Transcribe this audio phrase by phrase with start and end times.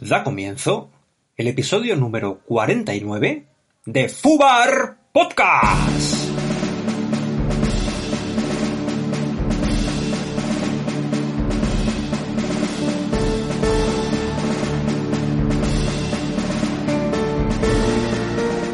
[0.00, 0.90] Da comienzo
[1.36, 3.46] el episodio número 49
[3.84, 6.14] de Fubar Podcast.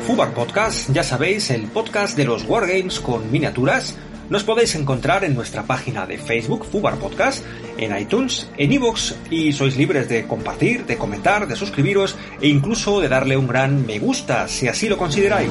[0.06, 3.98] Fubar Podcast, ya sabéis, el podcast de los Wargames con miniaturas
[4.28, 7.44] nos podéis encontrar en nuestra página de Facebook, Fubar Podcast,
[7.78, 13.00] en iTunes, en iVoox y sois libres de compartir, de comentar, de suscribiros e incluso
[13.00, 15.50] de darle un gran me gusta si así lo consideráis.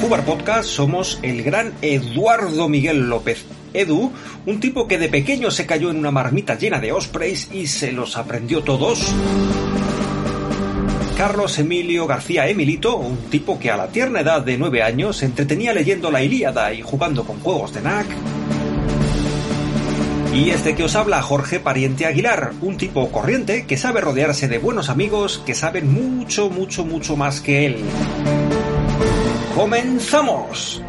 [0.00, 4.12] Fubar Podcast somos el gran Eduardo Miguel López Edu,
[4.46, 7.92] un tipo que de pequeño se cayó en una marmita llena de ospreys y se
[7.92, 9.12] los aprendió todos.
[11.18, 15.26] Carlos Emilio García Emilito, un tipo que a la tierna edad de 9 años se
[15.26, 18.06] entretenía leyendo la Ilíada y jugando con juegos de NAC.
[20.32, 24.58] Y este que os habla, Jorge Pariente Aguilar, un tipo corriente que sabe rodearse de
[24.58, 27.78] buenos amigos que saben mucho, mucho, mucho más que él.
[29.56, 30.80] ¡Comenzamos!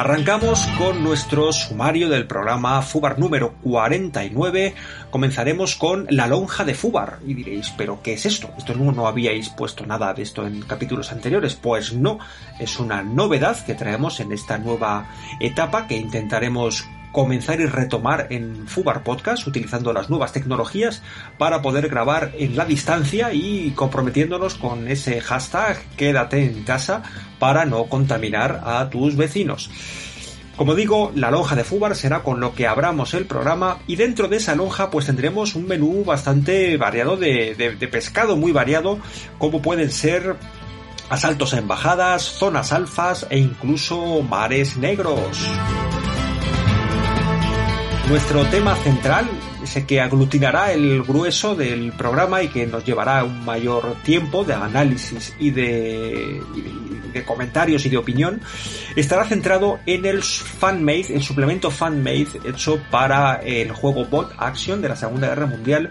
[0.00, 4.74] Arrancamos con nuestro sumario del programa Fubar número 49.
[5.10, 7.18] Comenzaremos con la lonja de Fubar.
[7.26, 8.48] Y diréis, ¿pero qué es esto?
[8.56, 11.54] ¿Esto no, no habíais puesto nada de esto en capítulos anteriores?
[11.54, 12.18] Pues no,
[12.58, 18.66] es una novedad que traemos en esta nueva etapa que intentaremos comenzar y retomar en
[18.68, 21.02] Fubar Podcast utilizando las nuevas tecnologías
[21.38, 27.02] para poder grabar en la distancia y comprometiéndonos con ese hashtag quédate en casa
[27.38, 29.70] para no contaminar a tus vecinos.
[30.56, 34.28] Como digo, la lonja de Fubar será con lo que abramos el programa y dentro
[34.28, 38.98] de esa lonja pues tendremos un menú bastante variado de, de, de pescado, muy variado,
[39.38, 40.36] como pueden ser
[41.08, 45.50] asaltos a embajadas, zonas alfas e incluso mares negros.
[48.10, 49.30] Nuestro tema central,
[49.62, 54.52] ese que aglutinará el grueso del programa y que nos llevará un mayor tiempo de
[54.52, 56.42] análisis y de,
[57.24, 58.40] comentarios y de opinión,
[58.96, 64.88] estará centrado en el fanmade, el suplemento fanmade hecho para el juego Bot Action de
[64.88, 65.90] la Segunda Guerra Mundial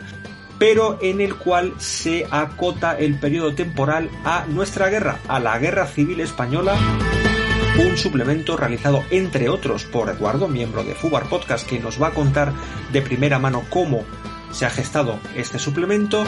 [0.59, 5.87] pero en el cual se acota el periodo temporal a nuestra guerra, a la Guerra
[5.87, 6.77] Civil Española
[7.79, 12.11] un suplemento realizado entre otros por Eduardo, miembro de Fubar Podcast, que nos va a
[12.11, 12.53] contar
[12.91, 14.03] de primera mano cómo
[14.51, 16.23] se ha gestado este suplemento.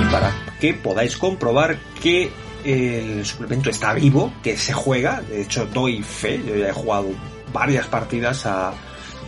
[0.00, 2.30] Y para que podáis comprobar que
[2.64, 7.08] el suplemento está vivo, que se juega, de hecho doy fe, yo ya he jugado
[7.52, 8.74] varias partidas a,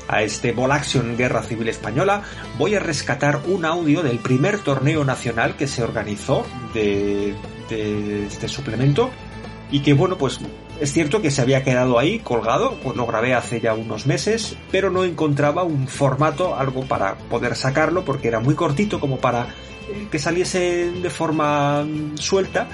[0.07, 2.23] a este Ball Action Guerra Civil Española,
[2.57, 7.35] voy a rescatar un audio del primer torneo nacional que se organizó de,
[7.69, 9.11] de este suplemento
[9.71, 10.41] y que bueno, pues
[10.81, 14.57] es cierto que se había quedado ahí colgado, pues lo grabé hace ya unos meses,
[14.71, 19.49] pero no encontraba un formato, algo para poder sacarlo, porque era muy cortito como para
[20.11, 22.69] que saliese de forma suelta,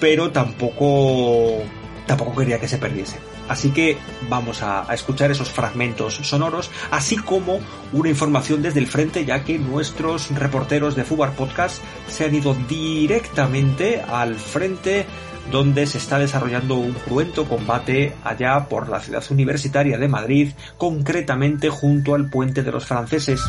[0.00, 1.62] pero tampoco
[2.06, 3.16] tampoco quería que se perdiese.
[3.48, 7.60] Así que vamos a, a, escuchar esos fragmentos sonoros, así como
[7.92, 12.54] una información desde el frente, ya que nuestros reporteros de Fubar Podcast se han ido
[12.68, 15.06] directamente al frente
[15.50, 21.68] donde se está desarrollando un cruento combate allá por la ciudad universitaria de Madrid, concretamente
[21.68, 23.42] junto al puente de los franceses.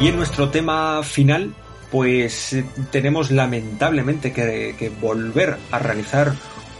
[0.00, 1.54] Y en nuestro tema final,
[1.90, 2.56] pues
[2.90, 6.34] tenemos lamentablemente que, que volver a realizar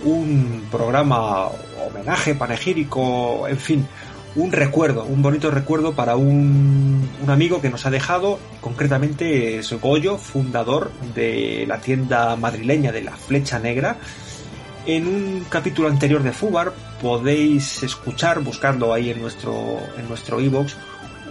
[0.04, 1.48] un programa
[1.86, 3.88] homenaje panegírico, en fin,
[4.36, 9.72] un recuerdo, un bonito recuerdo para un, un, amigo que nos ha dejado, concretamente es
[9.80, 13.96] Goyo, fundador de la tienda madrileña de la Flecha Negra.
[14.84, 20.76] En un capítulo anterior de Fubar podéis escuchar, buscando ahí en nuestro en nuestro iBox,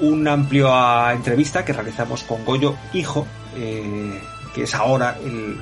[0.02, 4.20] una amplia entrevista que realizamos con Goyo, hijo, eh,
[4.54, 5.58] que es ahora el,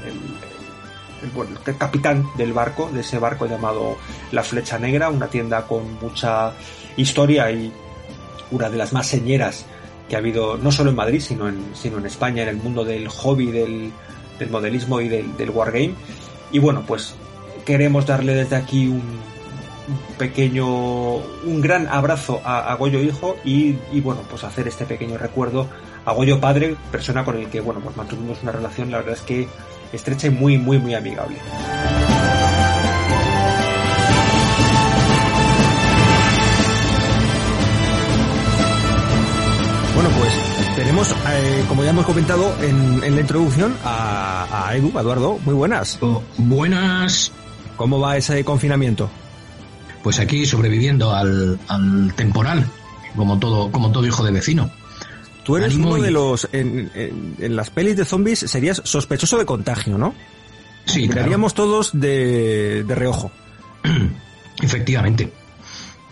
[1.68, 3.98] el capitán del barco, de ese barco llamado
[4.32, 6.54] La Flecha Negra, una tienda con mucha
[6.98, 7.72] historia y
[8.52, 9.66] una de las más señeras
[10.08, 12.84] que ha habido no solo en Madrid, sino en, sino en España, en el mundo
[12.84, 13.92] del hobby, del,
[14.40, 15.94] del modelismo y del, del, wargame.
[16.52, 17.16] Y bueno, pues
[17.66, 19.02] queremos darle desde aquí un,
[20.18, 20.66] pequeño,
[21.16, 25.68] un gran abrazo a, a Goyo Hijo y, y, bueno, pues hacer este pequeño recuerdo
[26.06, 29.22] a Goyo Padre, persona con el que, bueno, pues mantuvimos una relación, la verdad es
[29.22, 29.48] que
[29.92, 31.38] estrecha y muy, muy, muy amigable.
[41.28, 45.98] Eh, como ya hemos comentado en, la introducción, a, a, Edu, Eduardo, muy buenas.
[46.02, 47.32] Oh, buenas.
[47.76, 49.10] ¿Cómo va ese confinamiento?
[50.02, 51.60] Pues aquí sobreviviendo al,
[52.16, 52.66] temporal,
[53.16, 54.72] como todo, como todo hijo de vecino.
[55.44, 56.48] Tú eres uno de los.
[56.52, 56.90] En,
[57.40, 60.14] las pelis de zombies serías sospechoso de contagio, ¿no?
[60.86, 63.32] Sí, Quedaríamos todos de, de reojo.
[64.62, 65.43] Efectivamente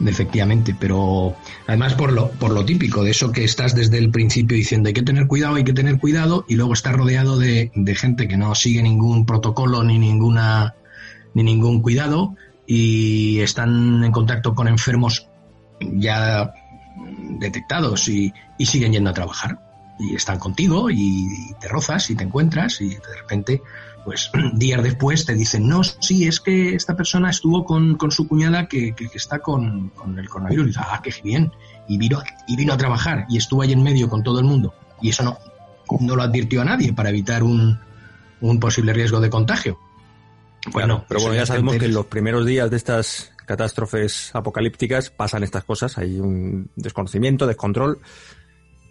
[0.05, 1.35] efectivamente, pero
[1.67, 4.93] además por lo, por lo típico de eso que estás desde el principio diciendo hay
[4.93, 8.37] que tener cuidado, hay que tener cuidado, y luego estás rodeado de, de gente que
[8.37, 10.75] no sigue ningún protocolo ni ninguna
[11.33, 15.27] ni ningún cuidado y están en contacto con enfermos
[15.79, 16.53] ya
[17.39, 19.59] detectados y, y siguen yendo a trabajar.
[19.99, 21.27] Y están contigo y
[21.59, 23.61] te rozas y te encuentras y de repente
[24.03, 28.67] pues días después te dicen, no, sí, es que esta persona estuvo con, su cuñada
[28.67, 30.65] que, está con, el coronavirus.
[30.65, 31.51] Y dices, ah, qué bien.
[31.87, 34.73] Y vino, y vino a trabajar y estuvo ahí en medio con todo el mundo.
[35.01, 35.37] Y eso no,
[35.99, 37.79] no lo advirtió a nadie para evitar un,
[38.59, 39.79] posible riesgo de contagio.
[40.71, 45.43] Bueno, pero bueno, ya sabemos que en los primeros días de estas catástrofes apocalípticas pasan
[45.43, 47.99] estas cosas, hay un desconocimiento, descontrol,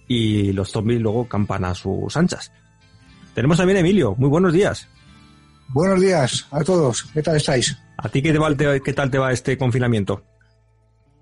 [0.08, 2.52] y los zombies luego campan a sus anchas.
[3.34, 4.88] Tenemos también a Emilio, muy buenos días.
[5.72, 7.76] Buenos días a todos, ¿qué tal estáis?
[7.96, 8.32] ¿A ti qué,
[8.84, 10.24] qué tal te va este confinamiento?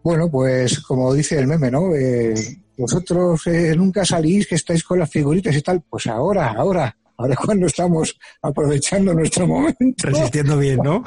[0.02, 1.94] Bueno, pues como dice el meme, ¿no?
[1.94, 2.34] Eh,
[2.78, 5.82] vosotros eh, nunca salís, que estáis con las figuritas y tal.
[5.90, 9.94] Pues ahora, ahora, ahora cuando estamos aprovechando nuestro momento.
[9.98, 11.04] Resistiendo bien, ¿no?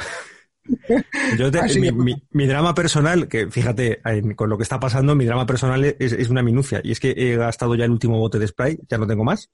[1.40, 1.50] Yo
[2.32, 4.02] mi, drama personal, que fíjate,
[4.36, 6.80] con lo que está pasando, mi drama personal es, es, una minucia.
[6.84, 9.50] Y es que he gastado ya el último bote de spray, ya no tengo más.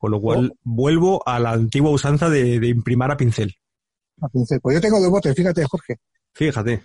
[0.00, 0.58] Con lo cual, oh.
[0.64, 3.54] vuelvo a la antigua usanza de, imprimar a pincel.
[4.22, 4.58] A pincel.
[4.62, 5.96] Pues yo tengo dos botes, fíjate, Jorge.
[6.32, 6.82] Fíjate.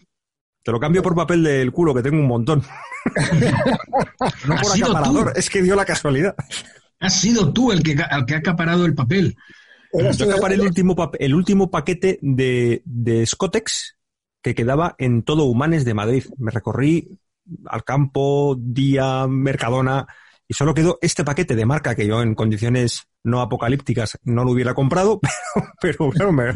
[0.61, 2.61] Te lo cambio por papel del culo, que tengo un montón.
[4.47, 6.35] no por acaparador, es que dio la casualidad.
[6.99, 9.37] Has sido tú el que, el que ha acaparado el papel.
[9.93, 13.95] Yo acaparé el último, el último paquete de, de Scotex
[14.41, 16.25] que quedaba en todo Humanes de Madrid.
[16.37, 17.17] Me recorrí
[17.67, 20.05] al campo, día, Mercadona,
[20.47, 24.51] y solo quedó este paquete de marca que yo en condiciones no apocalípticas no lo
[24.51, 25.19] hubiera comprado,
[25.81, 26.55] pero, pero me,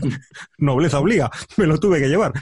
[0.58, 2.34] nobleza obliga, me lo tuve que llevar.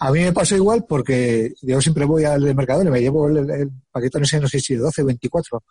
[0.00, 3.28] A mí me pasa igual porque yo siempre voy al de Mercadona y me llevo
[3.28, 5.62] el, paquete, no sé, no sé si 12, 24,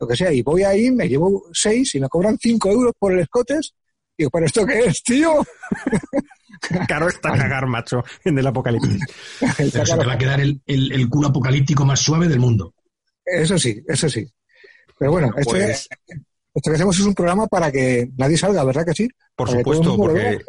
[0.00, 3.12] lo que sea, y voy ahí, me llevo 6 y me cobran 5 euros por
[3.12, 3.74] el escotes.
[4.16, 5.44] Y digo, ¿pero esto qué es, tío?
[6.88, 9.00] Caro está cagar, macho, en el apocalipsis.
[9.56, 12.73] Pero se te va a quedar el, el, el culo apocalíptico más suave del mundo.
[13.24, 14.26] Eso sí, eso sí.
[14.98, 15.88] Pero bueno, esto, pues
[16.54, 19.08] esto, que hacemos es un programa para que nadie salga, ¿verdad que sí?
[19.34, 20.40] Por supuesto, porque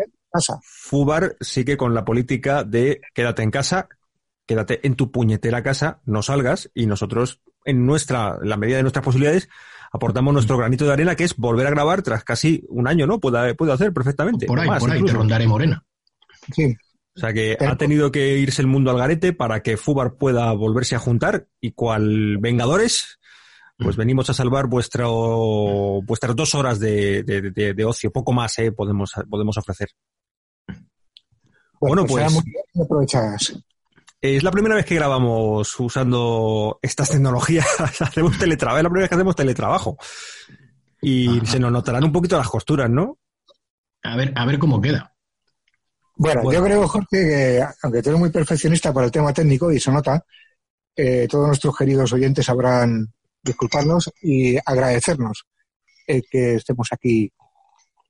[0.62, 3.88] Fubar sigue con la política de quédate en casa,
[4.46, 9.04] quédate en tu puñetera casa, no salgas y nosotros, en nuestra, la medida de nuestras
[9.04, 9.50] posibilidades,
[9.92, 13.20] aportamos nuestro granito de arena, que es volver a grabar tras casi un año, ¿no?
[13.20, 14.46] Puede, puede hacer perfectamente.
[14.46, 15.84] Por ahí, por ahí, te rondaré morena.
[16.54, 16.76] Sí,
[17.16, 20.52] o sea que ha tenido que irse el mundo al garete para que Fubar pueda
[20.52, 23.20] volverse a juntar y cual Vengadores,
[23.78, 24.00] pues mm.
[24.00, 29.90] venimos a salvar vuestro, vuestras dos horas de, ocio, poco más eh, podemos, podemos ofrecer.
[31.80, 32.34] Bueno, pues...
[32.74, 33.64] pues
[34.22, 37.68] es la primera vez que grabamos usando estas tecnologías.
[38.02, 39.98] hacemos teletrabajo, es la primera vez que hacemos teletrabajo.
[41.02, 43.20] Y se nos notarán un poquito las costuras, ¿no?
[44.04, 45.15] A ver, a ver cómo queda.
[46.18, 49.80] Bueno, yo creo, Jorge, que aunque tú eres muy perfeccionista para el tema técnico y
[49.80, 50.24] se nota,
[50.96, 55.46] eh, todos nuestros queridos oyentes sabrán disculparnos y agradecernos
[56.06, 57.32] que estemos aquí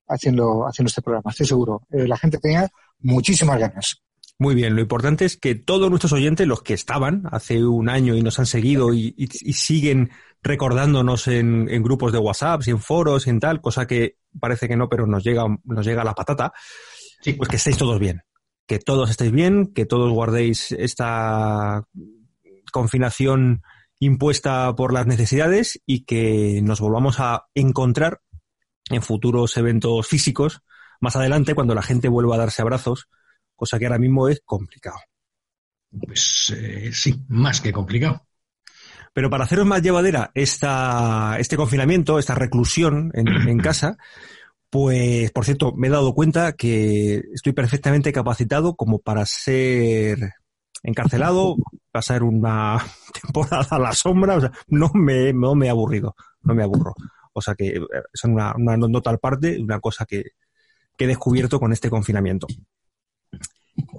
[0.07, 1.31] haciendo, haciendo este programa.
[1.31, 1.81] Estoy seguro.
[1.91, 2.69] Eh, la gente tenía
[2.99, 4.01] muchísimas ganas.
[4.37, 8.15] Muy bien, lo importante es que todos nuestros oyentes, los que estaban hace un año
[8.15, 9.13] y nos han seguido y,
[9.53, 10.11] siguen
[10.43, 14.67] recordándonos en, en, grupos de WhatsApp y en foros y en tal, cosa que parece
[14.67, 16.51] que no, pero nos llega, nos llega la patata,
[17.25, 17.33] Sí.
[17.33, 18.21] Pues que estéis todos bien.
[18.67, 21.83] Que todos estéis bien, que todos guardéis esta
[22.71, 23.63] confinación
[23.99, 28.21] impuesta por las necesidades y que nos volvamos a encontrar
[28.91, 30.61] en futuros eventos físicos
[31.01, 33.09] más adelante cuando la gente vuelva a darse abrazos,
[33.55, 34.97] cosa que ahora mismo es complicado.
[35.89, 38.27] Pues eh, sí, más que complicado.
[39.13, 43.97] Pero para haceros más llevadera esta, este confinamiento, esta reclusión en, en casa,
[44.69, 50.33] pues, por cierto, me he dado cuenta que estoy perfectamente capacitado como para ser
[50.83, 51.55] encarcelado,
[51.91, 52.77] pasar una
[53.21, 56.93] temporada a la sombra, o sea, no me, no me he aburrido, no me aburro.
[57.33, 57.81] O sea que
[58.13, 60.23] es una, una nota al parte, una cosa que,
[60.97, 62.47] he descubierto con este confinamiento.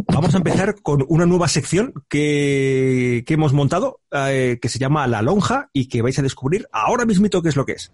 [0.06, 5.20] Vamos a empezar con una nueva sección que, hemos montado, eh, que se llama La
[5.20, 7.92] Lonja y que vais a descubrir ahora mismito qué es lo que es.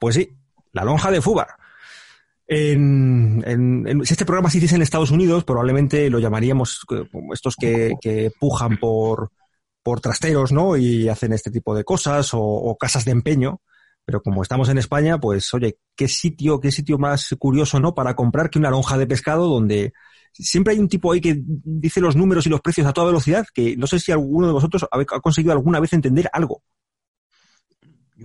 [0.00, 0.32] Pues sí,
[0.72, 1.48] la lonja de Fubar.
[2.48, 3.44] En,
[4.02, 8.78] si este programa se hiciese en Estados Unidos, probablemente lo llamaríamos eh, estos que, pujan
[8.78, 9.30] por,
[9.84, 10.76] por trasteros, ¿no?
[10.76, 13.60] Y hacen este tipo de cosas, o, casas de empeño.
[14.04, 17.94] Pero como estamos en España, pues oye, qué sitio, qué sitio más curioso, ¿no?
[17.94, 19.92] Para comprar que una lonja de pescado donde
[20.32, 23.46] siempre hay un tipo ahí que dice los números y los precios a toda velocidad,
[23.52, 26.62] que no sé si alguno de vosotros ha conseguido alguna vez entender algo.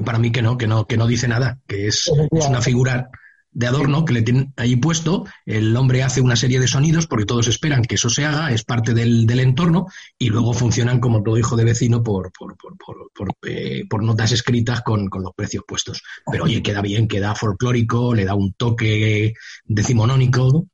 [0.03, 3.09] Para mí que no, que no, que no dice nada, que es, es una figura
[3.55, 5.25] de adorno que le tienen ahí puesto.
[5.45, 8.65] El hombre hace una serie de sonidos porque todos esperan que eso se haga, es
[8.65, 9.87] parte del, del entorno
[10.19, 14.81] y luego funcionan como todo hijo de vecino por, por, por, por, eh, notas escritas
[14.81, 16.03] con, con, los precios puestos.
[16.29, 19.33] Pero oye, queda bien, queda folclórico, le da un toque
[19.63, 20.67] decimonónico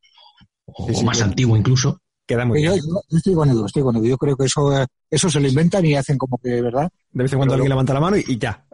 [0.65, 2.01] o, más antiguo incluso.
[2.25, 4.05] Queda muy yo, yo, estoy con Edu, estoy con Edu.
[4.05, 6.89] Yo creo que eso, eso se lo inventan y hacen como que, ¿verdad?
[7.11, 8.65] De vez en cuando alguien levanta la mano y, ya.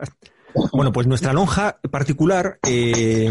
[0.71, 3.29] Bueno, pues nuestra lonja particular eh,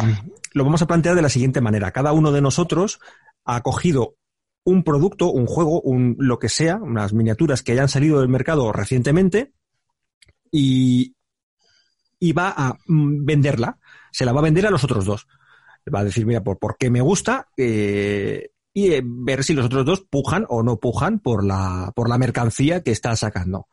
[0.52, 1.90] lo vamos a plantear de la siguiente manera.
[1.92, 3.00] Cada uno de nosotros
[3.44, 4.16] ha cogido
[4.64, 8.72] un producto, un juego, un lo que sea, unas miniaturas que hayan salido del mercado
[8.72, 9.52] recientemente
[10.50, 11.14] y,
[12.36, 13.78] va a mm, venderla.
[14.10, 15.26] Se la va a vender a los otros dos.
[15.92, 19.66] Va a decir, mira, por, por qué me gusta eh, y eh, ver si los
[19.66, 23.68] otros dos pujan o no pujan por la, por la mercancía que está sacando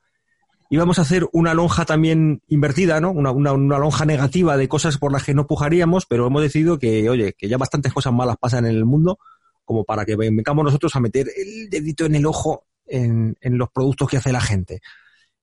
[0.69, 3.11] íbamos a hacer una lonja también invertida, ¿no?
[3.11, 7.09] Una, una, lonja negativa de cosas por las que no pujaríamos, pero hemos decidido que,
[7.09, 9.19] oye, que ya bastantes cosas malas pasan en el mundo
[9.65, 13.69] como para que vengamos nosotros a meter el dedito en el ojo en, en los
[13.69, 14.81] productos que hace la gente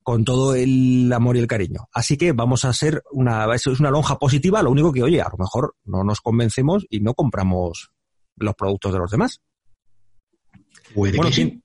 [0.02, 1.88] con todo el amor y el cariño.
[1.92, 5.20] Así que vamos a hacer una, eso es una lonja positiva, lo único que, oye,
[5.20, 7.92] a lo mejor no nos convencemos y no compramos
[8.36, 9.40] los productos de los demás.
[10.94, 11.62] bueno, ¿quién,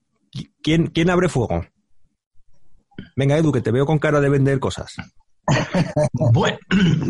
[0.61, 1.65] ¿quién, ¿quién abre fuego?
[3.15, 4.95] Venga, Edu, que te veo con cara de vender cosas.
[6.13, 6.57] Bueno,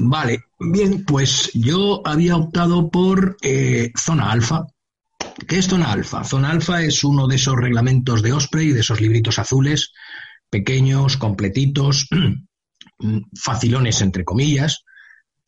[0.09, 0.43] vale.
[0.59, 4.65] Bien, pues yo había optado por eh, Zona Alfa.
[5.47, 6.23] ¿Qué es Zona Alfa?
[6.23, 9.91] Zona Alfa es uno de esos reglamentos de Osprey, de esos libritos azules,
[10.49, 12.07] pequeños, completitos,
[13.41, 14.83] facilones entre comillas,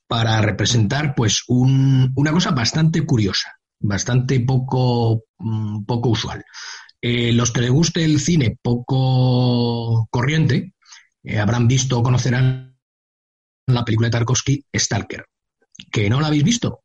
[0.07, 6.43] para representar pues una cosa bastante curiosa, bastante poco, mm, poco usual.
[7.01, 10.73] Eh, los que les guste el cine poco corriente
[11.23, 12.75] eh, habrán visto o conocerán
[13.67, 15.25] la película de Tarkovsky Stalker.
[15.91, 16.83] ¿Que no la habéis visto?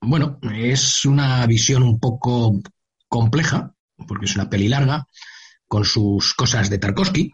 [0.00, 2.60] Bueno, es una visión un poco
[3.08, 3.72] compleja,
[4.08, 5.06] porque es una peli larga,
[5.68, 7.32] con sus cosas de Tarkovsky,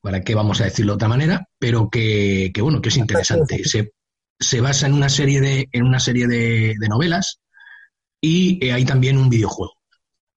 [0.00, 3.62] para qué vamos a decirlo de otra manera, pero que, bueno, que es interesante.
[3.64, 7.40] Se, basa en una serie de, en una serie de, novelas
[8.20, 9.77] y eh, hay también un videojuego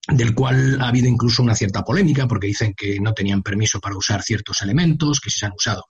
[0.07, 3.95] del cual ha habido incluso una cierta polémica porque dicen que no tenían permiso para
[3.95, 5.85] usar ciertos elementos que se han usado.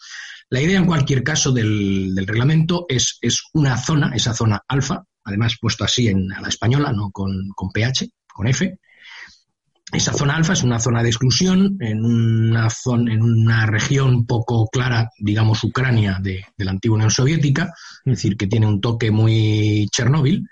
[0.49, 5.55] La idea en cualquier caso del, reglamento es, es, una zona, esa zona alfa, además
[5.59, 8.77] puesto así en a la española, no con, PH, con F.
[9.93, 14.67] Esa zona alfa es una zona de exclusión en una, zona, en una región poco
[14.67, 17.73] clara, digamos Ucrania de, de la antigua Unión Soviética,
[18.05, 20.45] es decir, que tiene un toque muy Chernóbil,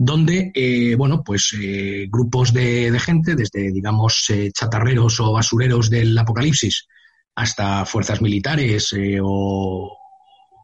[0.00, 6.16] donde, eh, bueno, pues eh, grupos de, gente, desde, digamos, eh, chatarreros o basureros del
[6.16, 6.86] apocalipsis
[7.34, 9.98] hasta fuerzas militares o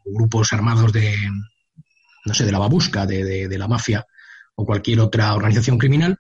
[0.05, 1.17] grupos armados de,
[2.25, 4.07] no sé, de la babusca, de, de, la mafia
[4.55, 6.17] o cualquier otra organización criminal,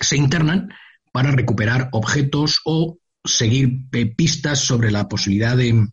[0.00, 0.70] se internan
[1.12, 5.86] para recuperar objetos o seguir pistas sobre la posibilidad de,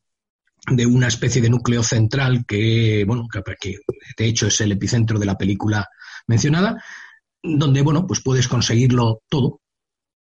[0.68, 3.76] de una especie de núcleo central que, bueno, que,
[4.18, 5.86] de hecho es el epicentro de la película
[6.28, 6.84] mencionada,
[7.42, 9.62] donde, bueno, pues puedes conseguirlo todo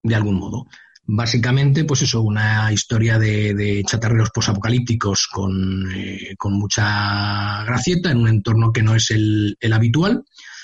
[0.03, 0.65] de algún modo.
[1.05, 8.29] Básicamente, pues eso, una historia de, chatarreros posapocalípticos con, eh, con mucha gracieta en un
[8.29, 10.23] entorno que no es el, habitual.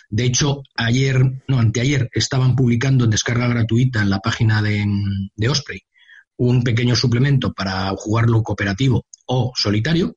[0.09, 5.81] De hecho, ayer, no, anteayer, estaban publicando en descarga gratuita en la página de, Osprey
[6.37, 10.15] un pequeño suplemento para jugarlo cooperativo o solitario,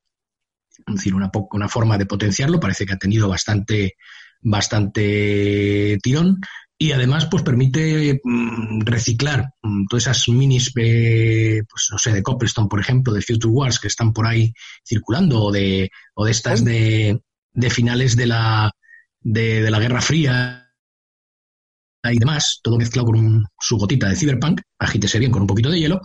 [0.87, 3.95] es decir, una, una forma de potenciarlo, parece que ha tenido bastante,
[4.43, 6.39] bastante tirón
[6.77, 12.67] y además pues permite mm, reciclar mm, todas esas minis pues no sé de Copplestone
[12.67, 14.53] por ejemplo de Future Wars que están por ahí
[14.85, 17.21] circulando o de o de estas de,
[17.53, 18.71] de finales de la
[19.21, 20.69] de, la Guerra Fría
[22.03, 25.79] y demás todo mezclado con su gotita de Cyberpunk agítese bien con un poquito de
[25.79, 26.01] hielo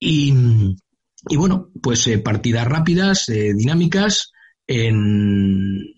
[0.00, 0.34] y,
[1.28, 4.32] y bueno pues eh, partidas rápidas eh, dinámicas
[4.66, 5.97] en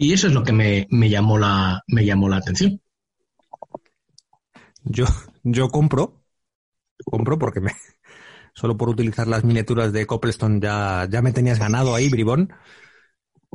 [0.00, 2.80] y eso es lo que me, llamó, la, me llamó la atención.
[4.84, 5.06] Yo,
[5.42, 6.22] yo compro,
[7.04, 7.72] compro porque me,
[8.54, 12.48] solo por utilizar las miniaturas de Copplestone ya, ya me tenías ganado ahí, bribón.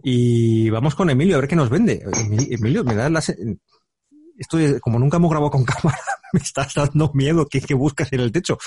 [0.03, 2.03] Y vamos con Emilio a ver qué nos vende.
[2.49, 3.19] Emilio, me da la...
[3.19, 5.97] Esto como nunca hemos grabado con cámara,
[6.33, 7.47] me estás dando miedo.
[7.49, 8.57] ¿Qué, que buscas en el techo?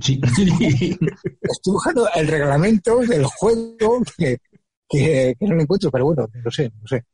[0.00, 0.20] Sí.
[1.40, 4.38] Estoy buscando el reglamento del juego que,
[4.98, 7.04] que, no lo encuentro, pero bueno, no sé, no sé.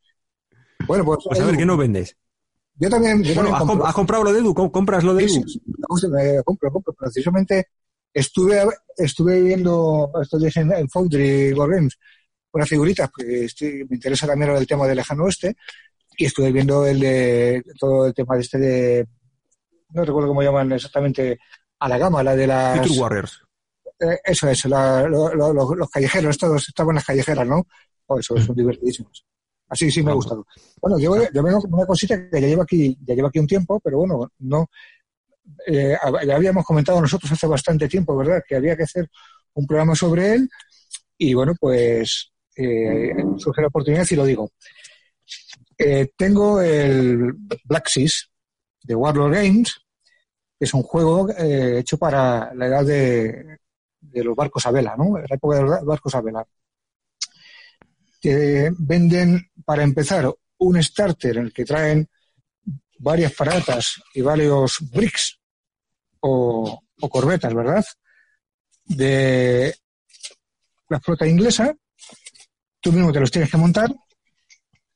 [0.87, 2.17] Bueno, pues, pues a ver, ¿qué nos vendes?
[2.75, 3.23] Yo también.
[3.35, 4.53] bueno, ¿has, comprado lo de Edu?
[4.53, 5.43] ¿Compras lo de Edu?
[5.47, 5.61] Sí,
[6.09, 6.93] me compro, compro.
[6.93, 7.67] Precisamente
[8.13, 8.63] estuve,
[8.97, 11.97] estuve viendo estos días en, Foundry Games
[12.53, 13.47] una figurita, porque
[13.89, 15.55] me interesa también el tema del lejano oeste,
[16.17, 19.07] y estuve viendo el de todo el tema de este de.
[19.89, 21.39] No recuerdo cómo llaman exactamente
[21.79, 22.79] a la gama, la de las.
[22.79, 23.41] Future Warriors.
[24.01, 27.67] Eh, eso es, los callejeros, todos estaban en las callejeras, ¿no?
[28.07, 29.23] Oh, eso son divertidísimos.
[29.69, 30.45] Así sí me ha gustado.
[30.81, 33.47] Bueno, yo, yo vengo con una cosita que ya llevo aquí, ya llevo aquí un
[33.47, 34.69] tiempo, pero bueno, no.
[35.65, 38.43] Eh, ya habíamos comentado nosotros hace bastante tiempo, ¿verdad?
[38.45, 39.09] Que había que hacer
[39.53, 40.49] un programa sobre él.
[41.17, 44.51] Y bueno, pues eh, surge la oportunidad y lo digo.
[45.77, 48.29] Eh, tengo el Black Seas
[48.83, 49.75] de Warlord Games,
[50.59, 53.57] que es un juego hecho para la edad de,
[54.01, 55.17] de, los barcos a vela, ¿no?
[55.17, 56.45] La época de los barcos a vela
[58.21, 62.07] que venden, para empezar, un starter en el que traen
[62.99, 65.39] varias fragatas y varios bricks
[66.19, 66.79] o,
[67.09, 67.83] corbetas, ¿verdad?
[68.85, 69.73] De
[70.87, 71.73] la flota inglesa.
[72.79, 73.89] Tú mismo te los tienes que montar,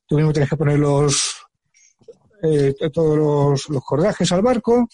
[0.06, 1.36] tú mismo tienes que poner los,
[2.44, 4.88] eh, todos los, cordajes al barco.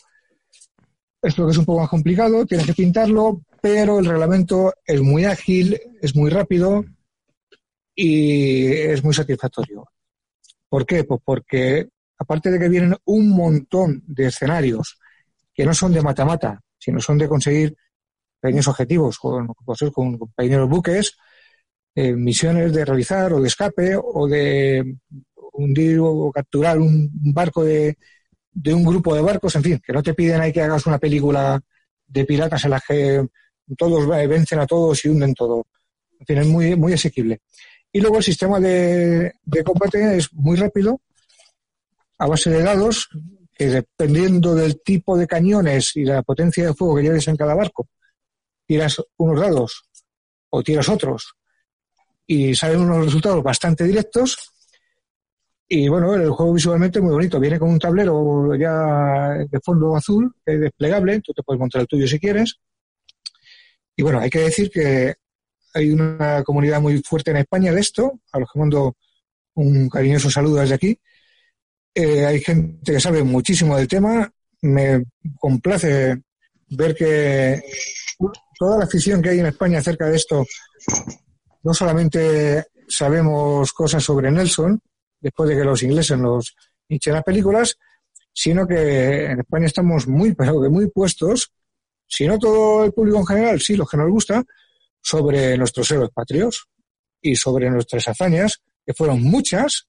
[1.22, 5.26] Esto que es un poco más complicado, tienes que pintarlo, pero el reglamento es muy
[5.26, 6.84] ágil, es muy rápido,
[7.96, 9.88] y es muy satisfactorio.
[10.70, 11.04] ¿Por qué?
[11.04, 14.98] Pues porque aparte de que vienen un montón de escenarios
[15.54, 17.76] que no son de mata-mata, sino son de conseguir
[18.40, 21.18] pequeños objetivos con, pues con, pequeños buques,
[21.94, 24.98] eh, misiones de realizar o de escape o de
[25.54, 27.98] hundir o capturar un barco de,
[28.52, 31.00] de un grupo de barcos, en fin, que no te piden ahí que hagas una
[31.00, 31.60] película
[32.08, 33.26] de piratas en la que
[33.78, 35.66] todos vencen a todos y hunden todo.
[36.20, 37.42] En fin, es muy, muy asequible.
[37.92, 39.34] Y luego el sistema de,
[39.64, 41.02] combate es muy rápido,
[42.18, 43.10] a base de dados,
[43.54, 47.56] que dependiendo del tipo de cañones y la potencia de fuego que lleves en cada
[47.56, 47.90] barco,
[48.66, 49.84] tiras unos dados
[50.50, 51.36] o tiras otros
[52.26, 54.38] y salen unos resultados bastante directos.
[55.74, 57.40] Y bueno, el juego visualmente es muy bonito.
[57.40, 62.06] Viene con un tablero ya de fondo azul, desplegable, tú te puedes montar el tuyo
[62.06, 62.58] si quieres.
[63.96, 65.16] Y bueno, hay que decir que
[65.74, 68.98] hay una comunidad muy fuerte en España de esto, a los que mando
[69.54, 71.00] un cariñoso saludo desde aquí.
[71.96, 74.30] Eh, hay gente que sabe muchísimo del tema.
[74.64, 75.06] Me
[75.40, 76.22] complace
[76.68, 77.64] ver que
[78.60, 80.46] toda la afición que hay en España acerca de esto,
[81.64, 84.82] no solamente sabemos cosas sobre Nelson,
[85.22, 86.56] después de que los ingleses nos
[86.90, 87.78] hinchen las películas,
[88.34, 91.52] sino que en España estamos muy, pero que muy puestos,
[92.08, 94.44] si no todo el público en general, sí, los que nos gusta,
[95.02, 96.68] sobre nuestros héroes patrios
[97.22, 99.88] y sobre nuestras hazañas, que fueron muchas,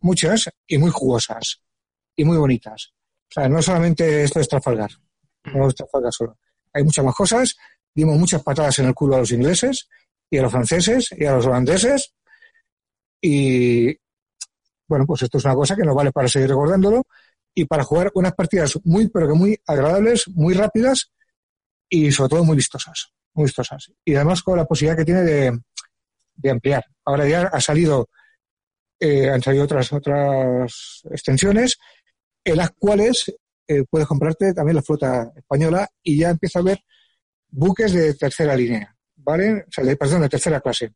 [0.00, 1.60] muchas y muy jugosas
[2.14, 2.92] y muy bonitas.
[3.30, 4.90] O sea, no solamente esto es Trafalgar,
[5.54, 6.38] no es Trafalgar solo.
[6.72, 7.56] Hay muchas más cosas.
[7.94, 9.88] Dimos muchas patadas en el culo a los ingleses
[10.30, 12.14] y a los franceses y a los holandeses.
[13.20, 13.96] Y
[14.88, 17.04] bueno, pues esto es una cosa que nos vale para seguir recordándolo
[17.54, 21.12] y para jugar unas partidas muy, pero que muy agradables, muy rápidas
[21.88, 23.90] y sobre todo muy vistosas muy vistosas.
[24.04, 26.84] Y además con la posibilidad que tiene de, ampliar.
[27.04, 28.08] Ahora ya ha salido,
[28.98, 31.78] eh, han salido otras, otras extensiones
[32.44, 33.32] en las cuales
[33.68, 36.80] eh, puedes comprarte también la flota española y ya empieza a haber
[37.48, 39.64] buques de tercera línea, ¿vale?
[39.68, 40.92] O sea, de, perdón, de tercera clase.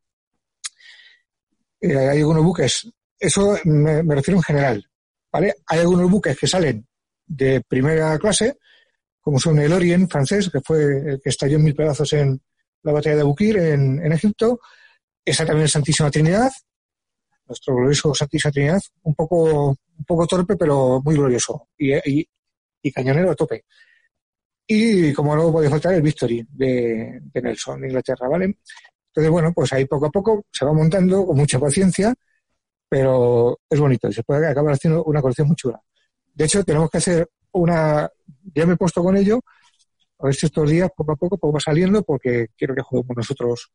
[1.81, 4.91] Eh, hay algunos buques, eso me, refiero en general,
[5.33, 5.55] ¿vale?
[5.67, 6.87] Hay algunos buques que salen
[7.27, 8.59] de primera clase,
[9.21, 12.41] como son el Orient francés, que fue el que estalló en mil pedazos en
[12.83, 14.61] la batalla de Bukir en, en Egipto.
[15.25, 16.53] Esa también es Santísima Trinidad,
[17.49, 21.93] nuestro glorioso Santísima Trinidad, un poco, un poco torpe, pero muy glorioso y,
[22.83, 23.65] y, cañonero a tope.
[24.69, 28.59] Y como no podía faltar, el Victory de, de, Nelson, de Inglaterra, ¿vale?
[29.09, 32.15] Entonces, bueno, pues ahí poco a poco se va montando con mucha paciencia,
[32.89, 35.81] pero es bonito y se puede acabar haciendo una colección muy chula.
[36.35, 38.09] De hecho, tenemos que hacer una,
[38.55, 39.41] ya me he puesto con ello,
[40.19, 43.17] a ver si estos días poco a poco pues va saliendo porque quiero que juguemos
[43.17, 43.71] nosotros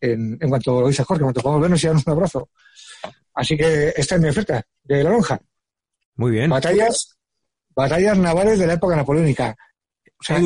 [0.00, 2.48] en, en cuanto lo dice Jorge, en cuanto podamos vernos y darnos un abrazo.
[3.34, 5.40] Así que esta es mi oferta de la lonja.
[6.16, 6.50] Muy bien.
[6.50, 7.16] Batallas,
[7.74, 9.56] batallas navales de la época napoleónica.
[10.20, 10.38] O sea,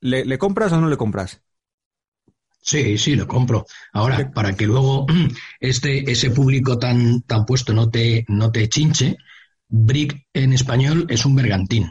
[0.00, 1.42] le, compras o no le compras?
[2.64, 3.66] Sí, sí, lo compro.
[3.92, 5.06] Ahora, para que luego
[5.60, 9.16] este, ese público tan, tan puesto no te, no te chinche,
[9.68, 11.90] Brick en español es un bergantín.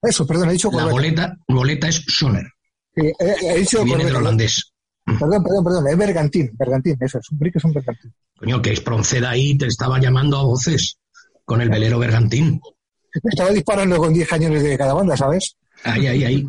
[0.00, 2.46] Eso, perdón, he dicho La boleta, boleta es Schoner.
[2.94, 4.72] he, he dicho que viene del holandés.
[5.04, 8.14] Perdón, perdón, perdón, es bergantín, bergantín, eso es, un brick es un bergantín.
[8.38, 10.98] Coño, que Espronceda ahí te estaba llamando a voces
[11.44, 12.60] con el velero bergantín.
[13.22, 15.56] Me estaba disparando con 10 cañones de cada banda, ¿sabes?
[15.82, 16.48] Ahí, ahí, ahí.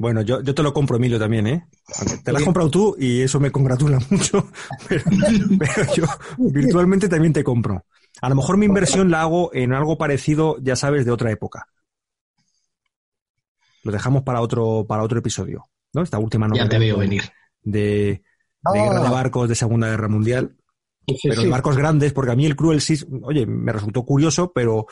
[0.00, 1.68] Bueno, yo, yo te lo compro, Emilio, también, ¿eh?
[2.24, 4.50] Te lo has comprado tú y eso me congratula mucho,
[4.88, 5.04] pero,
[5.58, 6.04] pero yo
[6.38, 7.84] virtualmente también te compro.
[8.22, 11.66] A lo mejor mi inversión la hago en algo parecido, ya sabes, de otra época.
[13.82, 16.00] Lo dejamos para otro, para otro episodio, ¿no?
[16.00, 16.64] Esta última novela.
[16.64, 17.24] Ya te veo venir.
[17.62, 18.22] De,
[18.72, 20.56] de guerra de barcos de Segunda Guerra Mundial.
[21.06, 21.44] Sí, pero sí.
[21.44, 24.86] de barcos grandes, porque a mí el Cruel Seas, oye, me resultó curioso, pero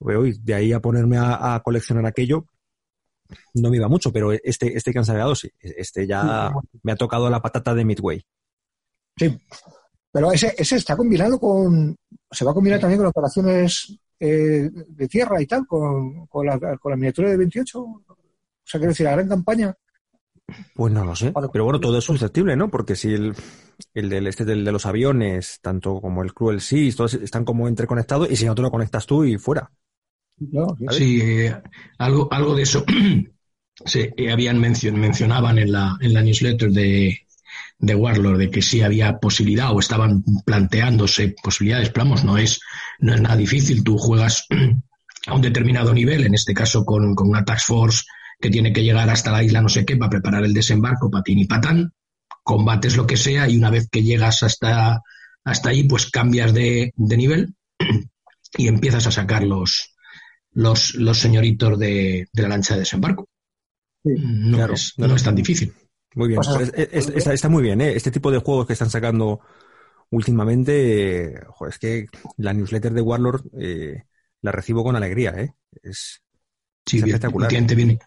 [0.00, 2.46] de ahí a ponerme a, a coleccionar aquello,
[3.54, 5.50] no me iba mucho, pero este, este sacado, sí.
[5.60, 8.24] Este ya me ha tocado la patata de Midway.
[9.16, 9.38] Sí.
[10.12, 11.96] Pero ese, ese está combinado con.
[12.30, 16.58] Se va a combinar también con operaciones eh, de tierra y tal, con, con, la,
[16.58, 17.80] con la miniatura de 28.
[17.80, 18.02] O
[18.64, 19.76] sea, quiero decir, la gran campaña.
[20.74, 21.32] Pues no lo sé.
[21.52, 22.70] Pero bueno, todo es susceptible, ¿no?
[22.70, 23.34] Porque si el,
[23.94, 27.68] el del este del de los aviones, tanto como el Cruel Seas, todos están como
[27.68, 29.70] interconectados, y si no te lo conectas tú y fuera.
[30.38, 31.20] No, sí.
[31.20, 31.56] Eh,
[31.98, 32.84] algo, algo de eso
[33.84, 37.26] se eh, habían mencion, mencionaban en la, en la newsletter de,
[37.78, 42.60] de Warlord de que sí había posibilidad o estaban planteándose posibilidades, pero vamos, no es,
[42.98, 43.82] no es nada difícil.
[43.82, 44.46] Tú juegas
[45.26, 48.04] a un determinado nivel, en este caso con, con una Task Force
[48.38, 51.38] que tiene que llegar hasta la isla no sé qué para preparar el desembarco, patín
[51.38, 51.92] y patán,
[52.42, 55.00] combates lo que sea y una vez que llegas hasta,
[55.44, 57.54] hasta ahí, pues cambias de, de nivel
[58.58, 59.95] y empiezas a sacar los,
[60.56, 63.28] los, los señoritos de, de la lancha de desembarco.
[64.02, 65.72] Sí, no, claro, es, no, no es tan difícil.
[66.14, 66.40] Muy bien.
[66.40, 67.92] O sea, Pero es- es- está, está muy bien, ¿eh?
[67.94, 69.40] Este tipo de juegos que están sacando
[70.10, 72.06] últimamente, joder, es que
[72.38, 74.04] la newsletter de Warlord eh,
[74.42, 75.54] la recibo con alegría, ¿eh?
[75.82, 76.22] Es,
[76.86, 77.50] Sí, Es bien, espectacular.
[77.50, 77.98] viene,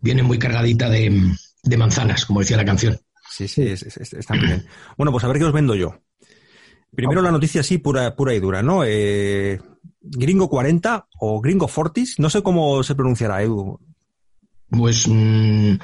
[0.00, 2.98] viene muy cargadita de, de manzanas, como decía la canción.
[3.30, 4.66] sí, sí, es- es- es- está muy bien.
[4.96, 6.00] Bueno, pues a ver qué os vendo yo.
[6.94, 8.82] Primero la noticia así, pura, pura y dura, ¿no?
[8.84, 9.60] Eh,
[10.00, 13.78] Gringo 40 o Gringo Fortis, no sé cómo se pronunciará, Edu.
[14.68, 15.74] Pues mm,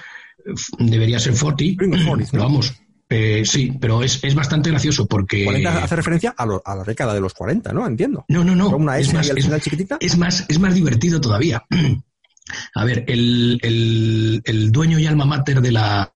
[0.78, 2.40] debería ser Forti, Gringo Fortis, ¿no?
[2.42, 2.74] vamos,
[3.09, 5.44] eh, sí, pero es, es bastante gracioso porque...
[5.44, 7.87] 40 hace referencia a, lo- a la década de los 40, ¿no?
[7.87, 8.24] Entiendo.
[8.28, 8.68] No, no, no.
[8.76, 9.96] Una es S más, y al es- chiquitita.
[10.00, 11.64] es más, es más divertido todavía.
[12.74, 16.12] A ver, el, el, el dueño y alma mater de la,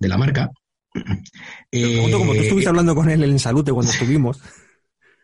[0.00, 0.50] de la marca.
[0.94, 1.10] Como
[2.10, 4.40] tú eh, estuviste hablando con él en Salute cuando estuvimos.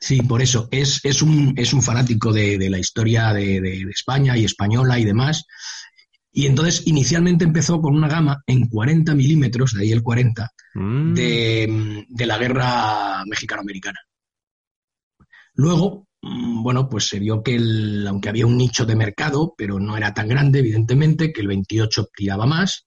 [0.00, 0.68] Sí, por eso.
[0.70, 4.44] Es, es, un, es un fanático de, de la historia de, de- de España y
[4.44, 5.44] española y demás.
[6.32, 11.14] Y entonces inicialmente empezó con una gama en 40 milímetros, de ahí el 40, Mm.
[11.14, 13.98] de, de la guerra mexicano-americana.
[15.54, 19.78] Luego, mm, bueno, pues se vio que el, aunque había un nicho de mercado, pero
[19.80, 22.84] no era tan grande, evidentemente, que el 28 tiraba más.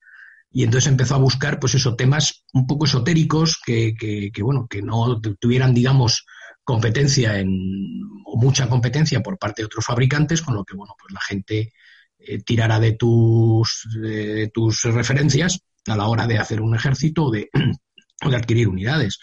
[0.51, 4.67] Y entonces empezó a buscar, pues eso, temas un poco esotéricos que, que, que, bueno,
[4.69, 6.25] que no tu- tuvieran, digamos,
[6.73, 7.49] competencia en,
[8.25, 11.73] o mucha competencia por parte de otros fabricantes, con lo que, bueno, pues la gente
[12.19, 17.32] eh, tirara de tus, de tus referencias a la hora de hacer un ejército o
[17.32, 17.49] de,
[18.29, 19.17] de adquirir unidades.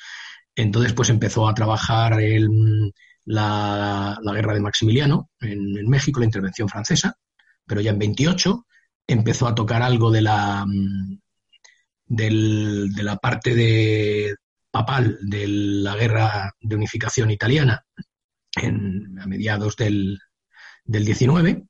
[0.57, 2.49] Entonces, pues empezó a trabajar el,
[3.25, 7.15] la, la guerra de Maximiliano en, en México, la intervención francesa,
[7.65, 8.67] pero ya en 28
[9.07, 11.19] empezó a tocar algo de la, mm,
[12.07, 14.35] del- de la parte de
[14.77, 17.83] papal de la guerra de unificación italiana
[18.61, 20.19] en, a mediados del,
[20.85, 21.65] del 19.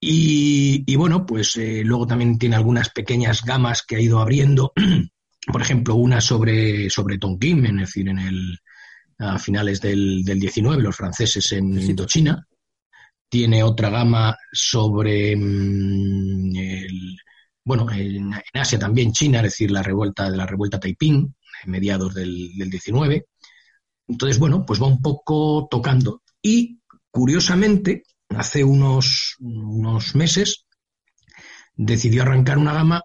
[0.00, 4.72] Y, y bueno, pues eh, luego también tiene algunas pequeñas gamas que ha ido abriendo.
[5.50, 8.58] Por ejemplo, una sobre, sobre Tonkin, es decir, en el,
[9.18, 11.90] a finales del, del 19, los franceses en Sí.
[11.90, 12.46] Indochina.
[13.30, 17.16] Tiene otra gama sobre mm, el,
[17.64, 21.34] bueno, en, en Asia también China, es decir, la revuelta de la revuelta Taiping,
[21.66, 23.26] mediados del, del 19.
[24.08, 26.22] Entonces, bueno, pues va un poco tocando.
[26.42, 30.64] Y curiosamente, hace unos, unos meses
[31.74, 33.02] decidió arrancar una gama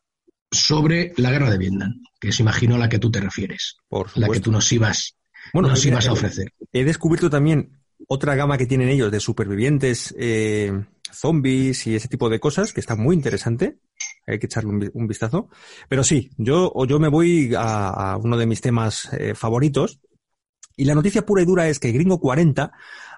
[0.52, 4.16] sobre la guerra de Vietnam, que es, imagino, a la que tú te refieres, Por
[4.18, 5.16] la que tú nos ibas,
[5.54, 6.54] Bueno, nos ibas a ofrecer.
[6.72, 12.30] He descubierto también otra gama que tienen ellos de supervivientes, eh, zombies y ese tipo
[12.30, 13.80] de cosas, que está muy interesante.
[14.26, 15.50] Hay que echarle un, vi- un vistazo.
[15.90, 20.00] Pero sí, yo, o yo me voy a, a uno de mis temas eh, favoritos.
[20.76, 22.72] Y la noticia pura y dura es que Gringo 40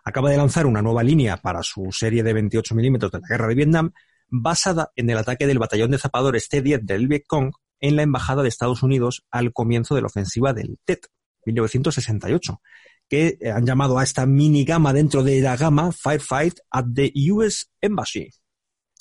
[0.04, 3.48] acaba de lanzar una nueva línea para su serie de 28 milímetros de la guerra
[3.48, 3.92] de Vietnam,
[4.30, 8.50] basada en el ataque del batallón de zapadores T-10 del Vietcong en la Embajada de
[8.50, 11.06] Estados Unidos al comienzo de la ofensiva del TET,
[11.46, 12.62] 1968,
[13.08, 17.70] que han llamado a esta mini gama dentro de la gama Firefight at the US
[17.82, 18.30] Embassy.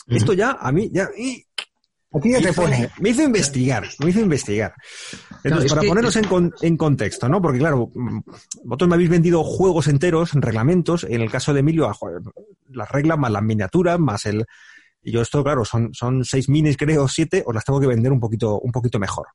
[0.06, 1.08] Esto ya, a mí, ya,
[2.16, 2.90] Aquí ya te pone.
[3.00, 4.74] Me hizo investigar, me hizo investigar.
[5.42, 6.16] Entonces, para ponernos
[6.62, 7.42] en, contexto, ¿no?
[7.42, 8.20] Porque claro, mm,
[8.64, 11.04] vosotros me habéis vendido juegos enteros, reglamentos.
[11.04, 11.90] En el caso de Emilio,
[12.70, 14.46] las reglas más las miniaturas, más el.
[15.02, 18.12] Y yo esto, claro, son, son seis minis, creo, siete, os las tengo que vender
[18.12, 19.26] un poquito, un poquito mejor.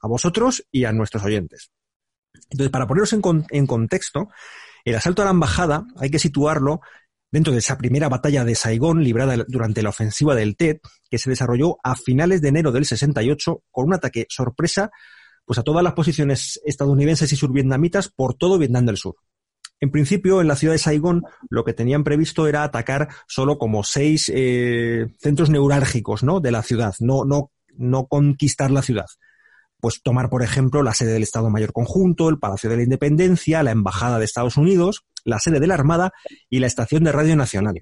[0.00, 1.70] A vosotros y a nuestros oyentes.
[2.50, 4.30] Entonces, para poneros en, en contexto,
[4.84, 6.80] el asalto a la embajada hay que situarlo
[7.32, 10.76] dentro de esa primera batalla de Saigón librada durante la ofensiva del TED,
[11.10, 14.90] que se desarrolló a finales de enero del 68 con un ataque sorpresa
[15.44, 19.16] pues a todas las posiciones estadounidenses y survietnamitas por todo Vietnam del Sur.
[19.80, 23.82] En principio, en la ciudad de Saigón, lo que tenían previsto era atacar solo como
[23.82, 26.38] seis eh, centros neurálgicos ¿no?
[26.38, 29.06] de la ciudad, no, no, no conquistar la ciudad
[29.82, 33.64] pues tomar, por ejemplo, la sede del Estado Mayor Conjunto, el Palacio de la Independencia,
[33.64, 36.12] la Embajada de Estados Unidos, la sede de la Armada
[36.48, 37.80] y la Estación de Radio Nacional.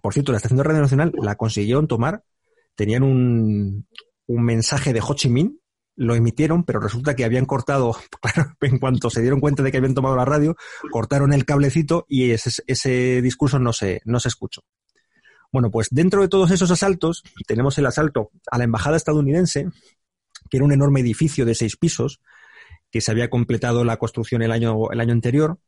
[0.00, 2.24] Por cierto, la Estación de Radio Nacional la consiguieron tomar,
[2.74, 3.86] tenían un,
[4.26, 5.58] un mensaje de Ho Chi Minh,
[5.96, 9.78] lo emitieron, pero resulta que habían cortado, claro, en cuanto se dieron cuenta de que
[9.78, 10.56] habían tomado la radio,
[10.90, 14.62] cortaron el cablecito y ese, ese discurso no se, no se escuchó.
[15.52, 19.68] Bueno, pues dentro de todos esos asaltos, tenemos el asalto a la embajada estadounidense,
[20.48, 22.20] que era un enorme edificio de seis pisos,
[22.90, 25.58] que se había completado la construcción el año, el año anterior,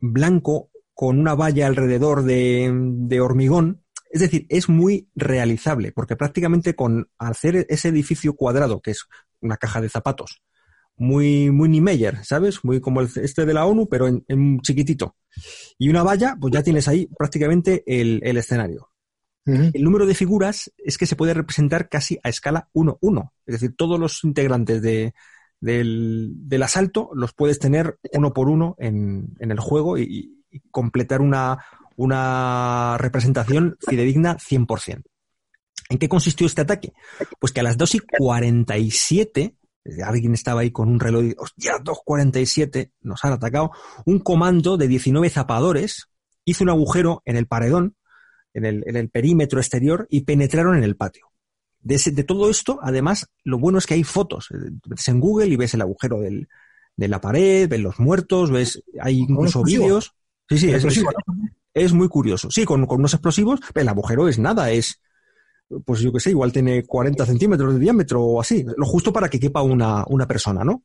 [0.00, 3.82] blanco, con una valla alrededor de, de hormigón.
[4.10, 9.06] Es decir, es muy realizable, porque prácticamente con hacer ese edificio cuadrado, que es
[9.40, 10.42] una caja de zapatos,
[10.96, 12.64] muy, muy Niemeyer, ¿sabes?
[12.64, 15.16] Muy como el, este de la ONU, pero en, en, chiquitito.
[15.78, 18.90] Y una valla, pues ya tienes ahí prácticamente el, el escenario.
[19.46, 23.30] El número de figuras es que se puede representar casi a escala 1-1.
[23.46, 25.14] Es decir, todos los integrantes de,
[25.60, 30.32] del, asalto los puedes tener uno por uno en, el juego y,
[30.70, 31.64] completar una,
[31.96, 35.02] una representación fidedigna 100%.
[35.88, 36.92] ¿En qué consistió este ataque?
[37.38, 39.54] Pues que a las 2 y 47,
[40.04, 43.70] alguien estaba ahí con un reloj y, hostia, 2.47, nos han atacado,
[44.04, 46.08] un comando de 19 zapadores
[46.44, 47.96] hizo un agujero en el paredón
[48.56, 51.30] en el, perímetro exterior y penetraron en el patio.
[51.86, 54.48] De, de, todo esto, además, lo bueno es que hay fotos.
[54.50, 56.48] Ves en Google y ves el agujero del,
[56.96, 60.12] de la pared, ves los muertos, ves, hay incluso vídeos.
[60.48, 60.72] Sí, sí,
[61.74, 62.50] es, muy curioso.
[62.50, 65.00] Sí, con, unos explosivos, el agujero es nada, es,
[65.84, 69.28] pues yo qué sé, igual tiene 40 centímetros de diámetro o así, lo justo para
[69.28, 70.82] que quepa una, una persona, ¿no?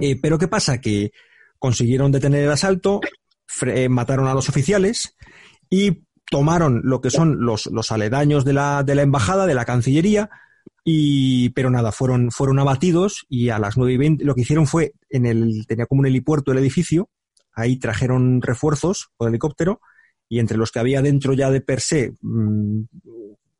[0.00, 0.80] Eh, pero ¿qué pasa?
[0.80, 1.10] Que
[1.58, 3.00] consiguieron detener el asalto,
[3.88, 5.16] mataron a los oficiales
[5.68, 9.64] y tomaron lo que son los, los aledaños de la, de la embajada, de la
[9.64, 10.30] Cancillería,
[10.84, 14.66] y, pero nada, fueron, fueron abatidos y a las 9 y 20 lo que hicieron
[14.66, 17.08] fue, en el, tenía como un helipuerto el edificio,
[17.52, 19.80] ahí trajeron refuerzos con helicóptero
[20.28, 22.82] y entre los que había dentro ya de per se, mmm,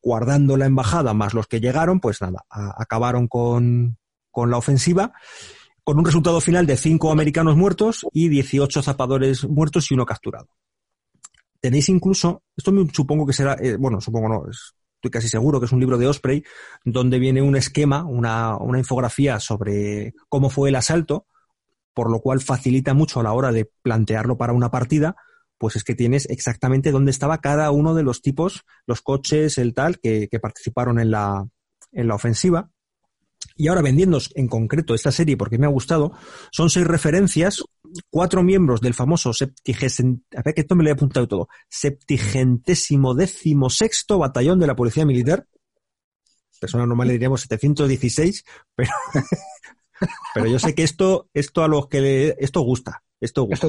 [0.03, 3.97] guardando la embajada, más los que llegaron, pues nada, acabaron con,
[4.31, 5.13] con la ofensiva
[5.85, 10.49] con un resultado final de cinco americanos muertos y 18 zapadores muertos y uno capturado.
[11.65, 15.73] Tenéis incluso, esto supongo que será, eh, bueno, supongo no, estoy casi seguro que es
[15.73, 16.45] un libro de Osprey,
[16.85, 21.27] donde viene un esquema, una, una infografía sobre cómo fue el asalto,
[21.95, 25.17] por lo cual facilita mucho a la hora de plantearlo para una partida,
[25.57, 29.73] pues es que tienes exactamente dónde estaba cada uno de los tipos, los coches, el
[29.73, 31.47] tal, que, que participaron en la,
[31.93, 32.69] en la ofensiva.
[33.57, 36.13] Y ahora vendiéndonos en concreto esta serie porque me ha gustado,
[36.53, 37.65] son seis referencias,
[38.11, 43.15] cuatro miembros del famoso septigésimo, a ver que esto me lo he apuntado todo, septigentésimo
[43.15, 45.47] décimo sexto batallón de la Policía Militar.
[46.61, 48.91] Persona normal le diríamos 716, pero,
[50.35, 53.03] pero yo sé que esto, esto a los que le, esto gusta.
[53.21, 53.69] Esto gusta.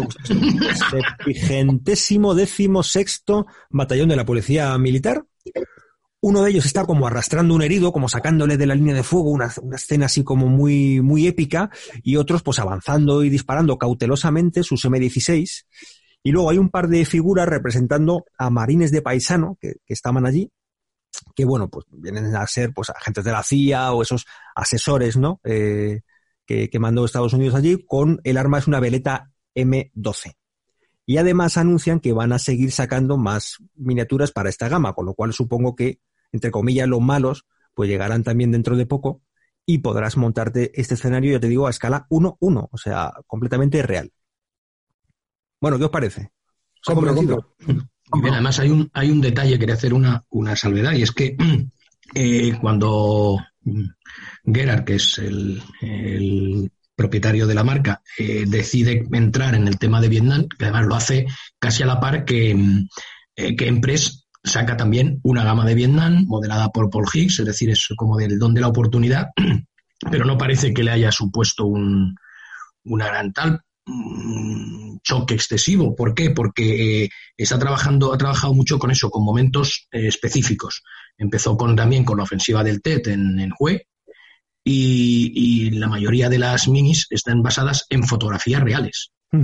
[0.91, 5.25] Septigentésimo décimo sexto batallón de la Policía Militar
[6.25, 9.29] uno de ellos está como arrastrando un herido, como sacándole de la línea de fuego,
[9.29, 11.69] una, escena así como muy, muy épica,
[12.01, 15.65] y otros pues avanzando y disparando cautelosamente sus M16.
[16.23, 20.51] Y luego hay un par de figuras representando a marines de paisano que, estaban allí,
[21.35, 25.39] que bueno, pues vienen a ser pues agentes de la CIA o esos asesores, ¿no?
[25.43, 26.01] Eh,
[26.43, 30.33] que, que mandó Estados Unidos allí, con el arma es una veleta M12.
[31.05, 35.13] Y además anuncian que van a seguir sacando más miniaturas para esta gama, con lo
[35.13, 35.99] cual supongo que
[36.35, 39.21] entre comillas, los malos, pues llegarán también dentro de poco
[39.65, 44.11] y podrás montarte este escenario, ya te digo, a escala 1-1, o sea, completamente real.
[45.59, 46.31] Bueno, ¿qué os parece?
[48.31, 51.35] además hay un, hay un detalle, quería hacer una, una salvedad, y es que
[52.13, 53.39] eh, cuando
[54.45, 55.61] Gerard, que es el,
[56.95, 60.95] propietario de la marca, eh, decide entrar en el tema de Vietnam, que además lo
[60.95, 61.25] hace
[61.59, 62.55] casi a la par que,
[63.35, 67.69] eh, que Empress saca también una gama de Vietnam modelada por Paul Higgs, es decir,
[67.69, 69.27] es como del don de la oportunidad,
[70.11, 72.15] pero no parece que le haya supuesto un,
[72.83, 73.61] una gran tal
[75.03, 75.95] choque excesivo.
[75.95, 76.31] ¿Por qué?
[76.31, 80.83] Porque eh, está trabajando, ha trabajado mucho con eso, con momentos específicos.
[81.17, 83.87] Empezó con, también con la ofensiva del TET en, en Hue
[84.67, 89.11] y, la mayoría de las minis están basadas en fotografías reales.
[89.31, 89.41] Es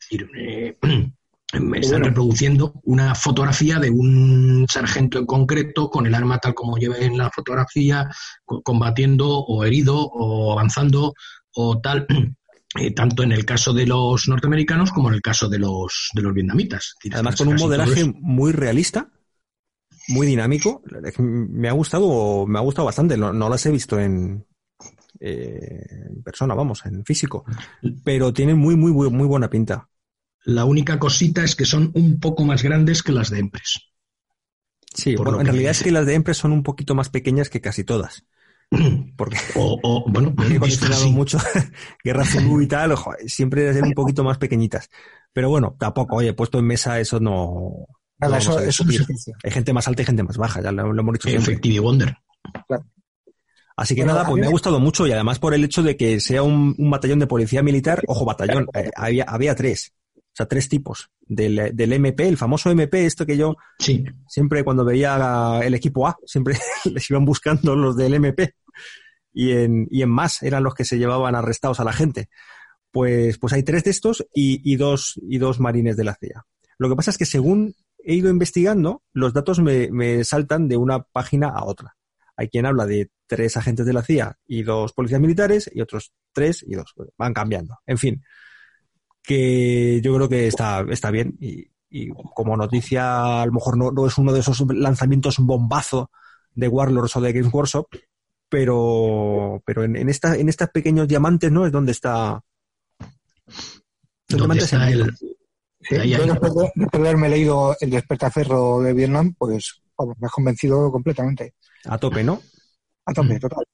[0.00, 0.78] decir, eh,
[1.52, 6.96] están reproduciendo una fotografía de un sargento en concreto con el arma tal como lleva
[6.98, 8.08] en la fotografía,
[8.44, 11.14] combatiendo o herido o avanzando
[11.54, 12.06] o tal.
[12.74, 16.22] Eh, tanto en el caso de los norteamericanos como en el caso de los, de
[16.22, 16.94] los vietnamitas.
[17.12, 19.10] Además, con un modelaje muy realista,
[20.08, 20.82] muy dinámico.
[21.18, 23.16] Me ha gustado, me ha gustado bastante.
[23.16, 24.46] No, las he visto en,
[25.20, 27.44] eh, en persona, vamos, en físico.
[28.04, 29.88] Pero tienen muy, muy, muy, buena pinta.
[30.44, 33.80] La única cosita es que son un poco más grandes que las de Empress.
[34.94, 37.84] Sí, en realidad es que las de Empress son un poquito más pequeñas que casi
[37.84, 38.24] todas.
[39.16, 41.38] Porque, o, bueno, he coleccionado mucho
[42.04, 42.94] Guerra Civil y tal,
[43.26, 44.90] siempre deben ser un poquito más pequeñitas.
[45.32, 47.86] Pero bueno, tampoco, oye, puesto en mesa eso no,
[48.36, 48.58] eso,
[49.42, 51.28] Hay gente más alta y gente más baja, ya lo, hemos dicho.
[51.28, 52.16] Effective Wonder.
[53.76, 56.20] Así que nada, pues me ha gustado mucho y además por el hecho de que
[56.20, 59.94] sea un, batallón de policía militar, ojo, batallón, eh, había, había tres,
[60.32, 61.10] o sea, tres tipos.
[61.20, 64.04] Del, del, MP, el famoso MP, esto que yo sí.
[64.28, 68.54] siempre cuando veía el equipo A, siempre les iban buscando los del MP.
[69.32, 72.28] Y en, y en más eran los que se llevaban arrestados a la gente.
[72.90, 76.44] Pues, pues hay tres de estos y, y, dos, y dos marines de la CIA.
[76.78, 81.02] Lo que pasa es que según he ido investigando, los datos me, saltan de una
[81.02, 81.96] página a otra.
[82.36, 86.12] Hay quien habla de tres agentes de la CIA y dos policías militares y otros
[86.32, 86.94] tres y dos.
[87.16, 87.78] Van cambiando.
[87.86, 88.22] En fin,
[89.22, 91.70] que yo creo que está, está bien y,
[92.34, 96.10] como noticia a lo mejor no, es uno de esos lanzamientos bombazo
[96.54, 97.86] de Warlords o de Games Workshop,
[98.48, 101.66] pero, pero en, esta, en estos pequeños diamantes, ¿no?
[101.66, 102.42] Es donde está...
[104.28, 105.14] ¿Dónde está el,
[105.90, 111.54] yo después de, haberme leído El despertaferro de Vietnam, pues me has convencido completamente.
[111.84, 112.40] A tope, ¿no?
[113.06, 113.64] A tope, total.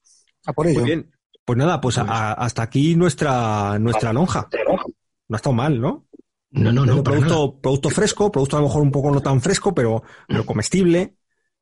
[0.45, 0.81] A por ello.
[0.81, 1.11] Muy bien.
[1.45, 4.47] Pues nada, pues hasta aquí nuestra, nuestra lonja.
[5.29, 6.07] No ha estado mal, ¿no?
[6.51, 7.03] No, no, no.
[7.03, 11.15] Producto, producto fresco, producto a lo mejor un poco no tan fresco, pero, pero comestible.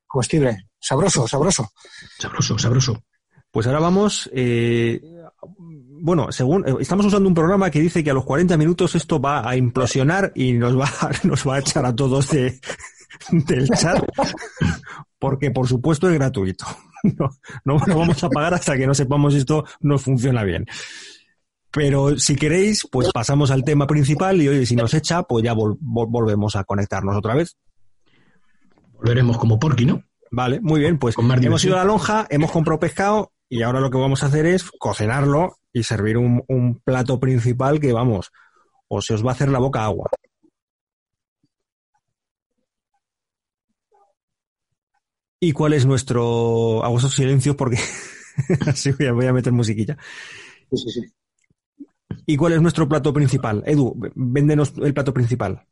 [0.08, 0.70] Comestible.
[0.80, 1.70] Sabroso, sabroso.
[2.18, 3.04] Sabroso, sabroso.
[3.52, 5.02] Pues ahora vamos eh,
[6.00, 9.20] bueno, según eh, estamos usando un programa que dice que a los 40 minutos esto
[9.20, 10.90] va a implosionar y nos va,
[11.24, 12.60] nos va a echar a todos de,
[13.32, 14.04] del chat,
[15.20, 16.66] porque por supuesto es gratuito.
[17.04, 17.30] No,
[17.64, 20.66] no, vamos a pagar hasta que no sepamos si esto no funciona bien.
[21.78, 25.54] Pero si queréis, pues pasamos al tema principal y hoy si nos echa, pues ya
[25.54, 27.56] volvemos a conectarnos otra vez.
[28.94, 30.04] Volveremos como porqui, ¿no?
[30.32, 33.92] Vale, muy bien, pues hemos ido a la lonja, hemos comprado pescado y ahora lo
[33.92, 38.32] que vamos a hacer es cocinarlo y servir un, plato principal que, vamos,
[38.88, 40.10] o se os va a hacer la boca agua.
[45.40, 46.84] ¿Y cuál es nuestro...
[46.84, 47.78] Hago esos silencios porque
[48.66, 49.96] así voy a, meter musiquilla.
[50.72, 51.02] Sí, sí,
[52.28, 53.64] ¿Y cuál es nuestro plato principal?
[53.66, 55.64] Edu, véndenos el plato principal.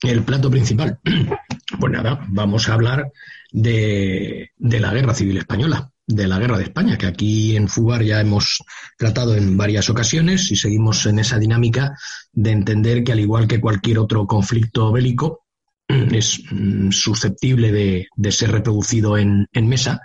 [0.00, 0.98] El plato principal.
[1.78, 3.12] Pues nada, vamos a hablar
[3.52, 8.20] de la Guerra Civil Española de la guerra de España, que aquí en FUBAR ya
[8.20, 8.62] hemos
[8.98, 11.96] tratado en varias ocasiones y seguimos en esa dinámica
[12.32, 15.46] de entender que al igual que cualquier otro conflicto bélico,
[15.88, 20.00] es mm, susceptible de, ser reproducido en, mesa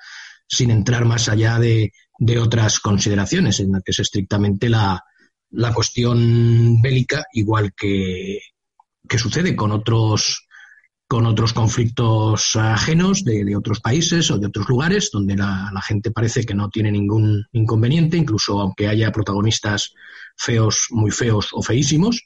[0.47, 1.91] sin entrar más allá de,
[2.39, 5.03] otras consideraciones, en la que es estrictamente la,
[5.73, 8.39] cuestión bélica, igual que,
[9.07, 10.45] que sucede con otros
[11.07, 16.43] con otros conflictos ajenos de, otros países o de otros lugares, donde la, gente parece
[16.43, 19.93] que no tiene ningún inconveniente, incluso aunque haya protagonistas
[20.35, 22.25] feos, muy feos o feísimos.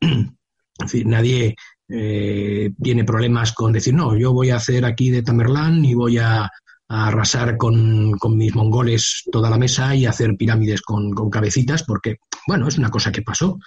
[1.04, 1.54] Nadie
[1.88, 6.16] eh, tiene problemas con decir, no, yo voy a hacer aquí de Tamerlán y voy
[6.16, 6.50] a,
[6.92, 12.16] arrasar con, mis mongoles toda la mesa y hacer pirámides con, cabecitas, porque,
[12.46, 13.58] bueno, es una cosa que pasó.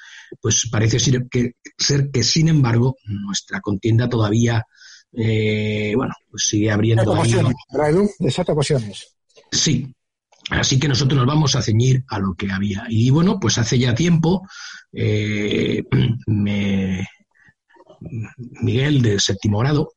[0.41, 4.65] Pues parece ser que, ser que sin embargo, nuestra contienda todavía,
[5.13, 7.11] eh, bueno, pues sigue abriendo.
[7.11, 7.55] ocasiones.
[9.51, 9.93] Sí.
[10.51, 12.85] Así que nosotros nos vamos a ceñir a lo que había.
[12.87, 14.47] Y bueno, pues hace ya tiempo
[14.93, 15.83] eh,
[18.61, 19.93] Miguel de séptimo grado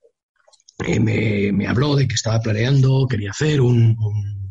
[0.86, 4.47] eh, me, me, habló de que estaba planeando, quería hacer un, un,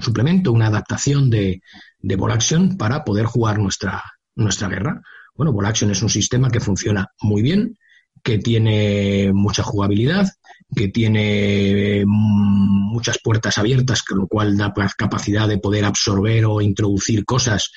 [0.00, 1.62] suplemento, una adaptación de,
[1.98, 4.02] de Action para poder jugar nuestra,
[4.34, 5.02] nuestra guerra.
[5.34, 7.76] Bueno, Action es un sistema que funciona muy bien,
[8.22, 10.28] que tiene mucha jugabilidad,
[10.74, 16.60] que tiene mm, muchas puertas abiertas, con lo cual da capacidad de poder absorber o
[16.60, 17.70] introducir cosas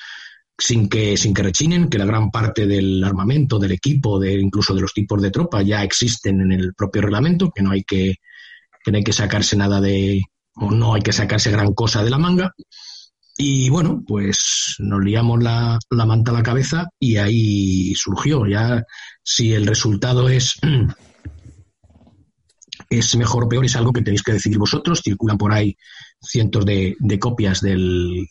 [0.56, 4.74] sin que, sin que rechinen, que la gran parte del armamento, del equipo, de, incluso
[4.74, 8.16] de los tipos de tropa ya existen en el propio reglamento, que no hay que,
[8.84, 10.22] que no hay que sacarse nada de,
[10.56, 12.52] o no hay que sacarse gran cosa de la manga.
[13.36, 18.46] Y bueno, pues nos liamos la, la manta a la cabeza y ahí surgió.
[18.46, 18.84] Ya
[19.22, 20.54] si el resultado es
[22.90, 25.00] es mejor o peor, es algo que tenéis que decidir vosotros.
[25.02, 25.76] Circulan por ahí
[26.20, 28.28] cientos de, de copias del,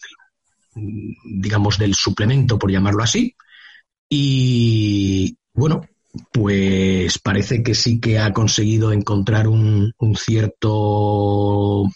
[0.76, 3.36] digamos, del suplemento, por llamarlo así.
[4.10, 5.82] Y bueno,
[6.32, 11.90] pues parece que sí que ha conseguido encontrar un, cierto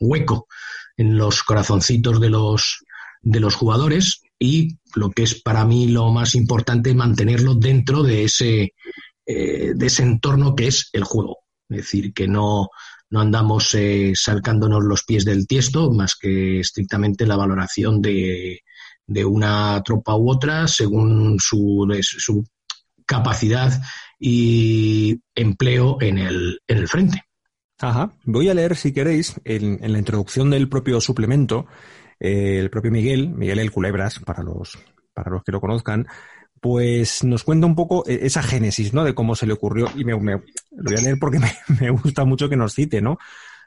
[0.00, 0.48] hueco
[0.96, 2.84] en los corazoncitos de los,
[3.22, 8.24] de los jugadores y lo que es para mí lo más importante, mantenerlo dentro de
[8.24, 8.74] ese,
[9.26, 11.38] eh, de ese entorno que es el juego.
[11.68, 12.68] Es decir, que no,
[13.10, 18.60] no andamos eh, salcándonos los pies del tiesto, más que estrictamente la valoración de,
[19.06, 22.44] de una tropa u otra según su, su
[23.06, 23.82] capacidad
[24.18, 27.22] y empleo en el, en el frente.
[27.80, 28.12] Ajá.
[28.24, 31.66] Voy a leer, si queréis, en, en la introducción del propio suplemento,
[32.20, 34.78] eh, el propio Miguel, Miguel el Culebras, para los,
[35.12, 36.06] para los que lo conozcan,
[36.60, 39.04] pues nos cuenta un poco eh, esa génesis, ¿no?
[39.04, 41.38] De cómo se le ocurrió, y me, lo voy a leer porque
[41.80, 43.18] me, gusta mucho que nos cite, ¿no?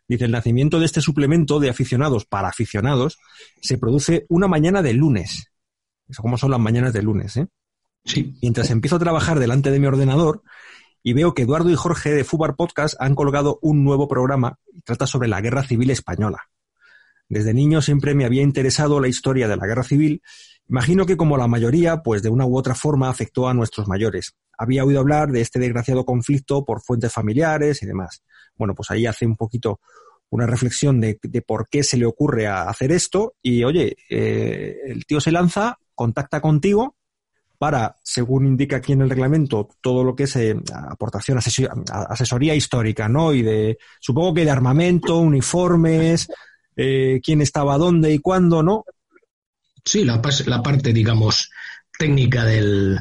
[0.07, 3.19] Dice, el nacimiento de este suplemento de aficionados para aficionados
[3.61, 5.51] se produce una mañana de lunes.
[6.07, 7.47] Eso como son las mañanas de lunes, ¿eh?
[8.07, 8.35] Sí.
[8.41, 10.41] Mientras empiezo a trabajar delante de mi ordenador
[11.03, 14.81] y veo que Eduardo y Jorge de Fubar Podcast han colgado un nuevo programa que
[14.83, 16.39] trata sobre la Guerra Civil Española.
[17.29, 20.21] Desde niño siempre me había interesado la historia de la Guerra Civil
[20.69, 24.35] Imagino que como la mayoría, pues de una u otra forma afectó a nuestros mayores.
[24.57, 28.21] Había oído hablar de este desgraciado conflicto por fuentes familiares y demás.
[28.55, 29.79] Bueno, pues ahí hace un poquito
[30.29, 35.21] una reflexión de, por qué se le ocurre hacer esto y oye, eh, el tío
[35.21, 36.96] se lanza, contacta contigo
[37.57, 43.09] para, según indica aquí en el reglamento, todo lo que es eh, aportación, asesoría histórica,
[43.09, 43.33] ¿no?
[43.33, 46.27] Y de, supongo que de armamento, uniformes,
[46.75, 48.85] eh, quién estaba dónde y cuándo, ¿no?
[49.83, 51.49] Sí, la, la parte, digamos,
[51.97, 52.99] técnica del,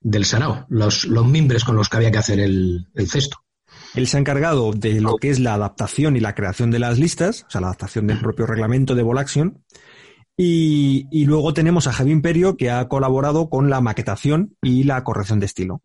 [0.00, 3.38] del sarao, los, los mimbres con los que había que hacer el, el cesto.
[3.94, 6.98] Él se ha encargado de lo que es la adaptación y la creación de las
[6.98, 9.64] listas, o sea, la adaptación del propio reglamento de Volaction.
[10.36, 15.02] Y, y luego tenemos a Javi Imperio, que ha colaborado con la maquetación y la
[15.02, 15.82] corrección de estilo.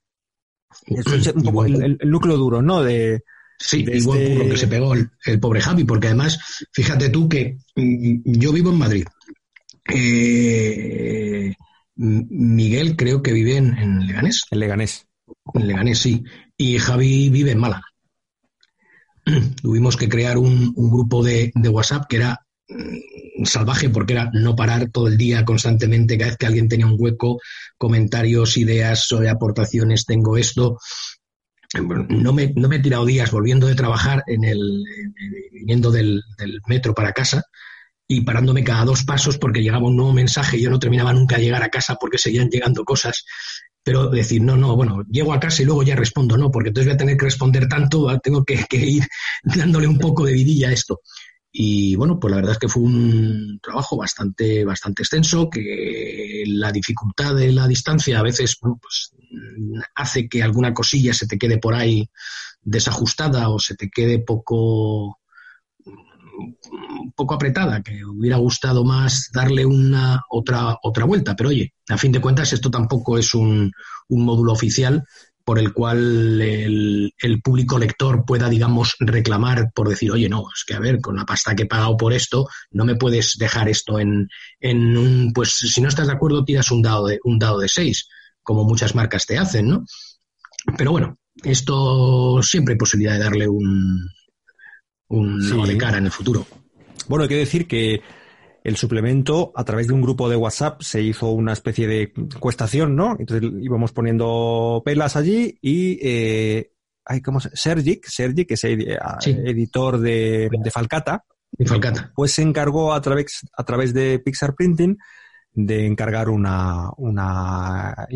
[0.86, 2.84] Eso es un poco el, el, núcleo duro, ¿no?
[2.84, 3.24] De,
[3.64, 4.50] Sí, de igual este...
[4.50, 6.40] que se pegó el, el, pobre Javi, porque además,
[6.72, 9.06] fíjate tú que yo vivo en Madrid
[9.94, 11.54] eh,
[11.96, 14.44] Miguel creo que vive en, en, Leganés.
[14.52, 15.08] En Leganés.
[15.54, 16.24] En Leganés, sí.
[16.58, 17.86] Y Javi vive en Málaga.
[19.62, 22.51] Tuvimos que crear un, un grupo de, de, WhatsApp que era mm,
[23.44, 26.96] salvaje porque era no parar todo el día constantemente, cada vez que alguien tenía un
[26.98, 27.40] hueco,
[27.78, 30.78] comentarios, ideas sobre aportaciones, tengo esto.
[32.10, 34.84] No me, no me he tirado días volviendo de trabajar en el,
[35.52, 37.44] viniendo del, del metro para casa,
[38.12, 41.38] y parándome cada dos pasos porque llegaba un nuevo mensaje y yo no terminaba nunca
[41.38, 43.24] de llegar a casa porque seguían llegando cosas.
[43.84, 46.88] Pero decir, no, no, bueno, llego a casa y luego ya respondo, no, porque entonces
[46.88, 49.04] voy a tener que responder tanto, tengo que, que ir
[49.44, 51.00] dándole un poco de vidilla a esto.
[51.52, 56.72] Y bueno, pues la verdad es que fue un trabajo bastante, bastante extenso, que la
[56.72, 59.12] dificultad de la distancia a veces pues,
[59.96, 62.10] hace que alguna cosilla se te quede por ahí
[62.62, 65.20] desajustada o se te quede poco,
[67.16, 71.36] poco apretada, que hubiera gustado más darle una otra, otra vuelta.
[71.36, 73.72] Pero oye, a fin de cuentas, esto tampoco es un,
[74.08, 75.04] un módulo oficial
[75.44, 80.64] por el cual el, el, público lector pueda, digamos, reclamar por decir, oye, no, es
[80.66, 83.70] que a ver, con la pasta que he pagado por esto, no me puedes dejar
[83.70, 84.30] esto en,
[84.60, 87.68] en un, pues si no estás de acuerdo, tiras un dado de, un dado de
[87.68, 88.08] seis,
[88.44, 89.86] como muchas marcas te hacen, ¿no?
[90.78, 94.10] Pero bueno, esto siempre hay posibilidad de darle un,
[95.08, 95.68] un sí.
[95.68, 96.46] de cara en el futuro.
[97.08, 98.02] Bueno, hay que decir que
[98.64, 102.96] el suplemento, a través de un grupo de WhatsApp, se hizo una especie de encuestación,
[102.96, 103.16] ¿no?
[103.18, 106.72] Entonces íbamos poniendo pelas allí y eh,
[107.06, 109.32] hay como Sergi, Sergi, que es ed sí.
[109.32, 114.54] editor de, de Falcata, de Falcata, pues se encargó a través, a través de Pixar
[114.56, 114.98] Printing
[115.54, 118.08] de encargar una, una,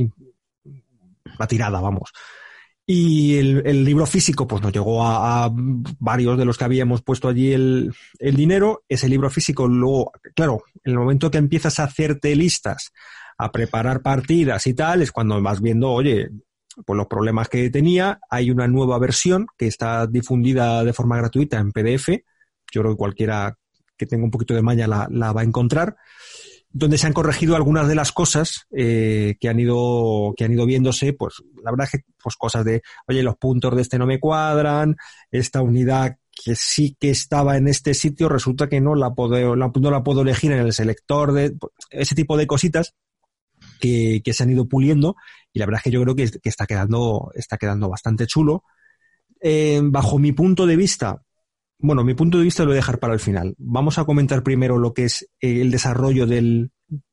[1.38, 2.12] una tirada, vamos.
[2.88, 5.52] Y el, libro físico, pues nos llegó a,
[6.00, 8.84] varios de los que habíamos puesto allí el, el, dinero.
[8.88, 12.92] Ese libro físico, luego, claro, en el momento que empiezas a hacerte listas,
[13.40, 16.30] a preparar partidas y tal, es cuando vas viendo, oye,
[16.86, 18.20] pues los problemas que tenía.
[18.30, 22.10] Hay una nueva versión que está difundida de forma gratuita en PDF.
[22.72, 23.58] Yo creo que cualquiera
[23.98, 25.96] que tenga un poquito de maña la, la va a encontrar
[26.78, 30.66] donde se han corregido algunas de las cosas eh, que han ido que han ido
[30.66, 34.06] viéndose pues la verdad es que pues cosas de oye los puntos de este no
[34.06, 34.98] me cuadran
[35.32, 39.72] esta unidad que sí que estaba en este sitio resulta que no la puedo no
[39.90, 42.94] la puedo elegir en el selector de pues, ese tipo de cositas
[43.80, 45.16] que, que, se han ido puliendo
[45.54, 48.66] y la verdad es que yo creo que, que está quedando está quedando bastante chulo.
[49.42, 51.25] Eh, bajo mi punto de vista
[51.80, 53.56] bueno, mi punto de vista lo voy a dejar para el final.
[53.58, 56.72] Vamos a comentar primero lo que es eh, el desarrollo del,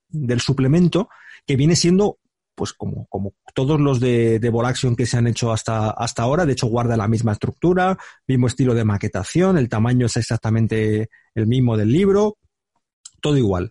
[0.09, 1.09] del suplemento,
[1.47, 2.19] que viene siendo,
[2.55, 6.47] pues como, como todos los de, de Volaction que se han hecho hasta, hasta ahora,
[6.47, 11.47] de hecho guarda la misma estructura, mismo estilo de maquetación, el tamaño es exactamente el
[11.47, 12.39] mismo del libro,
[13.21, 13.71] todo igual.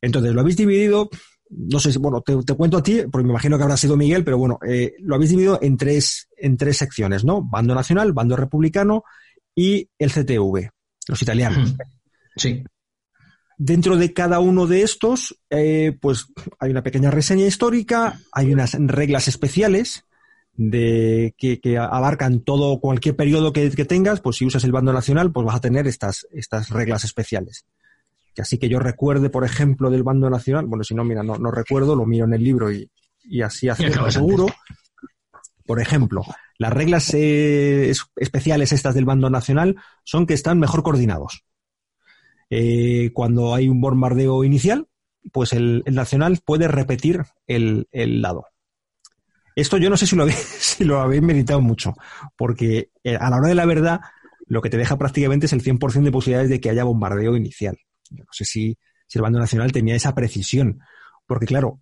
[0.00, 1.08] Entonces, lo habéis dividido,
[1.48, 4.24] no sé si, bueno, te, cuento a ti, porque me imagino que habrá sido Miguel,
[4.24, 7.42] pero bueno, eh, lo habéis dividido en tres, en tres secciones, ¿no?
[7.42, 9.04] Bando nacional, bando republicano
[9.54, 10.70] y el CTV,
[11.08, 11.74] los italianos.
[12.36, 12.64] Sí.
[13.56, 16.26] Dentro de cada uno de estos, eh, pues
[16.58, 20.04] hay una pequeña reseña histórica, hay unas reglas especiales
[20.56, 25.46] de que, abarcan todo cualquier periodo que, tengas, pues si usas el bando nacional, pues
[25.46, 27.64] vas a tener estas, estas reglas especiales.
[28.34, 31.38] Que así que yo recuerde, por ejemplo, del bando nacional, bueno, si no, mira, no,
[31.38, 32.90] no recuerdo, lo miro en el libro y,
[33.22, 34.46] y así hacerlo seguro.
[35.66, 36.22] Por ejemplo,
[36.58, 41.44] las reglas eh, especiales estas del bando nacional son que están mejor coordinados.
[42.50, 44.86] Eh, cuando hay un bombardeo inicial,
[45.32, 47.86] pues el, nacional puede repetir el,
[48.22, 48.46] lado.
[49.56, 51.94] Esto yo no sé si lo, habéis, si lo habéis meditado mucho,
[52.36, 54.00] porque eh, a la hora de la verdad
[54.46, 57.78] lo que te deja prácticamente es el 100% de posibilidades de que haya bombardeo inicial.
[58.10, 60.80] Yo no sé si, si el bando nacional tenía esa precisión,
[61.26, 61.80] porque claro,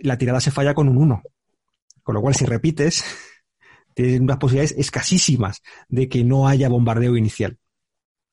[0.00, 1.22] la tirada se falla con un 1.
[2.02, 3.04] Con lo cual, si repites,
[3.94, 7.58] tienes unas posibilidades escasísimas de que no haya bombardeo inicial.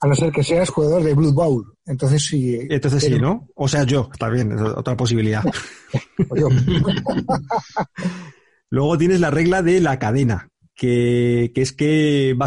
[0.02, 1.74] A no ser que seas jugador de Blood Bowl.
[1.86, 2.58] Entonces sí.
[2.70, 3.50] Entonces sí, ¿no?
[3.56, 5.44] O sea, yo, también, es otra posibilidad.
[8.70, 12.38] Luego tienes la regla de la cadena, que, que es que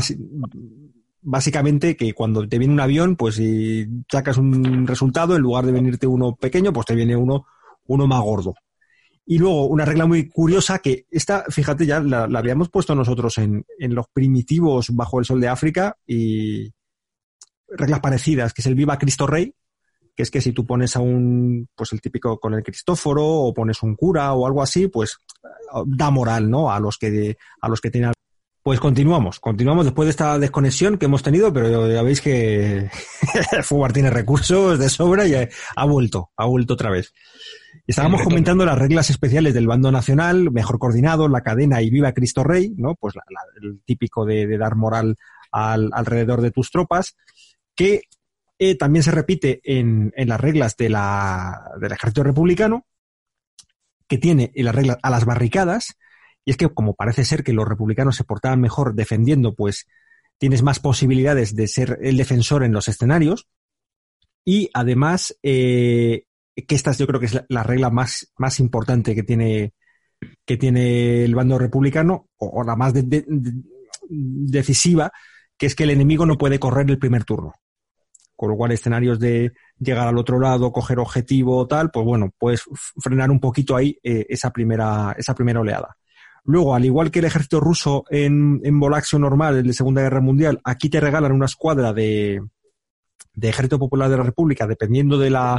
[1.21, 5.73] básicamente que cuando te viene un avión, pues si sacas un resultado, en lugar de
[5.73, 7.45] venirte uno pequeño, pues te viene uno,
[7.87, 8.55] uno más gordo.
[9.25, 13.65] Y luego una regla muy curiosa que esta, fíjate, ya la, habíamos puesto nosotros en,
[13.79, 16.73] en, los primitivos bajo el sol de África y
[17.69, 19.55] reglas parecidas, que es el Viva Cristo Rey,
[20.15, 23.55] que es que si tú pones a un, pues el típico con el Cristóforo o
[23.55, 25.19] pones un cura o algo así, pues
[25.87, 26.71] da moral, ¿no?
[26.71, 28.13] A los que, a los que tienen.
[28.63, 32.89] Pues continuamos, continuamos después de esta desconexión que hemos tenido, pero ya veis que
[33.65, 37.13] Fubar tiene recursos de sobra y ha vuelto, ha vuelto otra vez.
[37.93, 42.43] Estábamos comentando las reglas especiales del bando nacional, mejor coordinado, la cadena y viva Cristo
[42.43, 42.95] Rey, ¿no?
[42.95, 43.13] Pues
[43.61, 45.19] el típico de, dar moral
[45.51, 47.19] al, alrededor de tus tropas,
[47.75, 48.05] que
[48.59, 52.87] eh, también se repite en, las reglas de la, del ejército republicano,
[54.09, 55.99] que tiene en las reglas a las barricadas,
[56.47, 59.87] y es que como parece ser que los republicanos se portaban mejor defendiendo, pues
[60.39, 63.49] tienes más posibilidades de ser el defensor en los escenarios,
[64.47, 66.25] y además eh,
[66.55, 69.73] que esta yo creo que es la, regla más, más importante que tiene,
[70.45, 72.93] que tiene el bando republicano, o, la más
[74.09, 75.11] decisiva,
[75.57, 77.55] que es que el enemigo no puede correr el primer turno.
[78.37, 82.65] Con lo cual, escenarios de llegar al otro lado, coger objetivo, tal, pues bueno, puedes
[82.99, 85.97] frenar un poquito ahí eh, esa, primera, esa primera oleada.
[86.45, 90.21] Luego, al igual que el ejército ruso en, en Volaxio normal, en la Segunda Guerra
[90.21, 92.43] Mundial, aquí te regalan una escuadra de,
[93.35, 95.57] de Ejército Popular de la República, dependiendo de la,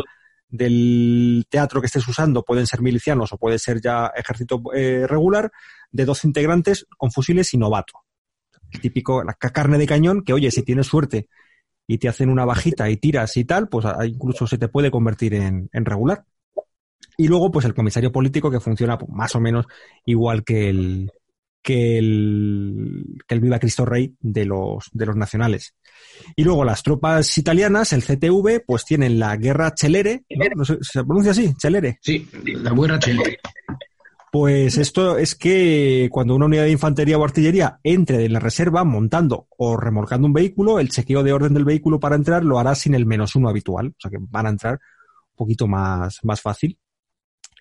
[0.53, 5.51] del teatro que estés usando pueden ser milicianos o puede ser ya ejército eh, regular,
[5.91, 7.93] de dos integrantes con fusiles y novato.
[8.79, 11.27] típico, la carne de cañón, que oye, si tienes suerte
[11.87, 15.33] y te hacen una bajita y tiras y tal, pues incluso se te puede convertir
[15.33, 16.23] en, regular.
[17.17, 19.65] Y luego, pues el comisario político que funciona pues, más o menos
[20.05, 21.11] igual que el,
[21.64, 25.74] que el, que el Viva Cristo Rey de los, de los nacionales.
[26.36, 30.26] Y luego las tropas italianas, el CTV, pues tienen la guerra Celere,
[30.82, 31.55] ¿se pronuncia así?
[31.59, 31.97] Celere.
[32.01, 33.39] Sí, la guerra Celere.
[34.32, 38.84] Pues esto es que cuando una unidad de infantería o artillería entre en la reserva
[38.84, 42.74] montando o remolcando un vehículo, el chequeo de orden del vehículo para entrar lo hará
[42.74, 43.89] sin el menos uno habitual.
[43.89, 46.80] O sea que van a entrar un poquito más, más fácil.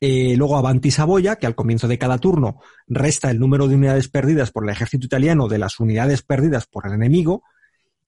[0.04, 4.08] Eh, luego Avanti Saboya, que al comienzo de cada turno resta el número de unidades
[4.08, 7.44] perdidas por el ejército italiano de las unidades perdidas por el enemigo.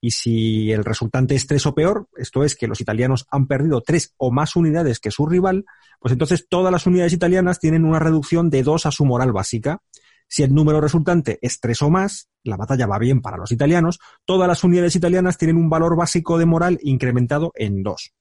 [0.01, 3.81] Y si el resultante es tres o peor, esto es que los italianos han perdido
[3.81, 5.67] tres o más unidades que su rival,
[6.01, 9.81] pues entonces todas las unidades italianas tienen una reducción de dos a su moral básica.
[10.27, 14.01] Si el número resultante es tres o más, la batalla va bien para los italianos,
[14.25, 18.15] todas las unidades italianas tienen un valor básico de moral incrementado en dos.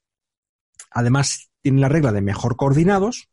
[0.92, 3.30] Además, tienen la regla de mejor coordinados,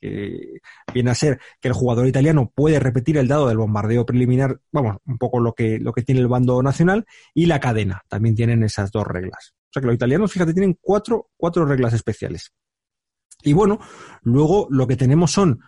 [0.00, 0.60] que
[0.92, 4.96] viene a ser que el jugador italiano puede repetir el dado del bombardeo preliminar, vamos,
[5.06, 8.62] un poco lo que, lo que tiene el bando nacional, y la cadena, también tienen
[8.62, 9.54] esas dos reglas.
[9.54, 12.52] O sea que los italianos, fíjate, tienen cuatro, cuatro reglas especiales.
[13.42, 13.78] Y bueno,
[14.22, 15.60] luego lo que tenemos son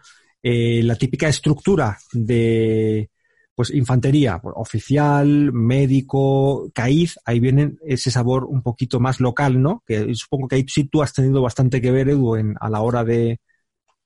[0.43, 3.11] eh, la típica estructura de
[3.59, 9.83] pues infantería, pues, oficial, médico, CAIZ, ahí viene ese sabor un poquito más local, ¿no?
[9.85, 13.03] Que supongo que ahí sí tú has tenido bastante que ver, Edu, a la hora
[13.03, 13.41] de,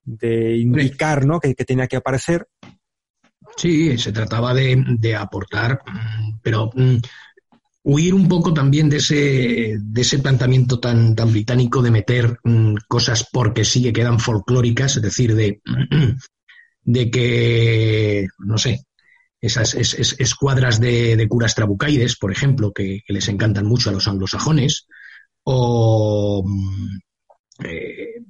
[0.05, 1.40] de indicar, ¿no?
[1.40, 2.48] Que, que tenía que aparecer.
[3.57, 6.96] Sí, se trataba de, de aportar, mm, pero mm,
[7.84, 12.76] huir un poco también de ese, de ese planteamiento tan, tan británico de meter mm,
[12.88, 15.61] cosas porque sí que quedan folclóricas, es decir, de,
[16.82, 18.84] de que, no sé,
[19.40, 24.07] esas escuadras de, de, curas trabucaides, por ejemplo, que, que, les encantan mucho a los
[24.07, 24.86] anglosajones,
[25.42, 26.44] o,
[27.64, 28.22] eh,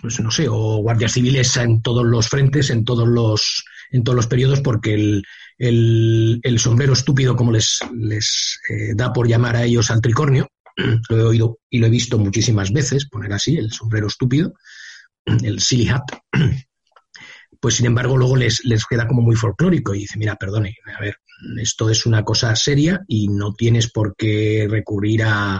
[0.00, 4.16] pues, no sé, o guardias civiles en todos los frentes, en todos los, en todos
[4.16, 5.24] los periodos, porque el,
[5.58, 10.48] el, el sombrero estúpido, como les, les eh, da por llamar a ellos al tricornio,
[11.08, 14.54] lo he oído y lo he visto muchísimas veces, poner así, el sombrero estúpido,
[15.24, 16.04] el silly hat,
[17.60, 21.00] pues sin embargo luego les, les queda como muy folclórico y dice, mira, perdone, a
[21.00, 21.16] ver,
[21.60, 25.56] esto es una cosa seria y no tienes por qué recurrir a,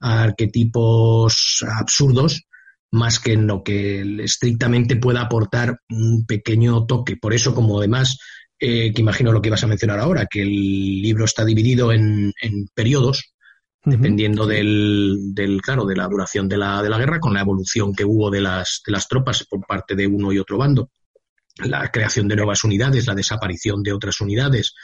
[0.00, 2.46] a arquetipos absurdos
[2.92, 7.16] más que en lo que estrictamente pueda aportar un pequeño toque.
[7.16, 8.18] Por eso, como además
[8.58, 12.32] eh, que imagino lo que ibas a mencionar ahora, que el libro está dividido en,
[12.42, 13.32] en periodos,
[13.82, 17.94] dependiendo del, del, claro, de la duración de la, de la guerra, con la evolución
[17.94, 20.90] que hubo de las, de las tropas por parte de uno y otro bando,
[21.64, 24.74] la creación de nuevas unidades, la desaparición de otras unidades,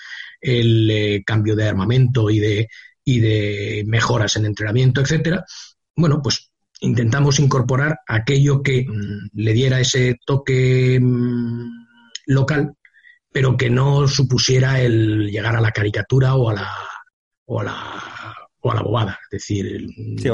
[0.41, 2.69] el eh, cambio de armamento y de,
[3.05, 5.45] y de mejoras en entrenamiento, etcétera.
[5.95, 6.51] Bueno, pues
[6.87, 11.87] intentamos incorporar aquello que mm, le diera ese toque mm,
[12.27, 12.77] local
[13.37, 16.73] pero que no supusiera el llegar a la caricatura o a la,
[17.45, 19.19] o a la, o a la bobada.
[19.25, 19.91] Es decir,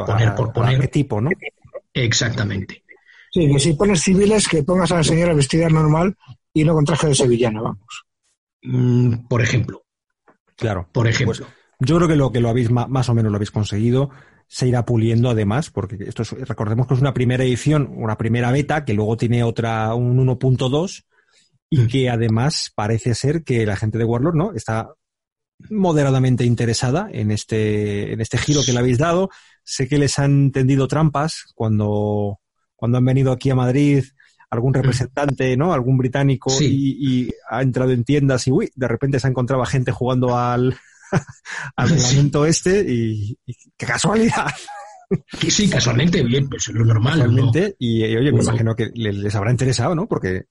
[0.06, 0.86] poner por poner.
[0.86, 1.30] tipo, ¿no?
[1.92, 2.84] Exactamente.
[3.32, 6.14] Sí, que si pones civiles, que pongas a la señora vestida normal
[6.54, 8.04] y no con traje de sevillana, vamos.
[8.62, 9.82] Mm, por ejemplo.
[10.54, 10.88] Claro.
[10.92, 11.44] Por ejemplo.
[11.44, 14.10] Pues, yo creo que lo que lo habéis más o menos lo habéis conseguido
[14.52, 18.52] se irá puliendo además, porque esto es, recordemos que es una primera edición, una primera
[18.52, 21.04] beta, que luego tiene otra, un 1.2,
[21.70, 21.86] y mm.
[21.88, 24.90] que además parece ser que la gente de Warlord no está
[25.70, 29.30] moderadamente interesada en este en este giro que le habéis dado.
[29.64, 32.38] Sé que les han tendido trampas cuando
[32.76, 34.04] cuando han venido aquí a Madrid
[34.50, 34.74] algún mm.
[34.74, 35.72] representante, ¿no?
[35.72, 40.36] Algún británico y, ha entrado en tiendas y uy, de repente se encontraba gente jugando
[40.36, 40.76] al
[41.76, 43.38] al reglamento este y,
[43.76, 44.46] qué casualidad.
[45.48, 47.18] Sí, casualmente, bien, pues es lo normal.
[47.18, 50.06] Casualmente, y, oye, me imagino que les, habrá interesado, ¿no?
[50.06, 50.44] Porque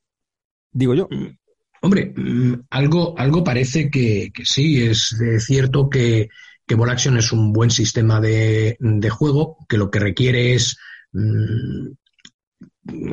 [0.71, 1.07] digo yo.
[1.09, 1.37] Mm,
[1.81, 6.29] hombre, mm, algo, algo parece que, que sí, es cierto que,
[6.67, 10.77] que Ball Action es un buen sistema de, de juego, que lo que requiere es,
[11.11, 11.87] mm,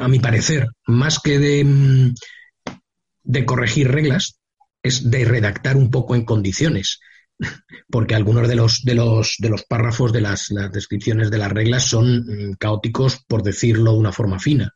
[0.01, 2.13] a mi parecer, más que de,
[3.25, 4.39] de corregir reglas,
[4.83, 7.01] es de redactar un poco en condiciones
[7.91, 11.85] porque algunos de los, de los, de los párrafos de las, descripciones de las reglas
[11.85, 14.75] son caóticos, por decirlo de una forma fina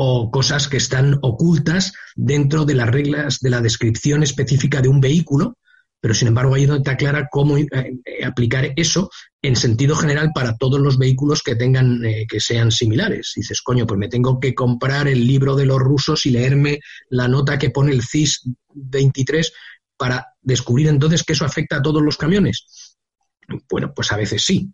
[0.00, 5.00] o cosas que están ocultas dentro de las reglas de la descripción específica de un
[5.00, 5.58] vehículo,
[6.00, 9.10] pero sin embargo ahí está clara cómo eh, eh, aplicar eso
[9.42, 13.32] en sentido general para todos los vehículos que tengan eh, que sean similares.
[13.34, 16.78] dices, coño, pues me tengo que comprar el libro de los rusos y leerme
[17.10, 19.52] la nota que pone el CIS 23
[19.98, 22.96] para descubrir entonces que eso afecta a todos los camiones.
[23.70, 24.72] Bueno, pues a veces sí.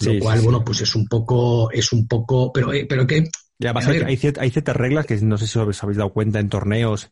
[0.00, 4.16] lo cual, bueno, pues es un poco, es un poco, pero, pero que ya hay,
[4.16, 7.08] ciertas reglas que no sé si os habéis dado cuenta en torneos.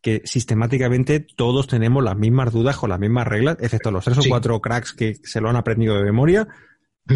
[0.00, 4.22] Que sistemáticamente todos tenemos las mismas dudas con las mismas reglas, excepto los tres o
[4.28, 6.46] cuatro cracks que se lo han aprendido de memoria.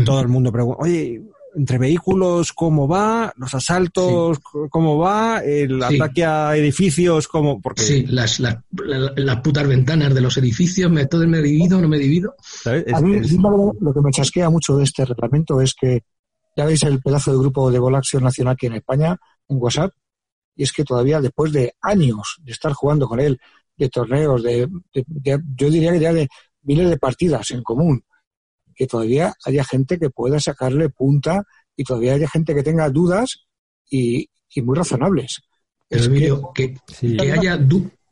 [0.04, 1.22] Todo el mundo pregunta, oye,
[1.58, 3.32] entre vehículos, ¿cómo va?
[3.36, 4.38] Los asaltos,
[4.70, 5.40] ¿cómo va?
[5.40, 7.60] El ataque a edificios, ¿cómo?
[7.60, 7.82] Porque...
[7.82, 8.58] Sí, las, las,
[9.16, 12.36] las, putas ventanas de los edificios, ¿me, todo me divido no me divido?
[12.64, 13.20] a mí,
[13.80, 16.04] lo que me chasquea mucho de este reglamento es que
[16.56, 19.16] ya veis el pedazo de grupo de Ball Action Nacional aquí en España,
[19.48, 19.92] en WhatsApp,
[20.54, 23.40] y es que todavía después de años de estar jugando con él,
[23.76, 24.68] de torneos, de,
[25.56, 26.28] yo diría que ya de
[26.62, 28.04] miles de partidas en común,
[28.78, 31.42] que todavía haya gente que pueda sacarle punta
[31.76, 33.40] y todavía haya gente que tenga dudas
[33.90, 34.30] y,
[34.62, 35.40] muy razonables.
[35.90, 37.58] Es que, que, haya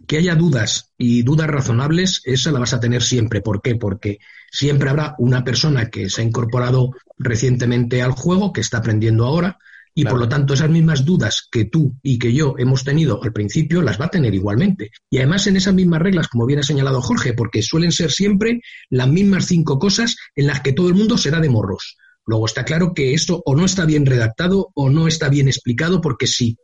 [0.06, 3.42] que haya dudas y dudas razonables, esa la vas a tener siempre.
[3.42, 3.76] ¿Por qué?
[3.76, 4.18] Porque
[4.50, 9.58] siempre habrá una persona que se ha incorporado recientemente al juego, que está aprendiendo ahora,
[9.98, 13.32] y por lo tanto esas mismas dudas que tú y que yo hemos tenido al
[13.32, 14.90] principio las va a tener igualmente.
[15.08, 18.60] Y además en esas mismas reglas, como bien ha señalado Jorge, porque suelen ser siempre
[18.90, 21.96] las mismas cinco cosas en las que todo el mundo será de morros.
[22.26, 26.02] Luego está claro que esto o no está bien redactado o no está bien explicado,
[26.02, 26.58] porque sí.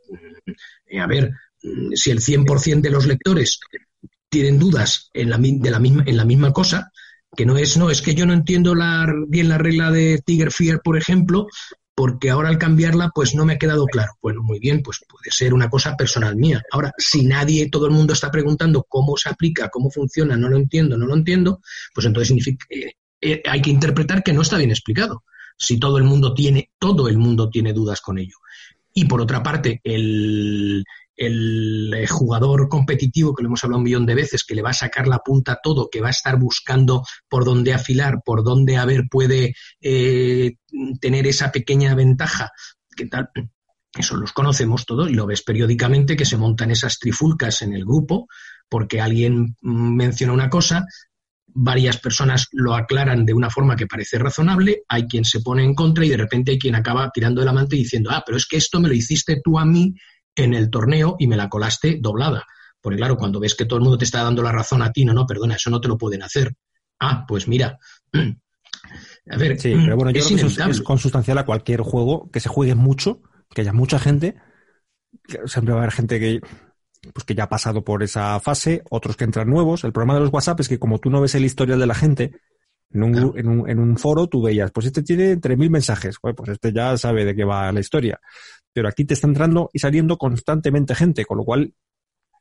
[0.85, 1.31] Eh, a ver,
[1.63, 3.59] mm, si el 100% de los lectores
[4.29, 6.91] tienen dudas en la, de la misma, en la misma cosa,
[7.35, 10.51] que no es, no, es que yo no entiendo la, bien la regla de Tiger
[10.51, 11.47] Fear, por ejemplo,
[11.95, 14.13] porque ahora al cambiarla pues no me ha quedado claro.
[14.21, 16.61] Bueno, muy bien, pues puede ser una cosa personal mía.
[16.71, 20.57] Ahora, si nadie, todo el mundo está preguntando cómo se aplica, cómo funciona, no lo
[20.57, 21.61] entiendo, no lo entiendo,
[21.93, 25.23] pues entonces significa, eh, eh, hay que interpretar que no está bien explicado.
[25.57, 28.37] Si todo el mundo tiene, todo el mundo tiene dudas con ello.
[28.93, 30.83] Y por otra parte, el,
[31.15, 34.71] el eh, jugador competitivo, que lo hemos hablado un millón de veces, que le va
[34.71, 38.43] a sacar la punta a todo, que va a estar buscando por dónde afilar, por
[38.43, 40.53] dónde a ver puede eh,
[40.99, 42.51] tener esa pequeña ventaja,
[42.95, 43.29] que tal,
[43.95, 47.85] eso los conocemos todos y lo ves periódicamente que se montan esas trifulcas en el
[47.85, 48.27] grupo
[48.67, 50.85] porque alguien menciona una cosa,
[51.45, 55.75] varias personas lo aclaran de una forma que parece razonable, hay quien se pone en
[55.75, 58.47] contra y de repente hay quien acaba tirando el amante y diciendo, ah, pero es
[58.47, 59.93] que esto me lo hiciste tú a mí
[60.35, 62.45] en el torneo y me la colaste doblada.
[62.81, 65.05] Porque claro, cuando ves que todo el mundo te está dando la razón a ti,
[65.05, 66.53] no, no, perdona, eso no te lo pueden hacer.
[66.99, 67.79] Ah, pues mira.
[69.29, 72.29] A ver, sí, pero bueno, yo es creo que eso es, consustancial a cualquier juego
[72.29, 73.21] que se juegue mucho,
[73.55, 74.35] que haya mucha gente.
[75.45, 76.41] siempre va a haber gente que,
[77.13, 79.85] pues que ya ha pasado por esa fase, otros que entran nuevos.
[79.85, 81.95] El problema de los WhatsApp es que como tú no ves el historial de la
[81.95, 82.31] gente,
[82.91, 86.49] en un, en un, en un foro tú veías, pues este tiene 3.000 mensajes, pues
[86.49, 88.19] este ya sabe de qué va la historia
[88.73, 91.73] pero aquí te está entrando y saliendo constantemente gente, con lo cual,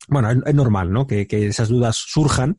[0.09, 1.07] bueno, es, normal, ¿no?
[1.07, 2.57] Que, esas dudas surjan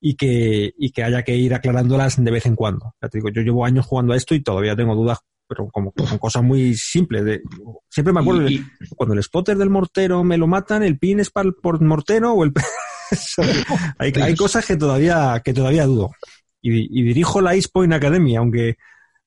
[0.00, 2.94] y que, y que haya que ir aclarándolas de vez en cuando.
[3.00, 5.92] Ya te digo, yo llevo años jugando a esto y todavía tengo dudas, pero como
[5.92, 7.24] con cosas muy simples.
[7.24, 7.42] De,
[7.88, 8.48] siempre me acuerdo,
[8.96, 12.32] cuando el spotter del mortero me lo matan, el pin es para el por mortero
[12.32, 12.52] o el...
[13.98, 16.10] hay, hay, cosas que todavía, que todavía dudo.
[16.60, 18.76] Y, y dirijo la Eastpoint Academy, aunque,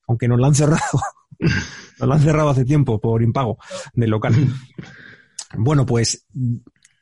[0.06, 1.00] aunque nos la han cerrado.
[1.98, 3.58] Lo han cerrado hace tiempo por impago
[3.94, 4.34] del local.
[5.52, 6.28] Bueno, pues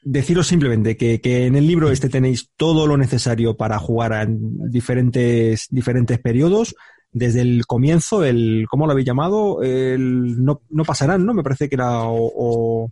[0.03, 5.67] deciros simplemente que, en el libro este tenéis todo lo necesario para jugar en diferentes,
[5.71, 6.75] diferentes periodos.
[7.11, 9.63] Desde el comienzo, el, ¿cómo lo habéis llamado?
[9.63, 11.35] El no, no pasarán, ¿no?
[11.35, 12.91] Me parece que era o,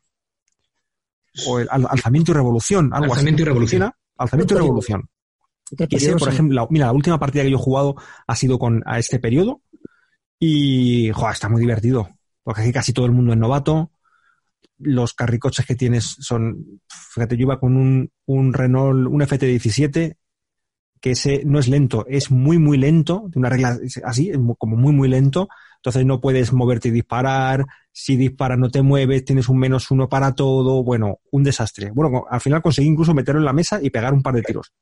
[1.46, 2.92] o, el alzamiento y revolución.
[2.92, 3.90] Algo alzamiento y revolución.
[4.16, 5.08] Alzamiento y revolución.
[6.18, 9.18] por ejemplo, mira, la última partida que yo he jugado ha sido con a este
[9.18, 9.60] periodo,
[10.38, 12.08] y, joder, está muy divertido.
[12.42, 13.90] Porque aquí casi todo el mundo es novato.
[14.78, 16.80] Los carricoches que tienes son.
[16.88, 20.16] Fíjate, yo iba con un, un Renault, un FT17,
[21.00, 24.92] que ese no es lento, es muy, muy lento, de una regla así, como muy,
[24.92, 25.48] muy lento.
[25.76, 27.64] Entonces no puedes moverte y disparar.
[27.92, 30.82] Si disparas no te mueves, tienes un menos uno para todo.
[30.82, 31.90] Bueno, un desastre.
[31.90, 34.72] Bueno, al final conseguí incluso meterlo en la mesa y pegar un par de tiros.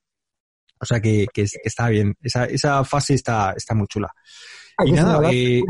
[0.80, 2.14] O sea que, que, está bien.
[2.22, 4.12] Esa, esa fase está, está muy chula.
[4.76, 5.62] Hay, que, señalar, eh,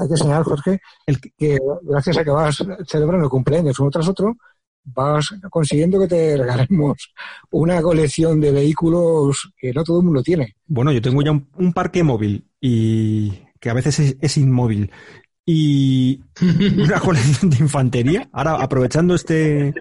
[0.00, 4.36] hay que señalar, Jorge, el, que gracias a que vas celebrando cumpleaños uno tras otro,
[4.84, 7.12] vas consiguiendo que te regalemos
[7.50, 10.56] una colección de vehículos que no todo el mundo tiene.
[10.66, 14.90] Bueno, yo tengo ya un, parque móvil y que a veces es, inmóvil
[15.46, 16.20] y
[16.82, 18.28] una colección de infantería.
[18.32, 19.72] Ahora, aprovechando este,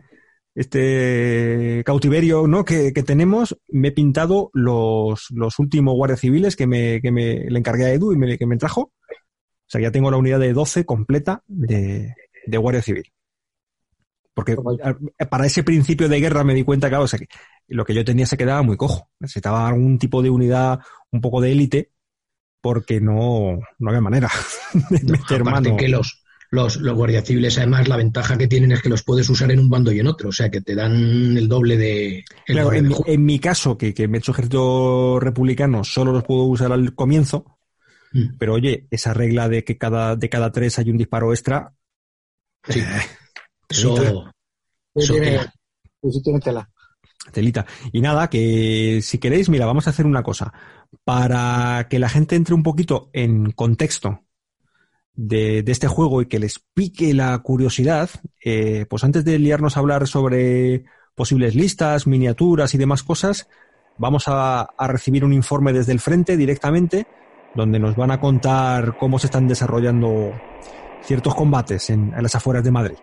[0.55, 2.63] este cautiverio ¿no?
[2.63, 7.59] que, tenemos, me he pintado los, los últimos guardias civiles que me, que me le
[7.59, 8.81] encargué a Edu y me, que me trajo.
[8.81, 12.13] O sea, ya tengo la unidad de 12 completa de,
[12.45, 13.11] de guardia civil.
[14.35, 14.57] Porque
[15.29, 17.27] para ese principio de guerra me di cuenta que, o sea, que
[17.67, 19.09] lo que yo tenía se quedaba muy cojo.
[19.19, 20.79] Necesitaba algún tipo de unidad
[21.11, 21.91] un poco de élite
[22.61, 24.29] porque no, no había manera
[24.89, 25.75] de meter mano.
[25.75, 26.22] que los,
[26.53, 29.59] los, los guardias civiles, además, la ventaja que tienen es que los puedes usar en
[29.59, 32.23] un bando y en otro, o sea, que te dan el doble de...
[32.45, 36.93] claro, en, mi, caso, que, me he hecho ejército republicano, solo los puedo usar al
[36.93, 37.57] comienzo,
[38.11, 38.37] mm.
[38.37, 41.73] pero oye, esa regla de que cada, de cada tres hay un disparo extra...
[42.69, 42.81] Sí.
[42.81, 43.01] Eh,
[43.69, 43.95] eso,
[46.23, 46.69] tiene tela.
[47.31, 47.65] Telita.
[47.91, 50.53] Y nada, que si queréis, mira, vamos a hacer una cosa.
[51.03, 54.23] Para que la gente entre un poquito en contexto
[55.15, 58.09] de, este juego y que les pique la curiosidad,
[58.43, 60.85] eh, pues antes de liarnos a hablar sobre
[61.15, 63.47] posibles listas, miniaturas y demás cosas,
[63.97, 67.05] vamos a, recibir un informe desde el frente directamente,
[67.55, 70.33] donde nos van a contar cómo se están desarrollando
[71.03, 72.97] ciertos combates en las afueras de Madrid.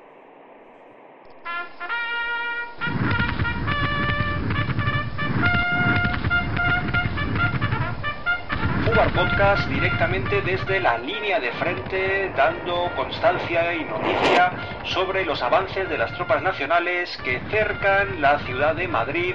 [9.09, 14.53] Podcast directamente desde la línea de frente, dando constancia y noticia
[14.85, 19.35] sobre los avances de las tropas nacionales que cercan la ciudad de Madrid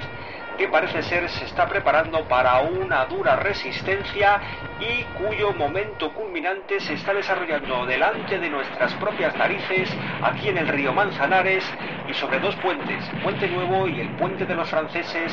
[0.56, 4.40] que parece ser se está preparando para una dura resistencia
[4.80, 9.90] y cuyo momento culminante se está desarrollando delante de nuestras propias narices,
[10.22, 11.64] aquí en el río Manzanares
[12.08, 15.32] y sobre dos puentes, el Puente Nuevo y el Puente de los Franceses,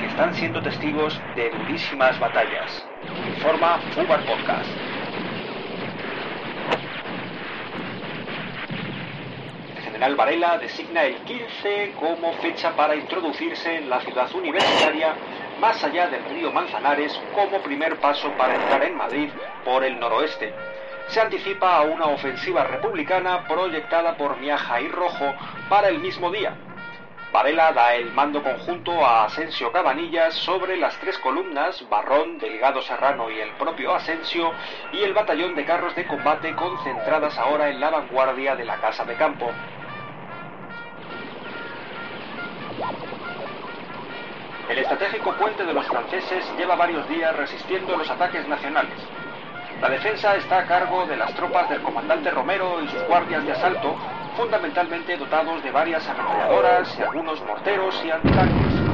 [0.00, 2.84] que están siendo testigos de durísimas batallas.
[3.26, 4.91] Informa Fubar Podcast.
[10.02, 15.14] General Varela designa el 15 como fecha para introducirse en la ciudad universitaria
[15.60, 19.28] más allá del río Manzanares como primer paso para entrar en Madrid
[19.64, 20.52] por el noroeste.
[21.06, 25.34] Se anticipa a una ofensiva republicana proyectada por Miaja y Rojo
[25.68, 26.52] para el mismo día,
[27.32, 33.30] Varela da el mando conjunto a Asensio Cabanillas sobre las tres columnas, Barrón, Delgado Serrano
[33.30, 34.52] y el propio Asensio,
[34.92, 39.06] y el batallón de carros de combate concentradas ahora en la vanguardia de la casa
[39.06, 39.50] de campo.
[44.68, 48.98] El estratégico puente de los franceses lleva varios días resistiendo los ataques nacionales.
[49.80, 53.52] La defensa está a cargo de las tropas del comandante Romero y sus guardias de
[53.52, 53.96] asalto,
[54.36, 58.91] fundamentalmente dotados de varias ametralladoras y algunos morteros y antitanques.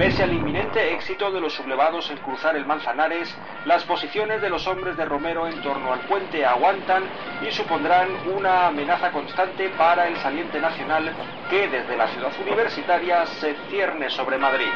[0.00, 3.36] Pese al inminente éxito de los sublevados en cruzar el Manzanares,
[3.66, 7.02] las posiciones de los hombres de Romero en torno al puente aguantan
[7.46, 11.12] y supondrán una amenaza constante para el saliente nacional
[11.50, 14.72] que desde la ciudad universitaria se cierne sobre Madrid.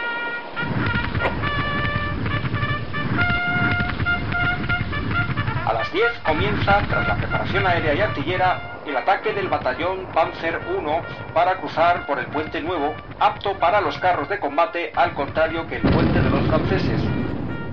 [5.66, 10.60] A las 10 comienza, tras la preparación aérea y artillera, el ataque del batallón Panzer
[10.68, 15.66] I para cruzar por el puente nuevo, apto para los carros de combate, al contrario
[15.66, 17.00] que el puente de los franceses.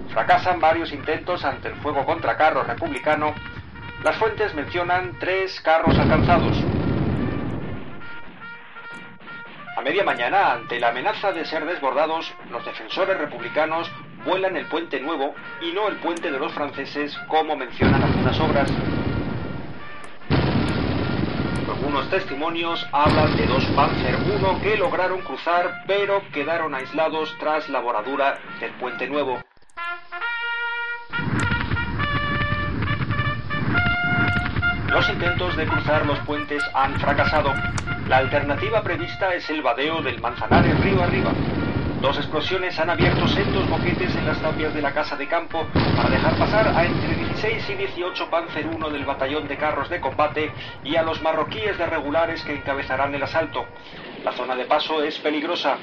[0.09, 3.33] Fracasan varios intentos ante el fuego contra carros republicano.
[4.03, 6.57] Las fuentes mencionan tres carros alcanzados.
[9.77, 13.89] A media mañana, ante la amenaza de ser desbordados, los defensores republicanos
[14.25, 19.00] vuelan el puente nuevo y no el puente de los franceses, como mencionan algunas obras.
[21.71, 27.79] Algunos testimonios hablan de dos Panzer I que lograron cruzar pero quedaron aislados tras la
[27.79, 29.39] boradura del puente nuevo.
[34.89, 37.53] Los intentos de cruzar los puentes han fracasado.
[38.09, 41.31] La alternativa prevista es el vadeo del Manzanares río arriba,
[42.01, 46.09] Dos explosiones han abierto sendos boquetes en las tapias de la casa de campo para
[46.09, 50.51] dejar pasar a entre 16 y 18 Panzer I del batallón de carros de combate
[50.83, 53.65] y a los marroquíes de regulares que encabezarán el asalto.
[54.23, 55.77] La zona de paso es peligrosa.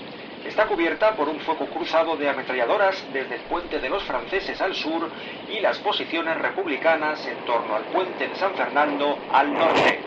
[0.44, 4.74] Está cubierta por un fuego cruzado de ametralladoras desde el puente de los franceses al
[4.74, 5.08] sur
[5.48, 10.00] y las posiciones republicanas en torno al puente de San Fernando al norte.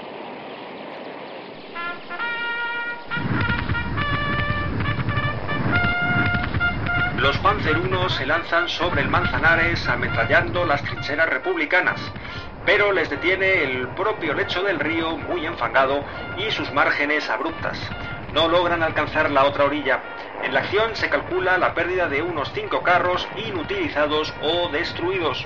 [7.22, 12.02] Los Panzer I se lanzan sobre el Manzanares ametrallando las trincheras republicanas,
[12.66, 16.04] pero les detiene el propio lecho del río muy enfangado
[16.36, 17.78] y sus márgenes abruptas.
[18.34, 20.02] No logran alcanzar la otra orilla.
[20.42, 25.46] En la acción se calcula la pérdida de unos cinco carros inutilizados o destruidos.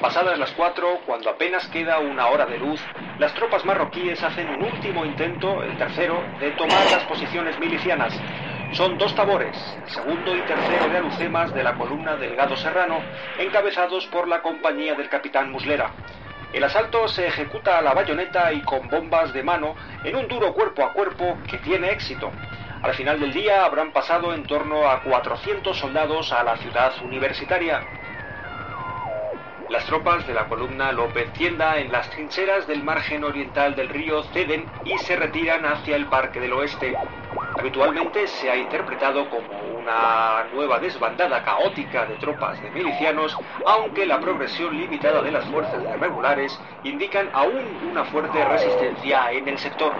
[0.00, 2.80] Pasadas las cuatro, cuando apenas queda una hora de luz,
[3.18, 8.14] las tropas marroquíes hacen un último intento, el tercero, de tomar las posiciones milicianas.
[8.74, 13.00] Son dos tabores, segundo y tercero de alucemas de la columna Delgado Serrano,
[13.38, 15.90] encabezados por la compañía del capitán Muslera.
[16.52, 19.74] El asalto se ejecuta a la bayoneta y con bombas de mano
[20.04, 22.30] en un duro cuerpo a cuerpo que tiene éxito.
[22.82, 27.82] Al final del día habrán pasado en torno a 400 soldados a la ciudad universitaria.
[29.68, 34.22] Las tropas de la columna López Tienda en las trincheras del margen oriental del río
[34.22, 36.96] ceden y se retiran hacia el Parque del Oeste.
[37.58, 44.20] Habitualmente se ha interpretado como una nueva desbandada caótica de tropas de milicianos, aunque la
[44.20, 49.92] progresión limitada de las fuerzas irregulares indican aún una fuerte resistencia en el sector.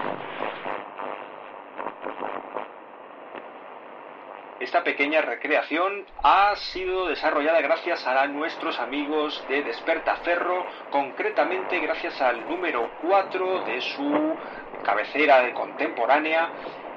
[4.59, 12.45] Esta pequeña recreación ha sido desarrollada gracias a nuestros amigos de Despertaferro, concretamente gracias al
[12.49, 14.35] número 4 de su
[14.83, 16.49] cabecera de contemporánea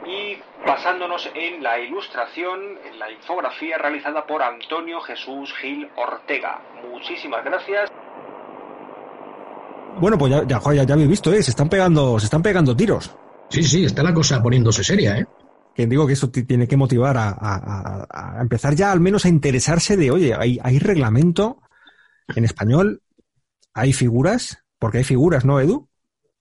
[0.05, 6.61] y basándonos en la ilustración, en la infografía realizada por Antonio Jesús Gil Ortega.
[6.91, 7.89] Muchísimas gracias.
[10.01, 11.41] Bueno, pues ya, ya, ya, habéis visto, ¿eh?
[11.41, 13.15] se están pegando, se están pegando tiros.
[13.51, 15.27] Sí, sí, está la cosa poniéndose seria, ¿eh?
[15.75, 20.11] Que digo que eso tiene que motivar a, empezar ya al menos a interesarse de,
[20.11, 21.63] oye, hay, hay reglamento
[22.37, 23.03] en español,
[23.73, 25.89] hay figuras, porque hay figuras, ¿no, Edu?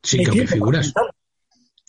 [0.03, 0.93] Sí, que hay figuras.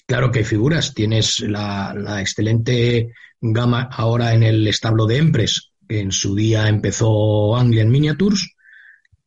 [0.06, 0.94] Claro que hay figuras.
[0.94, 6.68] Tienes la, la, excelente gama ahora en el establo de Empress, que en su día
[6.68, 8.54] empezó Anglian Miniatures,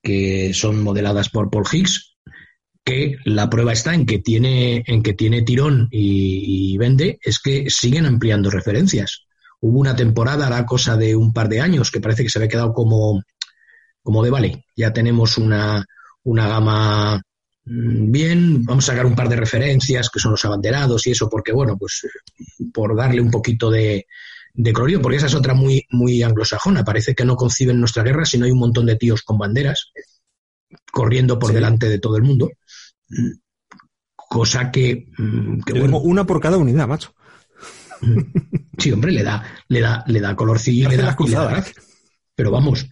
[0.01, 2.14] que son modeladas por Paul Higgs,
[2.85, 7.65] que la prueba está en que tiene, en que tiene tirón y, vende, es que
[7.67, 9.23] siguen ampliando referencias.
[9.59, 12.49] Hubo una temporada, hará cosa de un par de años, que parece que se había
[12.49, 13.23] quedado como,
[14.03, 14.65] como de vale.
[14.75, 15.83] Ya tenemos una,
[16.23, 17.21] una gama
[17.65, 21.27] mm, bien, vamos a sacar un par de referencias que son los abanderados y eso,
[21.27, 22.07] porque bueno, pues
[22.71, 24.05] por darle un poquito de,
[24.53, 26.83] de colorido, porque esa es otra muy, muy anglosajona.
[26.83, 29.91] Parece que no conciben nuestra guerra si no hay un montón de tíos con banderas
[30.91, 32.51] corriendo por delante de todo el mundo.
[34.15, 35.07] Cosa que.
[35.17, 37.13] Mm, bueno, una por cada unidad, macho.
[38.01, 38.19] Mm.
[38.77, 41.15] Sí, hombre, le da, le da, le da colorcillo y le da,
[41.57, 41.63] ¿eh?
[42.35, 42.87] Pero vamos.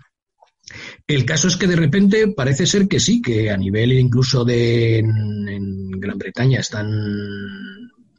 [1.08, 5.00] El caso es que de repente parece ser que sí, que a nivel incluso de
[5.00, 6.90] en, Gran Bretaña están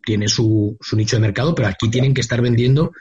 [0.04, 2.92] tiene su, su nicho de mercado, pero aquí tienen que estar vendiendo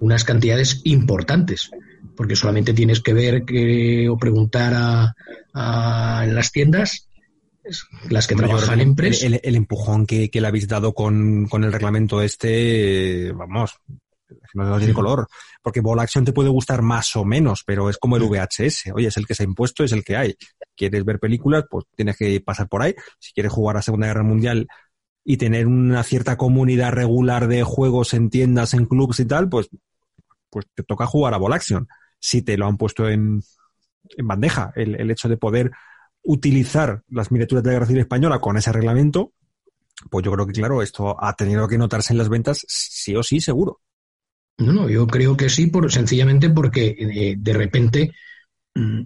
[0.00, 1.70] unas cantidades importantes,
[2.16, 5.14] porque solamente tienes que ver que, o preguntar
[5.54, 7.07] a, en las tiendas
[8.08, 9.22] las que trabajan en pres.
[9.22, 13.72] El, empujón que, le habéis dado con, el reglamento este, vamos,
[14.54, 15.28] no tiene color.
[15.62, 18.92] Porque Ball Action te puede gustar más o menos, pero es como el VHS.
[18.94, 20.36] Oye, es el que se ha impuesto, es el que hay.
[20.76, 21.64] ¿Quieres ver películas?
[21.68, 22.94] Pues tienes que pasar por ahí.
[23.18, 24.68] Si quieres jugar a Segunda Guerra Mundial
[25.24, 29.68] y tener una cierta comunidad regular de juegos en tiendas, en clubs y tal, pues,
[30.50, 31.86] pues te toca jugar a Ball Action.
[32.18, 33.42] Si te lo han puesto en,
[34.16, 35.70] en bandeja, el, el hecho de poder
[36.28, 39.32] utilizar las miniaturas de la Guerra Española con ese reglamento,
[40.10, 43.22] pues yo creo que, claro, esto ha tenido que notarse en las ventas sí o
[43.22, 43.80] sí, seguro.
[44.58, 48.12] No, no, yo creo que sí, por, sencillamente porque eh, de repente
[48.74, 49.00] mm,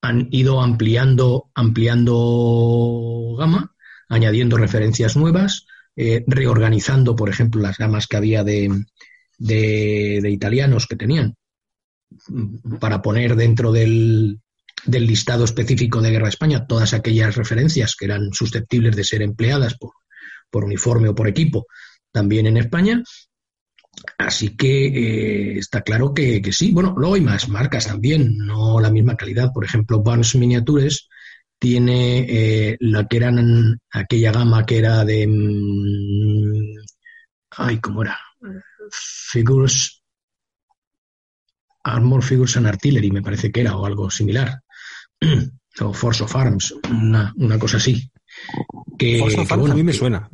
[0.00, 3.74] han ido ampliando, ampliando gama,
[4.08, 8.82] añadiendo referencias nuevas, eh, reorganizando, por ejemplo, las gamas que había de,
[9.36, 11.34] de italianos que tenían
[12.28, 14.40] mm, para poner dentro del,
[14.86, 19.76] del listado específico de Guerra España todas aquellas referencias que eran susceptibles de ser empleadas
[19.76, 19.92] por,
[20.50, 21.66] por uniforme o por equipo
[22.12, 23.02] también en España.
[24.18, 26.72] Así que eh, está claro que, sí.
[26.72, 29.52] Bueno, luego hay más marcas también, no la misma calidad.
[29.52, 31.08] Por ejemplo, Barnes Miniatures
[31.58, 35.26] tiene eh, la que eran aquella gama que era de.
[35.26, 36.76] Mm,
[37.50, 38.18] ay, ¿cómo era?
[38.90, 40.02] Figures.
[41.86, 44.63] Armor Figures and Artillery, me parece que era, o algo similar.
[45.80, 48.10] o Force of Arms, una, cosa así.
[48.98, 50.28] Que, Force of Arms a mí me suena.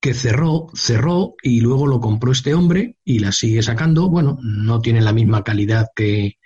[0.00, 4.08] Que cerró, cerró y luego lo compró este hombre y la sigue sacando.
[4.08, 6.38] Bueno, no tienen la misma calidad que,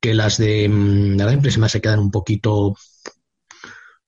[0.00, 2.74] que las de mm, la empresa, se quedan un poquito,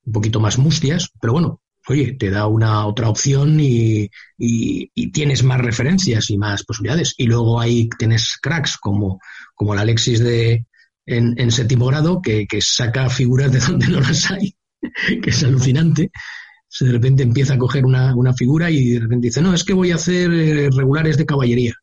[0.05, 4.09] un poquito más mustias, pero bueno, oye, te da una otra opción y,
[4.39, 7.15] y, tienes más referencias y más posibilidades.
[7.17, 9.21] Y luego ahí tienes cracks como,
[9.55, 10.67] como la Alexis de,
[11.11, 14.55] en, séptimo grado que, saca figuras de donde no las hay,
[15.23, 16.11] que es alucinante.
[16.81, 19.91] De repente empieza a coger una, figura y de repente dice, no, es que voy
[19.91, 21.75] a hacer eh, regulares de caballería.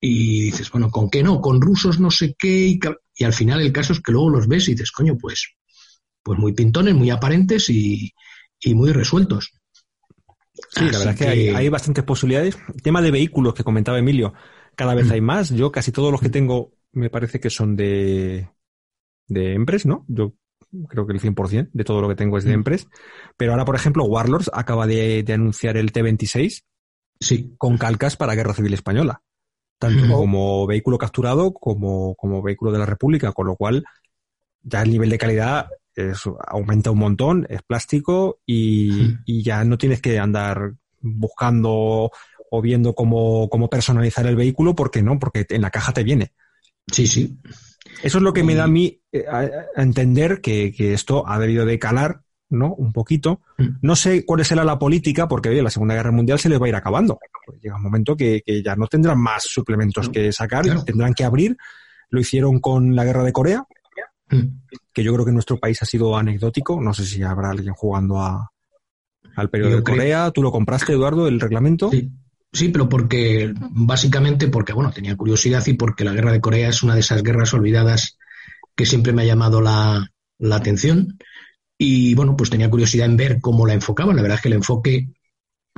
[0.00, 1.40] Y dices, bueno, ¿con qué no?
[1.40, 2.78] Con rusos no sé qué.
[3.16, 5.54] Y, al final el caso es que luego los ves y dices, coño, pues,
[6.22, 8.12] pues muy pintones, muy aparentes y,
[8.74, 9.52] muy resueltos.
[10.70, 12.58] Sí, la verdad es que, Hay, hay, bastantes posibilidades.
[12.74, 14.34] El tema de vehículos que comentaba Emilio,
[14.74, 15.50] cada vez hay más.
[15.50, 18.48] Yo casi todos los que tengo me parece que son de,
[19.26, 20.04] de Empress, ¿no?
[20.08, 20.34] Yo
[20.88, 22.54] creo que el 100% de todo lo que tengo es de mm.
[22.54, 22.88] Empress.
[23.36, 26.64] Pero ahora, por ejemplo, Warlords acaba de, anunciar el T-26
[27.20, 27.54] sí.
[27.56, 29.22] con calcas para Guerra Civil Española.
[29.78, 30.10] Tanto mm.
[30.10, 33.84] como vehículo capturado como, como vehículo de la República, con lo cual
[34.62, 35.68] ya el nivel de calidad
[36.46, 39.22] aumenta un montón, es plástico y, mm.
[39.24, 42.10] y ya no tienes que andar buscando
[42.50, 46.32] o viendo cómo, cómo personalizar el vehículo, porque no, porque en la caja te viene.
[46.92, 47.38] Sí, sí.
[48.02, 51.66] Eso es lo que me da a mí eh, a, entender que, esto ha debido
[51.66, 52.72] de calar ¿no?
[52.74, 53.42] Un poquito.
[53.58, 53.66] Mm.
[53.82, 56.64] No sé cuál será la política, porque oye, la Segunda Guerra Mundial se les va
[56.64, 57.18] a ir acabando.
[57.44, 61.58] Pues llega un momento que, ya no tendrán más suplementos que sacar, tendrán que abrir.
[62.08, 63.66] Lo hicieron con la Guerra de Corea,
[64.30, 64.42] mm.
[64.94, 66.80] que yo creo que en nuestro país ha sido anecdótico.
[66.80, 68.50] No sé si habrá alguien jugando a,
[69.36, 70.30] al periodo de Corea.
[70.30, 71.90] ¿Tú lo compraste, Eduardo, el reglamento?
[71.90, 72.10] Sí.
[72.52, 76.82] Sí, pero porque, básicamente porque, bueno, tenía curiosidad y porque la guerra de Corea es
[76.82, 78.18] una de esas guerras olvidadas
[78.74, 81.18] que siempre me ha llamado la, la atención.
[81.78, 84.16] Y bueno, pues tenía curiosidad en ver cómo la enfocaban.
[84.16, 85.08] La verdad es que el enfoque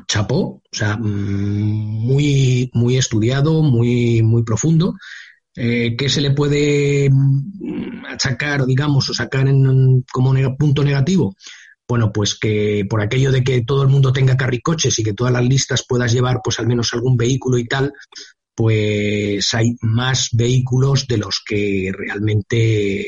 [0.07, 4.95] chapó, o sea, mm, muy, muy estudiado, muy, muy profundo.
[5.55, 11.35] Eh, ¿Qué se le puede mm, achacar, digamos, o sacar en, como punto negativo?
[11.91, 15.33] Bueno, pues que por aquello de que todo el mundo tenga carricoches y que todas
[15.33, 17.93] las listas puedas llevar pues al menos algún vehículo y tal,
[18.55, 23.05] pues hay más vehículos de los que realmente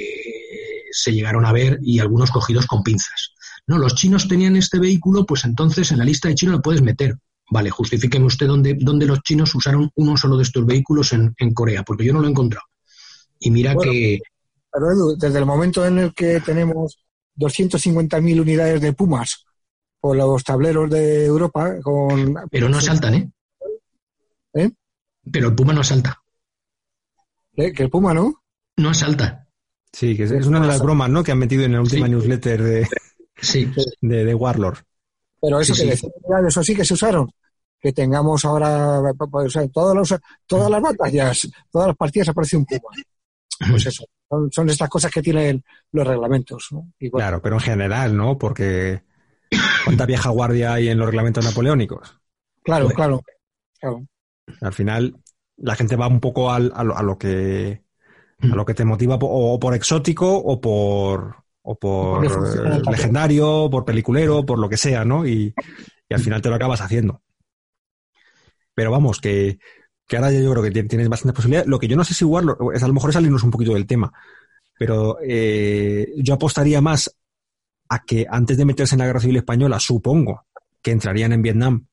[0.91, 3.35] se llegaron a ver y algunos cogidos con pinzas.
[3.68, 6.83] No, los chinos tenían este vehículo, pues entonces en la lista de chinos lo puedes
[6.83, 7.14] meter.
[7.53, 11.85] Vale, justifíqueme usted dónde, dónde los chinos usaron uno solo de estos vehículos en, Corea,
[11.85, 12.66] porque yo no lo he encontrado.
[13.39, 14.18] Y mira que...
[14.72, 16.99] Pero desde el momento en el que tenemos
[17.37, 19.45] 250.000 unidades de Pumas
[20.01, 22.35] por los tableros de Europa, con...
[22.51, 23.30] Pero no saltan, ¿eh?
[24.55, 24.70] ¿Eh?
[25.30, 26.20] Pero el Puma no salta.
[27.57, 27.72] ¿Eh?
[27.72, 28.43] ¿Que el Puma no?
[28.76, 29.47] No asalta.
[29.93, 31.22] Sí, que es, una de las bromas, ¿no?
[31.22, 32.89] Que han metido en la última newsletter de,
[33.37, 33.70] sí.
[34.01, 34.78] de, de, Warlord.
[35.41, 37.30] Pero eso que eso sí que se usaron.
[37.78, 42.89] Que tengamos ahora, pues, todas, las, todas las batallas, todas las partidas aparece un Puma.
[43.70, 44.05] Pues eso,
[44.51, 46.68] son, estas cosas que tienen los reglamentos.
[47.12, 48.39] Claro, pero en general, ¿no?
[48.39, 49.03] Porque
[49.85, 52.18] ¿cuánta vieja guardia hay en los reglamentos napoleónicos?
[52.62, 53.22] Claro, claro,
[53.78, 54.07] claro.
[54.61, 55.16] Al final,
[55.57, 57.83] la gente va un poco al, a, lo, que
[58.41, 64.45] a lo que te motiva o por exótico o por o por legendario, por peliculero,
[64.45, 65.26] por lo que sea, ¿no?
[65.26, 65.55] Y,
[66.11, 67.22] al final te lo acabas haciendo.
[68.74, 69.59] Pero vamos, que,
[70.07, 71.68] que ahora yo creo que tienes bastantes posibilidades.
[71.68, 73.74] Lo que yo no sé si igual es a lo mejor es salirnos un poquito
[73.74, 74.12] del tema,
[74.78, 77.14] pero eh, yo apostaría más
[77.88, 80.46] a que antes de meterse en la guerra civil española, supongo
[80.80, 81.86] que entrarían en Vietnam,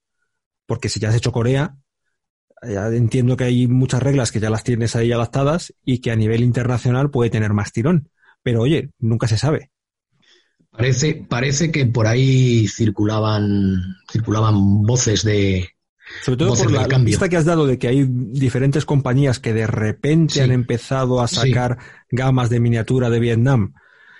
[0.66, 1.76] porque si ya has hecho Corea,
[2.62, 6.42] entiendo que hay muchas reglas que ya las tienes ahí adaptadas y que a nivel
[6.42, 8.10] internacional puede tener más tirón.
[8.44, 9.72] Pero oye, nunca se sabe.
[10.72, 15.70] Parece, parece que por ahí circulaban, circulaban voces de.
[16.24, 19.68] Sobre todo por la lista que has dado de que hay diferentes compañías que de
[19.68, 21.78] repente han empezado a sacar
[22.10, 23.74] gamas de miniatura de Vietnam.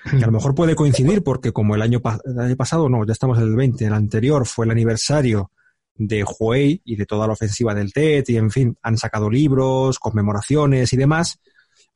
[0.10, 3.12] Que a lo mejor puede coincidir porque como el año, el año pasado, no, ya
[3.12, 5.52] estamos en el 20, el anterior fue el aniversario
[5.96, 10.00] de Huey y de toda la ofensiva del TET y en fin, han sacado libros,
[10.00, 11.40] conmemoraciones y demás.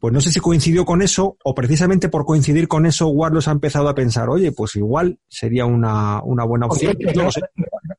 [0.03, 3.51] Pues no sé si coincidió con eso o precisamente por coincidir con eso Warlos ha
[3.51, 6.97] empezado a pensar, oye, pues igual sería una, buena opción.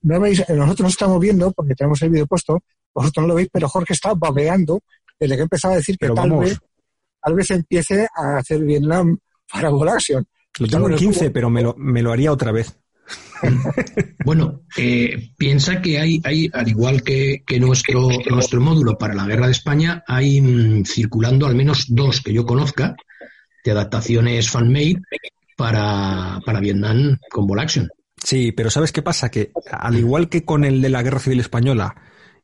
[0.03, 3.71] no, veis, nosotros estamos viendo, porque tenemos el vídeo puesto, vosotros no lo veis, pero
[3.71, 4.83] Jorge está babeando
[5.19, 6.59] desde que empezaba a decir que tal vez,
[7.23, 9.17] tal vez empiece a hacer Vietnam
[9.51, 10.27] para Action.
[10.59, 12.79] Lo tengo en 15, pero me lo, me lo haría otra vez.
[14.25, 19.47] Bueno, eh, piensa que hay, hay al igual que, nuestro, nuestro módulo para la guerra
[19.47, 22.97] de España, hay mm, circulando al menos dos que yo conozca
[23.65, 25.03] de adaptaciones fan-made
[25.57, 27.89] para, para Vietnam con Ball Action.
[28.17, 29.31] Sí, pero ¿sabes qué pasa?
[29.31, 31.95] Que al igual que con el de la Guerra Civil Española,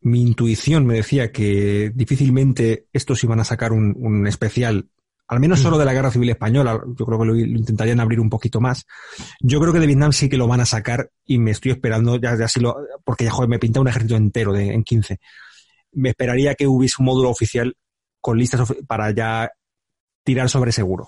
[0.03, 4.89] mi intuición me decía que difícilmente estos iban a sacar un, un especial
[5.31, 5.79] al menos solo mm.
[5.79, 8.85] de la Guerra Civil Española, yo creo que lo, intentarían abrir un poquito más.
[9.39, 12.17] Yo creo que de Vietnam sí que lo van a sacar y me estoy esperando,
[12.17, 15.21] ya, ya lo, porque ya joder, me pinta un ejército entero de, en 15.
[15.93, 17.77] Me esperaría que hubiese un módulo oficial
[18.21, 19.53] con listas para ya
[20.25, 21.07] tirar sobre seguro.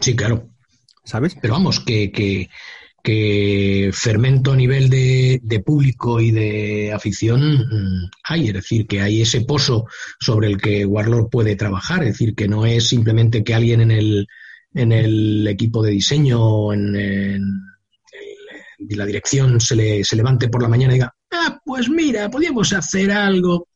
[0.00, 0.48] Sí, claro.
[1.04, 1.36] ¿Sabes?
[1.40, 2.50] Pero vamos, que, que,
[3.02, 9.22] que fermento a nivel de, público y de afición mm, hay, es decir, que hay
[9.22, 9.86] ese pozo
[10.20, 13.90] sobre el que Warlord puede trabajar, es decir, que no es simplemente que alguien en
[13.90, 14.26] el,
[14.74, 17.42] en el equipo de diseño o en, en,
[18.90, 22.72] la dirección se, le, se levante por la mañana y diga, ah, pues mira, podríamos
[22.72, 23.68] hacer algo.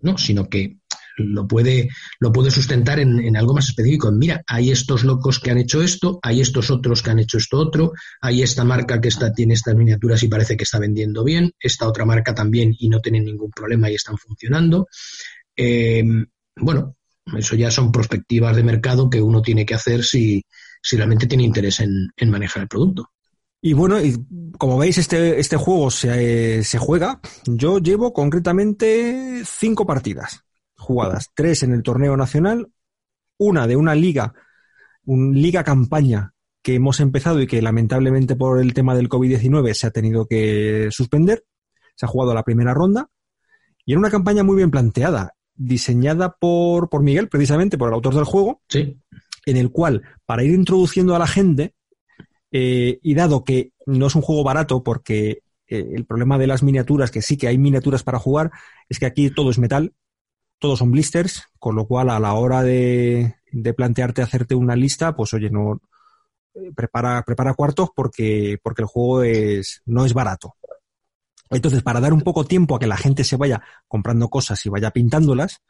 [0.00, 0.78] No, sino que
[1.16, 1.88] lo puede,
[2.20, 4.10] lo puede sustentar en, algo más específico.
[4.12, 7.58] Mira, hay estos locos que han hecho esto, hay estos otros que han hecho esto
[7.58, 11.52] otro, hay esta marca que está, tiene estas miniaturas y parece que está vendiendo bien,
[11.58, 14.88] esta otra marca también y no tienen ningún problema y están funcionando.
[15.56, 16.26] Em,
[16.56, 16.96] bueno,
[17.36, 20.44] eso ya son perspectivas de mercado que uno tiene que hacer si,
[20.82, 23.10] si realmente tiene interés en, manejar el producto.
[23.62, 24.14] Y bueno, y
[24.58, 27.18] como veis, este, este juego se, se, juega.
[27.46, 30.43] Yo llevo concretamente cinco partidas
[30.84, 32.68] jugadas, tres en el torneo nacional,
[33.38, 34.34] una de una liga,
[35.04, 36.32] un liga campaña
[36.62, 40.88] que hemos empezado y que lamentablemente por el tema del COVID-19 se ha tenido que
[40.90, 41.44] suspender.
[41.96, 43.08] Se ha jugado la primera ronda
[43.84, 48.14] y era una campaña muy bien planteada, diseñada por, por Miguel, precisamente por el autor
[48.14, 48.98] del juego, Sí.
[49.46, 51.74] en el cual, para ir introduciendo a la gente,
[52.50, 56.62] eh, y dado que no es un juego barato, porque eh, el problema de las
[56.62, 58.52] miniaturas, que sí que hay miniaturas para jugar,
[58.88, 59.92] es que aquí todo es metal,
[60.64, 63.34] todos son blisters, con lo cual a la hora de,
[63.76, 65.82] plantearte hacerte una lista, pues oye, no
[66.54, 70.56] eh, prepara, prepara cuartos porque, porque el juego es, no es barato.
[71.50, 74.70] Entonces, para dar un poco tiempo a que la gente se vaya comprando cosas y
[74.70, 75.60] vaya pintándolas,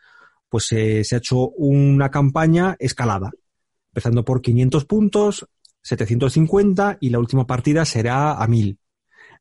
[0.48, 3.32] pues eh, se ha hecho una campaña escalada,
[3.90, 5.48] empezando por 500 puntos,
[5.82, 8.78] 750 y la última partida será a 1000.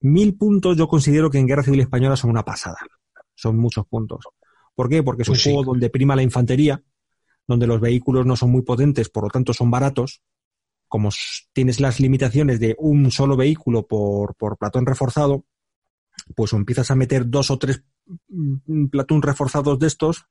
[0.02, 2.80] 1000 puntos yo considero que en Guerra Civil Española son una pasada.
[3.36, 4.26] Son muchos puntos.
[4.76, 5.04] ¿Por qué?
[5.04, 5.50] Porque es un Pues sí.
[5.54, 6.82] juego donde prima la infantería,
[7.48, 10.22] donde los vehículos no son muy potentes, por lo tanto son baratos.
[10.88, 11.10] Como
[11.54, 15.46] tienes las limitaciones de un solo vehículo por, por platón reforzado,
[16.36, 17.84] pues o empiezas a meter dos o tres
[18.30, 20.26] mm, platón reforzados de estos,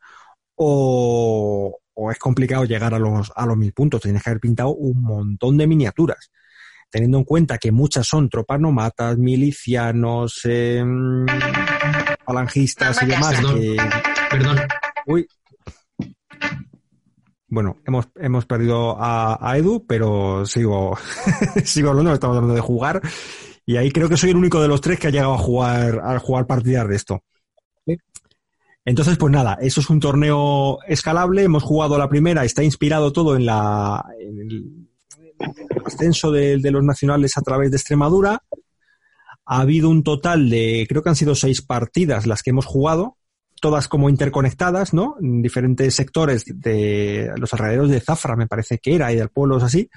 [0.54, 4.02] o, o es complicado llegar a los, a los mil puntos.
[4.02, 6.30] Tienes que haber pintado un montón de miniaturas.
[6.90, 11.26] Teniendo en cuenta que muchas son tropas nomatas, milicianos, em,
[12.24, 13.34] falangistas y demás.
[13.34, 13.60] Perdón.
[13.60, 14.58] que- Perdón.
[15.06, 15.26] Uy.
[17.48, 20.96] Bueno, hemos, hemos perdido a, Edu, pero sigo,
[21.64, 23.02] sigo hablando, estamos hablando de jugar.
[23.66, 26.00] Y ahí creo que soy el único de los tres que ha llegado a jugar,
[26.02, 27.22] a jugar partidas de esto.
[28.84, 31.44] Entonces, pues nada, eso es un torneo escalable.
[31.44, 36.82] Hemos jugado la primera, está inspirado todo en la el, en el ascenso de los
[36.82, 38.42] nacionales a través de Extremadura.
[39.44, 43.18] Ha habido un total de, creo que han sido seis partidas las que hemos jugado,
[43.62, 45.14] todas como interconectadas, ¿no?
[45.22, 49.58] En diferentes sectores de los alrededores de Zafra, me parece que era, y del pueblo
[49.58, 49.88] es así.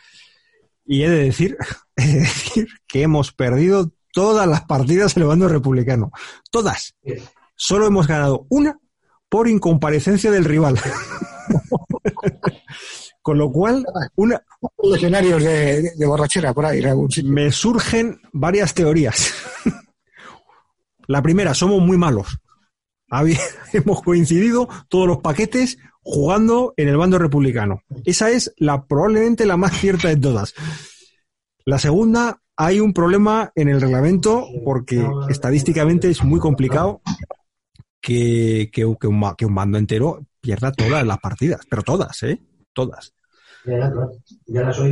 [0.86, 1.58] Y he de decir,
[1.96, 6.12] he de decir que hemos perdido todas las partidas en el bando republicano.
[6.52, 6.94] Todas.
[7.56, 8.78] Solo hemos ganado una
[9.30, 10.80] por incomparecencia del rival.
[13.24, 13.84] Con lo cual,
[14.16, 14.40] una,
[14.84, 17.32] Legionarios de, de- borrachera por ahí, en algún sitio.
[17.32, 19.34] me surgen varias teorías.
[21.08, 22.38] La primera, somos muy malos.
[23.74, 27.82] Hemos coincidido todos los paquetes jugando en el bando republicano.
[28.04, 30.54] Esa es la probablemente la más cierta de todas.
[31.66, 37.02] La segunda, hay un problema en el reglamento porque estadísticamente es muy complicado
[38.00, 38.98] que, que, un,
[39.36, 42.40] que un bando entero pierda todas las partidas, pero todas, ¿eh?
[42.72, 43.14] Todas.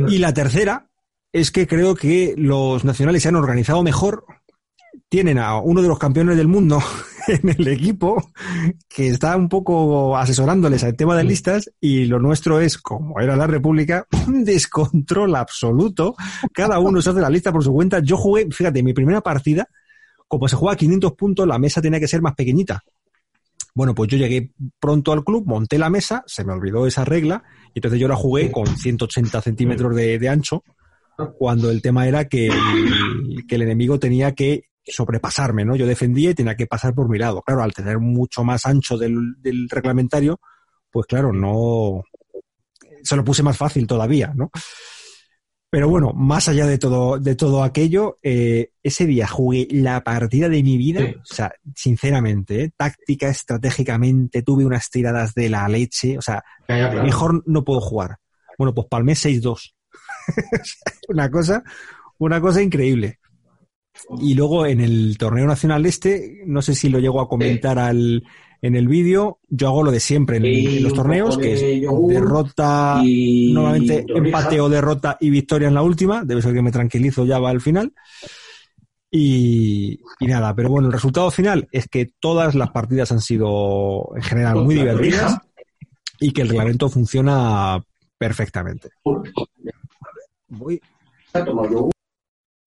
[0.08, 0.90] Y la tercera
[1.32, 4.24] es que creo que los nacionales se han organizado mejor.
[5.14, 6.82] Tienen a uno de los campeones del mundo
[7.28, 8.32] en el equipo
[8.88, 13.36] que está un poco asesorándoles al tema de listas y lo nuestro es, como era
[13.36, 16.16] la República, un descontrol absoluto.
[16.52, 18.00] Cada uno se hace la lista por su cuenta.
[18.00, 19.68] Yo jugué, fíjate, mi primera partida,
[20.26, 22.82] como se juega a 500 puntos, la mesa tenía que ser más pequeñita.
[23.72, 24.50] Bueno, pues yo llegué
[24.80, 28.16] pronto al club, monté la mesa, se me olvidó esa regla, y entonces yo la
[28.16, 30.64] jugué con 180 centímetros de, de ancho,
[31.38, 35.76] cuando el tema era que el, que el enemigo tenía que sobrepasarme, ¿no?
[35.76, 37.42] Yo defendía y tenía que pasar por mi lado.
[37.42, 40.40] Claro, al tener mucho más ancho del, del reglamentario,
[40.90, 42.02] pues claro, no...
[43.02, 44.50] Se lo puse más fácil todavía, ¿no?
[45.74, 50.48] Pero bueno, más allá de todo, de todo aquello, eh, ese día jugué la partida
[50.48, 51.00] de mi vida.
[51.00, 51.16] Sí.
[51.16, 52.72] O sea, sinceramente, ¿eh?
[52.76, 56.16] táctica, estratégicamente, tuve unas tiradas de la leche.
[56.16, 58.18] O sea, mejor no puedo jugar.
[58.56, 59.74] Bueno, pues palmé 6-2.
[61.08, 61.64] una cosa,
[62.18, 63.18] una cosa increíble.
[64.20, 68.22] Y luego en el torneo nacional este, no sé si lo llego a comentar al,
[68.64, 71.60] en el vídeo, yo hago lo de siempre en, los torneos, que es
[72.08, 76.24] derrota, normalmente empate o derrota y victoria en la última.
[76.24, 77.92] Debe ser que me tranquilizo ya va al final.
[79.10, 84.08] Y, y nada, pero bueno, el resultado final es que todas las partidas han sido
[84.16, 85.38] en general muy divertidas
[86.18, 87.80] y que el reglamento funciona
[88.18, 88.88] perfectamente.
[90.48, 90.80] Voy.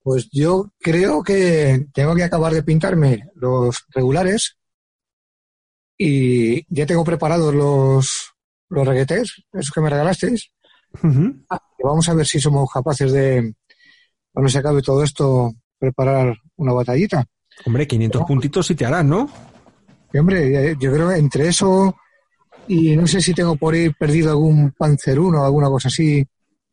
[0.08, 4.56] Pues yo creo que tengo que acabar de pintarme los regulares
[5.98, 8.32] y ya tengo preparados los,
[8.70, 10.50] los reguetés, esos que me regalasteis.
[11.84, 13.54] Vamos a ver si somos capaces de,
[14.32, 17.26] cuando se acabe todo esto, preparar una batallita.
[17.66, 19.30] Hombre, 500 puntitos sí te harán, ¿no?
[20.14, 21.98] Y hombre, yo creo que entre eso
[22.70, 26.26] y no sé si tengo por ahí perdido algún Panzer 1 o alguna cosa así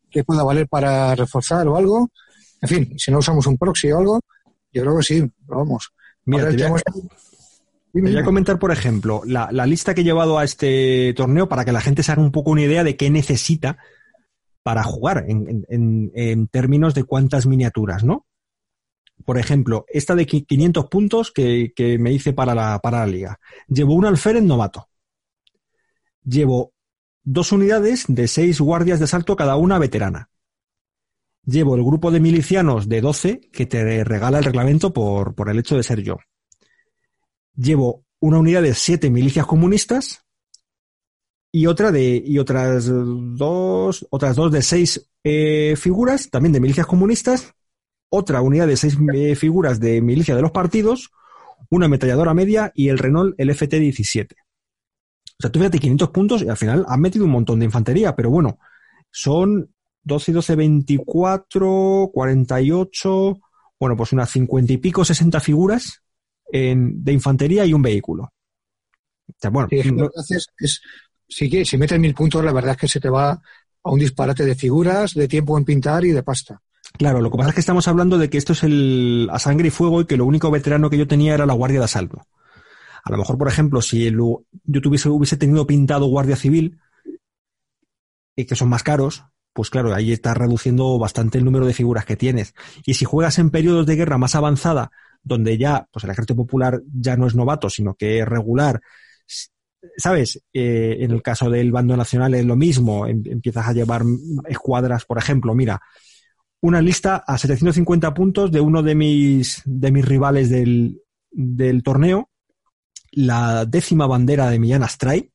[0.08, 2.08] que pueda valer para reforzar o algo.
[2.64, 4.20] En fin, si no usamos un proxy o algo,
[4.72, 5.92] yo creo que sí, vamos.
[6.24, 6.92] Mira, te voy, a,
[7.92, 11.66] te voy comentar, por ejemplo, la, la lista que he llevado a este torneo para
[11.66, 13.76] que la gente se haga un poco una idea de qué necesita
[14.62, 18.26] para jugar en, términos de cuántas miniaturas, ¿no?
[19.26, 23.38] Por ejemplo, esta de 500 puntos que, me hice para la, para la liga.
[23.68, 24.88] Llevo un alférez novato.
[26.24, 26.72] Llevo
[27.24, 30.30] dos unidades de seis guardias de asalto, cada una veterana.
[31.46, 35.76] Llevo el grupo de milicianos de 12 que te regala el reglamento por, el hecho
[35.76, 36.16] de ser yo.
[37.54, 40.24] Llevo una unidad de siete milicias comunistas
[41.52, 46.86] y otra de y otras dos otras dos de seis eh, figuras también de milicias
[46.86, 47.54] comunistas
[48.08, 51.12] otra unidad de seis eh, figuras de milicia de los partidos
[51.70, 54.36] una ametralladora media y el Renault el FT-17 o
[55.38, 58.30] sea tú fíjate 500 puntos y al final han metido un montón de infantería pero
[58.30, 58.58] bueno
[59.12, 59.73] son
[60.04, 63.40] 12 y 12 24 48
[63.78, 66.02] bueno pues unas 50 y pico 60 figuras
[66.52, 68.30] en, de infantería y un vehículo
[69.28, 70.80] o sea, bueno, es,
[71.28, 74.44] si, si metes mil puntos, la verdad es que se te va a un disparate
[74.44, 76.60] de figuras, de tiempo en pintar y de pasta.
[76.96, 79.68] Claro, lo que pasa es que estamos hablando de que esto es el a sangre
[79.68, 82.26] y fuego y que lo único veterano que yo tenía era la guardia de asalto.
[83.02, 86.78] A lo mejor, por ejemplo, si yo tuviese, hubiese tenido pintado guardia civil,
[88.36, 89.24] y que son más caros,
[89.54, 92.54] pues claro, ahí estás reduciendo bastante el número de figuras que tienes.
[92.84, 94.90] Y si juegas en periodos de guerra más avanzada,
[95.22, 98.80] donde ya, pues el ejército popular ya no es novato, sino que es regular,
[99.96, 100.42] ¿sabes?
[100.52, 104.02] Eh, en el caso del bando nacional es lo mismo, em, empiezas a llevar
[104.48, 105.80] escuadras, por ejemplo, mira,
[106.60, 111.00] una lista a 750 puntos de uno de mis, de mis rivales del,
[111.30, 112.30] del torneo,
[113.12, 115.30] la décima bandera de Millán Astray.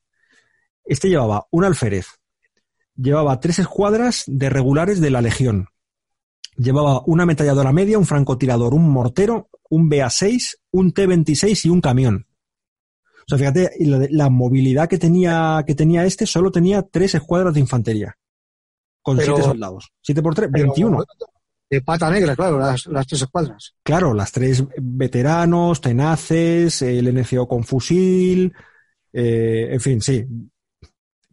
[0.83, 2.18] Este llevaba un alférez,
[3.01, 5.69] llevaba tres escuadras de regulares de la Legión,
[6.57, 12.27] llevaba una ametralladora media, un francotirador, un mortero, un BA-6, un T-26 y un camión.
[13.25, 17.59] O sea, fíjate, la, movilidad que tenía, que tenía este solo tenía tres escuadras de
[17.59, 18.17] infantería.
[19.01, 19.91] Con siete soldados.
[20.01, 21.03] Siete por tres, 21.
[21.69, 23.75] De pata negra, claro, las, tres escuadras.
[23.83, 28.51] Claro, las tres veteranos, tenaces, el NCO con fusil,
[29.13, 30.25] eh, en fin, sí.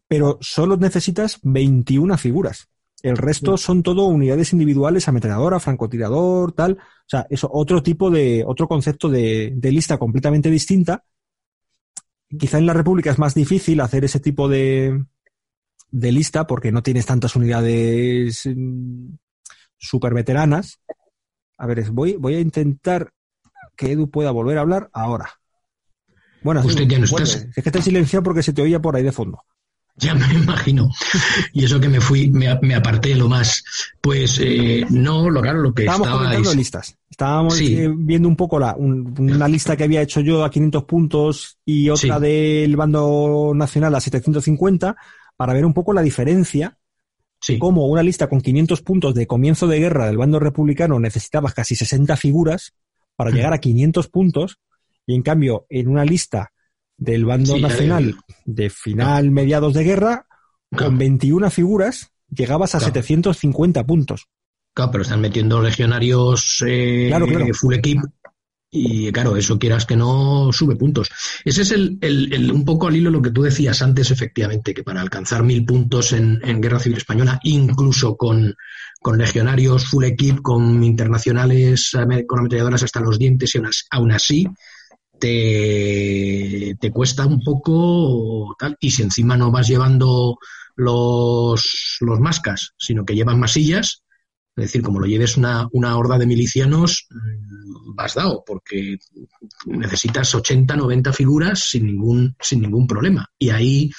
[0.08, 2.68] Pero solo necesitas 21 figuras.
[3.02, 6.72] El resto son todo unidades individuales, ametralladora, francotirador, tal.
[6.72, 11.04] O sea, eso, otro tipo de, otro concepto de, de lista completamente distinta
[12.28, 15.04] Quizá en la República es más difícil hacer ese tipo de,
[15.90, 19.14] de lista porque no tienes tantas unidades mm,
[19.78, 20.80] super veteranas.
[21.56, 23.12] A ver, voy, voy a intentar
[23.76, 25.30] que Edu pueda volver a hablar ahora.
[26.42, 27.46] Bueno, usted ya no estás.
[27.54, 29.42] Es que está silenciado porque se te oía por ahí de fondo.
[29.98, 30.90] Ya me imagino.
[31.52, 33.64] Y eso que me fui, me, me aparté lo más.
[34.00, 36.98] Pues eh, no, lo claro, lo que Estábamos comentando listas.
[37.10, 41.58] Estábamos eh, viendo un poco la, una lista que había hecho yo a 500 puntos
[41.64, 44.96] y otra del bando nacional a 750
[45.36, 46.78] para ver un poco la diferencia.
[47.40, 47.58] Sí.
[47.58, 51.76] Como una lista con 500 puntos de comienzo de guerra del bando republicano necesitaba casi
[51.76, 52.74] 60 figuras
[53.14, 53.34] para mm.
[53.34, 54.58] llegar a 500 puntos
[55.06, 56.52] y en cambio en una lista
[56.96, 60.26] del bando nacional de final, mediados de guerra,
[60.76, 64.28] con 21 figuras, llegabas a 750 puntos.
[64.74, 67.10] Claro, pero están metiendo legionarios eh,
[67.54, 68.00] full equip
[68.70, 71.10] y claro, eso quieras que no sube puntos.
[71.44, 74.82] Ese es el, el, un poco al hilo lo que tú decías antes, efectivamente, que
[74.82, 78.54] para alcanzar mil puntos en, en Guerra Civil Española, incluso con,
[79.00, 81.92] con legionarios full equip, con internacionales,
[82.26, 83.60] con ametralladoras hasta los dientes, y
[83.90, 84.46] aún así,
[85.18, 88.76] te, cuesta un poco tal.
[88.80, 90.38] Y si encima no vas llevando
[90.76, 94.02] los, los mascas, sino que llevan masillas,
[94.56, 98.98] es decir, como lo lleves una, una horda de milicianos, mm, vas dado, porque
[99.66, 103.30] necesitas 80, 90 figuras sin ningún, sin ningún problema.
[103.38, 103.90] Y ahí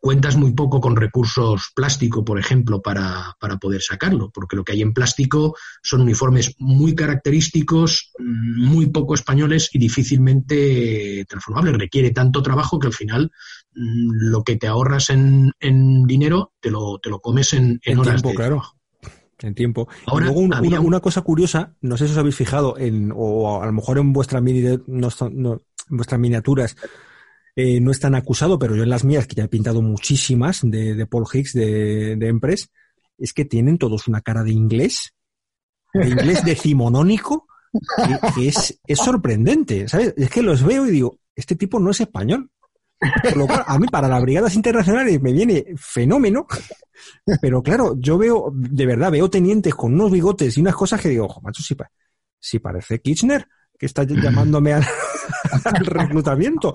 [0.00, 4.72] cuentas muy poco con recursos plástico, por ejemplo, para, para, poder sacarlo, porque lo que
[4.72, 11.76] hay en plástico son uniformes muy característicos, muy poco españoles y difícilmente transformables.
[11.76, 13.30] Requiere tanto trabajo que al final
[13.74, 17.98] mm, lo que te ahorras en, en dinero te lo, te lo comes en, en,
[17.98, 18.62] horas tiempo, claro.
[19.40, 19.88] En tiempo.
[20.06, 23.66] Ahora, luego una, una, cosa curiosa, no sé si os habéis fijado, en, o a
[23.66, 26.76] lo mejor en vuestra mini, no, no, en vuestras miniaturas,
[27.60, 30.60] eh, no es tan acusado, pero yo en las mías, que ya he pintado muchísimas
[30.62, 32.70] de, Paul Hicks, de, de Empress,
[33.18, 35.12] es que tienen todos una cara de inglés,
[35.92, 37.48] de inglés decimonónico,
[38.36, 40.14] que, es, es sorprendente, ¿sabes?
[40.16, 42.48] Es que los veo y digo, este tipo no es español.
[43.66, 46.46] a mí para las brigadas internacionales me viene fenómeno,
[47.40, 51.08] pero claro, yo veo, de verdad, veo tenientes con unos bigotes y unas cosas que
[51.08, 51.74] digo, ojo, macho, si,
[52.38, 54.74] si parece Kirchner, que está llamándome
[55.64, 56.74] al, reclutamiento.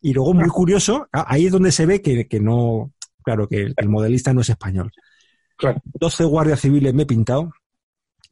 [0.00, 4.32] Y luego, muy curioso, ahí es donde se ve que, no, claro, que el modelista
[4.32, 4.90] no es español.
[5.84, 7.52] 12 guardias civiles me he pintado,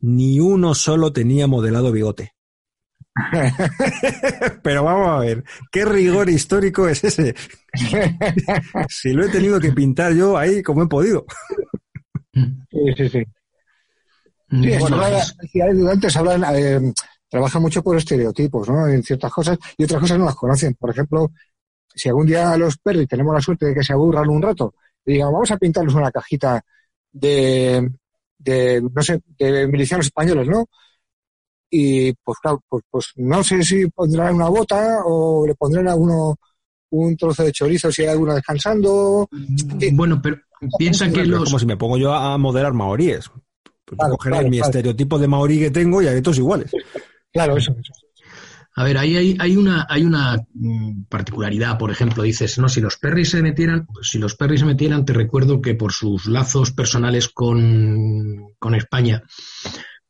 [0.01, 2.33] ni uno solo tenía modelado bigote.
[4.63, 7.35] Pero vamos a ver, ¿qué rigor histórico es ese?
[8.89, 11.27] si lo he tenido que pintar yo ahí como he podido.
[12.33, 13.25] Sí, sí, sí.
[14.51, 16.93] Sí, antes hablan, eh,
[17.29, 18.87] trabajan mucho por estereotipos, ¿no?
[18.87, 20.75] En ciertas cosas y otras cosas no las conocen.
[20.75, 21.31] Por ejemplo,
[21.95, 24.75] si algún día los perros tenemos la suerte de que se aburran un rato
[25.05, 26.63] y digan, vamos a pintarles una cajita
[27.13, 27.91] de,
[28.39, 30.67] de, no sé, de milicianos españoles, ¿no?
[31.71, 35.95] Y pues claro, pues, pues no sé si pondrán una bota o le pondrán a
[35.95, 36.37] uno
[36.91, 39.29] un trozo de chorizo si hay alguno descansando.
[39.93, 40.39] Bueno, pero
[40.79, 41.45] piensa que los...
[41.45, 43.31] Como si me pongo yo a modelar maoríes.
[43.85, 46.71] Pues mi estereotipo de maorí que tengo y hay todos iguales.
[47.39, 47.73] Claro, eso,
[48.75, 52.81] A ver, ahí hay, hay, una, hay una mm, particularidad, por ejemplo, dices, no, si
[52.81, 56.73] los perris se metieran, si los perris se metieran, te recuerdo que por sus lazos
[56.73, 59.23] personales con, con España,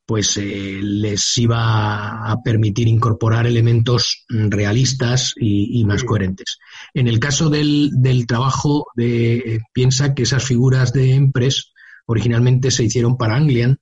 [0.07, 6.57] pues eh, les iba a permitir incorporar elementos realistas y, más coherentes.
[6.95, 11.73] En el caso del, del trabajo, de, piensa que esas figuras de Empress
[12.07, 13.77] originalmente se hicieron para Anglian,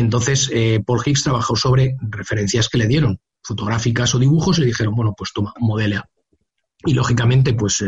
[0.00, 4.66] entonces eh, Paul Higgs trabajó sobre referencias que le dieron, fotográficas o dibujos, y le
[4.66, 6.08] dijeron, bueno, pues toma, modela.
[6.84, 7.82] Y lógicamente, pues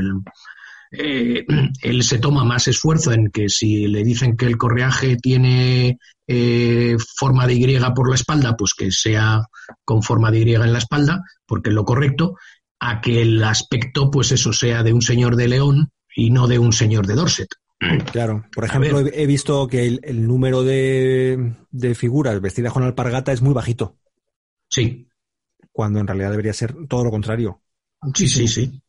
[0.91, 1.45] eh,
[1.83, 6.97] él se toma más esfuerzo en que si le dicen que el correaje tiene eh,
[7.17, 9.43] forma de Y por la espalda, pues que sea
[9.85, 12.37] con forma de Y en la espalda, porque es lo correcto,
[12.81, 16.59] a que el aspecto, pues eso sea de un señor de León y no de
[16.59, 17.49] un señor de Dorset.
[18.13, 21.55] Claro, por ejemplo, he visto que el, número de,
[21.95, 23.97] figuras vestidas con alpargata es muy bajito.
[24.69, 25.09] Sí.
[25.71, 27.63] Cuando en realidad debería ser todo lo contrario.
[28.15, 28.83] Sí, sí, sí.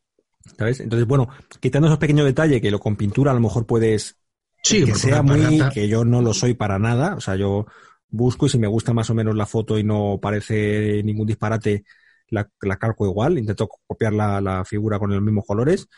[0.58, 0.80] ¿Sabes?
[0.80, 1.28] Entonces, bueno,
[1.60, 4.16] quitando esos pequeños detalles que lo con pintura a lo mejor puedes.
[4.62, 5.60] Sí, que sea muy.
[5.72, 7.14] que yo no lo soy para nada.
[7.14, 7.66] O sea, yo
[8.08, 11.84] busco y si me gusta más o menos la foto y no parece ningún disparate,
[12.28, 13.38] la, la calco igual.
[13.38, 15.88] Intento copiar la, la figura con los mismos colores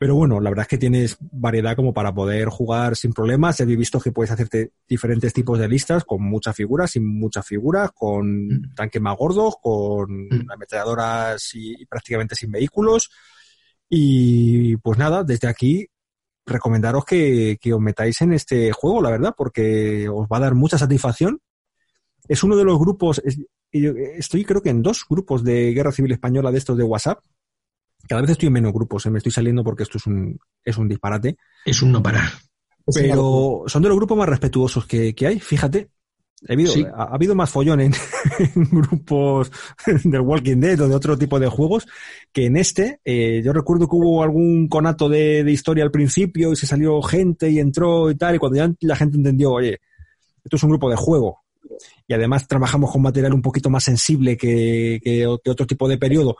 [0.00, 3.60] pero bueno, la verdad es que tienes variedad como para poder jugar sin problemas.
[3.60, 7.90] He visto que puedes hacerte diferentes tipos de listas con muchas figuras, sin muchas figuras,
[7.92, 8.74] con mm.
[8.74, 10.50] tanques más gordos, con mm.
[10.50, 13.10] ametralladoras y, prácticamente sin vehículos.
[13.90, 15.86] Y pues nada, desde aquí
[16.46, 20.54] recomendaros que, que, os metáis en este juego, la verdad, porque os va a dar
[20.54, 21.42] mucha satisfacción.
[22.26, 23.20] Es uno de los grupos,
[23.70, 27.18] estoy creo que en dos grupos de Guerra Civil Española de estos de WhatsApp,
[28.08, 29.10] cada vez estoy en menos grupos, ¿eh?
[29.10, 31.36] me estoy saliendo porque esto es un, es un disparate.
[31.64, 32.30] Es un no parar.
[32.92, 35.90] Pero son de los grupos más respetuosos que, hay, fíjate.
[36.48, 37.92] Ha habido, ha, habido más follón en,
[38.72, 39.52] grupos
[40.04, 41.86] del Walking Dead o de otro tipo de juegos
[42.32, 43.00] que en este.
[43.04, 47.50] Eh, yo recuerdo que hubo algún conato de, historia al principio y se salió gente
[47.50, 48.36] y entró y tal.
[48.36, 49.80] Y cuando ya la gente entendió, oye,
[50.42, 51.40] esto es un grupo de juego
[52.08, 56.36] y además trabajamos con material un poquito más sensible que, que otro tipo de periodo,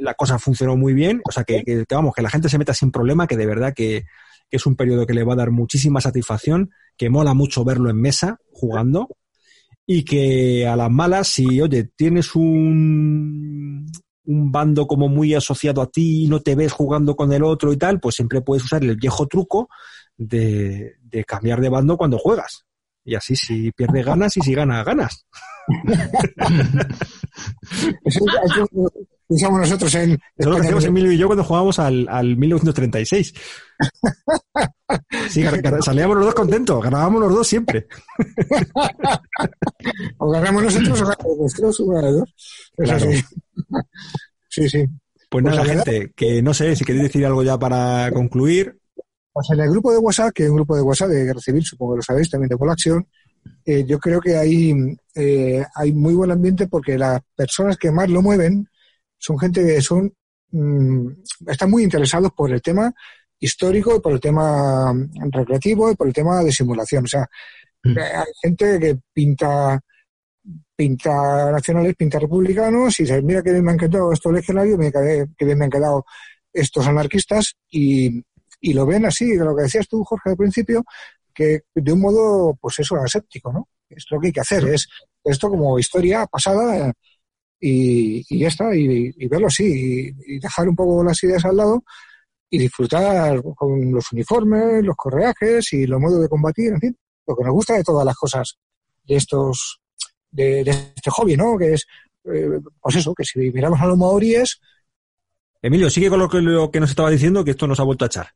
[0.00, 2.90] la cosa funcionó muy bien, o sea, que, vamos, que la gente se meta sin
[2.90, 4.04] problema, que de verdad que,
[4.50, 8.00] es un periodo que le va a dar muchísima satisfacción, que mola mucho verlo en
[8.00, 9.08] mesa jugando
[9.84, 13.90] y que a las malas, si, oye, tienes un,
[14.26, 17.72] un bando como muy asociado a ti y no te ves jugando con el otro
[17.72, 19.68] y tal, pues siempre puedes usar el viejo truco
[20.16, 22.64] de, de cambiar de bando cuando juegas.
[23.04, 25.26] Y así si pierdes ganas y si ganas, ganas.
[29.26, 30.18] Pensamos nosotros en.
[30.36, 33.34] Eso lo que hacíamos Emilio y yo cuando jugábamos al, al 1936.
[35.30, 35.44] Sí,
[35.80, 37.86] salíamos los dos contentos, ganábamos los dos siempre.
[40.18, 42.34] o ganamos nosotros o ganamos nosotros, una de dos.
[44.48, 44.86] Sí, sí.
[45.34, 48.78] Pues, pues nada, gente, que no sé si queréis decir algo ya para concluir.
[49.32, 51.94] Pues en el grupo de WhatsApp, que es un grupo de WhatsApp de Civil, supongo
[51.94, 53.08] que lo sabéis, también de Colación,
[53.64, 54.74] eh, yo creo que hay,
[55.14, 58.68] eh, hay muy buen ambiente porque las personas que más lo mueven
[59.18, 60.12] son gente que son
[60.50, 61.08] mm,
[61.46, 62.92] están muy interesados por el tema
[63.38, 64.92] histórico, por el tema
[65.30, 67.04] recreativo y por el tema de simulación.
[67.04, 67.26] O sea,
[67.84, 67.98] mm.
[67.98, 69.80] eh, hay gente que pinta
[70.76, 75.00] pinta nacionales, pinta republicanos y dice, mira que bien me han quedado estos legionarios, mira
[75.38, 76.04] que bien me han quedado
[76.52, 78.22] estos anarquistas y,
[78.60, 80.84] y lo ven así, lo que decías tú, Jorge, al principio,
[81.34, 83.68] que de un modo, pues eso, aséptico, ¿no?
[83.88, 84.88] Es lo que hay que hacer, es
[85.22, 86.92] esto como historia pasada
[87.60, 91.84] y, y ya está, y, verlo así, y, dejar un poco las ideas al lado
[92.50, 96.96] y disfrutar con los uniformes, los correajes y los modos de combatir, en fin,
[97.26, 98.56] lo que nos gusta de todas las cosas
[99.02, 99.80] de estos,
[100.30, 101.56] de, este hobby, ¿no?
[101.58, 101.86] Que es,
[102.24, 104.60] eh, pues eso, que si miramos a los maoríes...
[105.62, 108.04] Emilio, sigue con lo que, lo que nos estaba diciendo, que esto nos ha vuelto
[108.04, 108.28] a echar.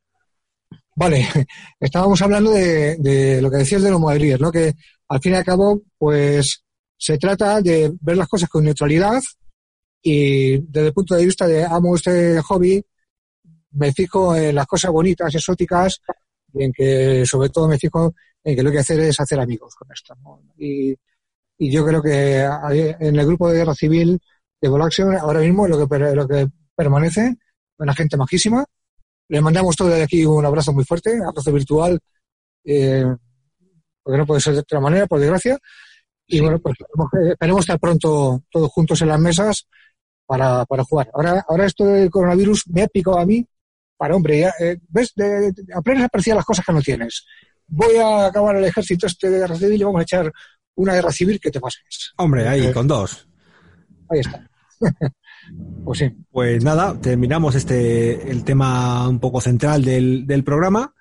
[0.99, 1.25] Vale,
[1.79, 4.51] estábamos hablando de, lo que decías de los madriles, ¿no?
[4.51, 4.73] Que
[5.07, 6.61] al fin y al cabo, pues
[6.97, 9.21] se trata de ver las cosas con neutralidad
[10.01, 12.83] y desde el punto de vista de amo este hobby,
[13.71, 16.01] me fijo en las cosas bonitas, exóticas,
[16.53, 18.13] y en que sobre todo me fijo
[18.43, 20.15] en que lo que hay que hacer es hacer amigos con esto.
[20.57, 20.97] Y,
[21.59, 22.41] yo creo que
[22.99, 24.19] en el grupo de guerra civil
[24.61, 27.37] de Volaxion ahora mismo lo que, lo que permanece,
[27.77, 28.65] una gente majísima.
[29.29, 31.99] Le mandamos todo de aquí un abrazo muy fuerte, abrazo virtual,
[32.65, 33.05] eh,
[34.03, 35.57] porque no puede ser de otra manera, por desgracia.
[36.27, 36.77] Y bueno, pues
[37.31, 39.67] esperemos estar pronto todos juntos en las mesas
[40.25, 41.09] para, para jugar.
[41.13, 43.45] Ahora, ahora esto del coronavirus me ha picado a mí
[43.97, 47.25] para, hombre, ya, eh, ves, de, de, aprendes a apreciar las cosas que no tienes.
[47.67, 50.31] Voy a acabar el ejército este de guerra civil y vamos a echar
[50.75, 52.13] una guerra civil que te pases.
[52.17, 53.27] Hombre, ahí, eh, con dos.
[54.09, 54.49] Ahí está.
[55.83, 56.11] pues sí.
[56.31, 60.93] Pues nada, terminamos este, el tema un poco central del, del programa.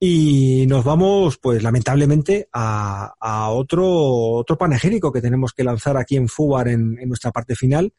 [0.00, 6.16] Y nos vamos, pues lamentablemente, a, a, otro, otro panegírico que tenemos que lanzar aquí
[6.16, 7.92] en Fubar en, en, nuestra parte final.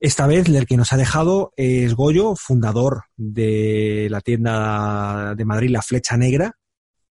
[0.00, 5.70] Esta vez el que nos ha dejado es Goyo, fundador de la tienda de Madrid
[5.70, 6.58] La Flecha Negra,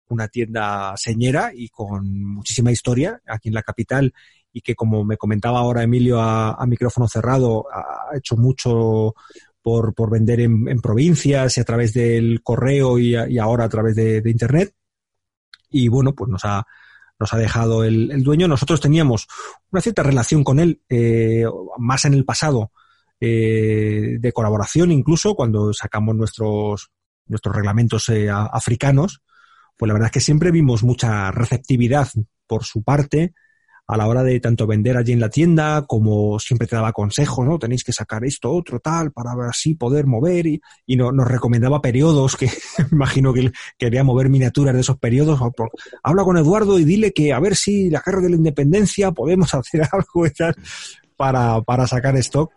[0.09, 4.13] una tienda señera y con muchísima historia aquí en la capital
[4.57, 9.15] y que como me comentaba ahora Emilio a, micrófono cerrado, ha hecho mucho
[9.61, 13.95] por, por vender en, en, provincias y a través del correo y, ahora a través
[13.97, 14.73] de, Internet.
[15.69, 16.67] Y bueno, pues nos ha,
[17.19, 18.49] nos ha dejado el, el, dueño.
[18.49, 19.27] Nosotros teníamos
[19.71, 21.45] una cierta relación con él, eh,
[21.77, 22.73] más en el pasado,
[23.21, 26.93] eh, de colaboración incluso, cuando sacamos nuestros,
[27.27, 29.21] nuestros reglamentos eh, africanos.
[29.77, 32.09] Pues la verdad es que siempre vimos mucha receptividad
[32.47, 33.35] por su parte
[33.89, 37.47] a la hora de tanto vender allí en la tienda como siempre te daba consejos,
[37.47, 37.59] ¿no?
[37.59, 41.81] Tenéis que sacar esto, otro, tal, para así poder mover y, y no, nos recomendaba
[41.81, 42.51] periodos que
[42.93, 45.41] imagino que quería mover miniaturas de esos periodos.
[46.03, 49.55] Habla con Eduardo y dile que a ver si la guerra de la independencia podemos
[49.55, 50.27] hacer algo
[51.17, 52.53] para, para sacar stock.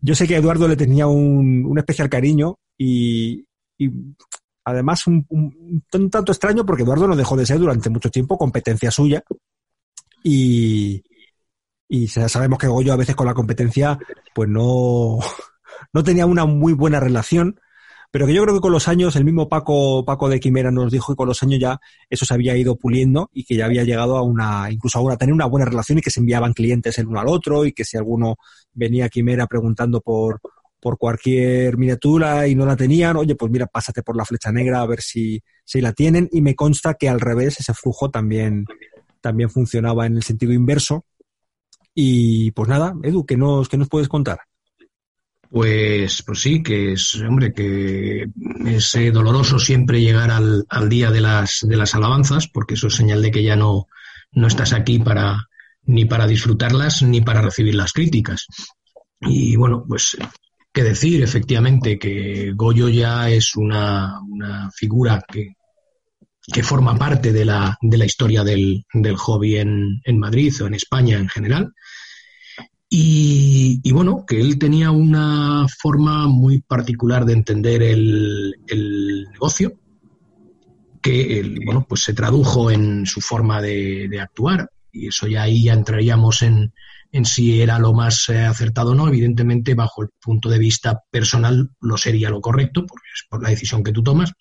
[0.00, 3.46] Yo sé que a Eduardo le tenía un, un especial cariño y,
[3.78, 3.90] y
[4.66, 5.24] además un,
[5.88, 9.22] tanto extraño porque Eduardo no dejó de ser durante mucho tiempo competencia suya
[10.22, 11.04] y,
[11.88, 13.98] y sabemos que Goyo a veces con la competencia
[14.34, 15.18] pues no,
[15.92, 17.60] no tenía una muy buena relación,
[18.10, 20.92] pero que yo creo que con los años, el mismo Paco, Paco de Quimera nos
[20.92, 23.84] dijo que con los años ya eso se había ido puliendo y que ya había
[23.84, 27.08] llegado a una, incluso ahora tener una buena relación y que se enviaban clientes el
[27.08, 28.36] uno al otro y que si alguno
[28.72, 30.40] venía a Quimera preguntando por,
[30.80, 34.80] por cualquier miniatura y no la tenían, oye, pues mira, pásate por la flecha negra
[34.80, 36.28] a ver si, si la tienen.
[36.32, 38.64] Y me consta que al revés ese flujo también,
[39.26, 41.04] también funcionaba en el sentido inverso.
[41.92, 44.38] Y pues nada, Edu, ¿qué nos, qué nos puedes contar?
[45.50, 48.28] Pues, pues sí, que es, hombre, que
[48.66, 52.86] es eh, doloroso siempre llegar al, al, día de las, de las alabanzas, porque eso
[52.86, 53.88] es señal de que ya no,
[54.30, 55.48] no estás aquí para,
[55.82, 58.46] ni para disfrutarlas, ni para recibir las críticas.
[59.20, 60.16] Y bueno, pues,
[60.72, 65.56] qué decir, efectivamente, que Goyo ya es una, una figura que,
[66.52, 70.66] que forma parte de la, de la historia del, del hobby en, en, Madrid o
[70.66, 71.72] en España en general.
[72.88, 79.72] Y, y, bueno, que él tenía una forma muy particular de entender el, el negocio,
[81.02, 85.42] que el, bueno, pues se tradujo en su forma de, de, actuar, y eso ya
[85.42, 86.72] ahí ya entraríamos en,
[87.10, 89.08] en si era lo más eh, acertado o no.
[89.08, 93.50] Evidentemente, bajo el punto de vista personal, lo sería lo correcto, porque es por la
[93.50, 94.32] decisión que tú tomas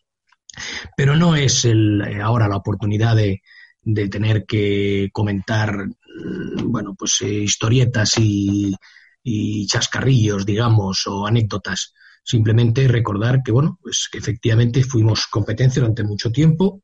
[0.95, 3.41] pero no es el, eh, ahora la oportunidad de,
[3.81, 8.75] de, tener que comentar, mm, bueno, pues eh, historietas y,
[9.67, 11.93] chascarrillos, digamos, o anécdotas.
[12.23, 16.83] Simplemente recordar que, bueno, pues que efectivamente fuimos competencia durante mucho tiempo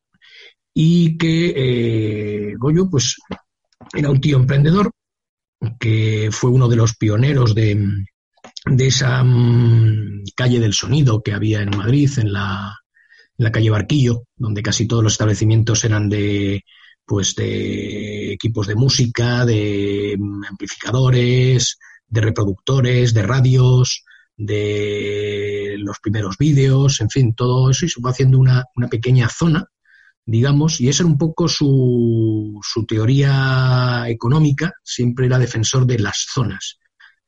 [0.73, 3.17] y que eh, Goyo, pues,
[3.93, 4.91] era un tío emprendedor
[5.79, 7.77] que fue uno de los pioneros de,
[8.65, 12.80] de esa mmm, calle del sonido que había en Madrid, en la,
[13.41, 16.63] la calle Barquillo, donde casi todos los establecimientos eran de
[17.05, 20.17] pues de equipos de música, de
[20.49, 21.77] amplificadores,
[22.07, 24.05] de reproductores, de radios,
[24.37, 29.27] de los primeros vídeos, en fin, todo eso y se fue haciendo una, una pequeña
[29.27, 29.65] zona,
[30.25, 36.27] digamos, y esa era un poco su, su teoría económica, siempre era defensor de las
[36.31, 36.80] zonas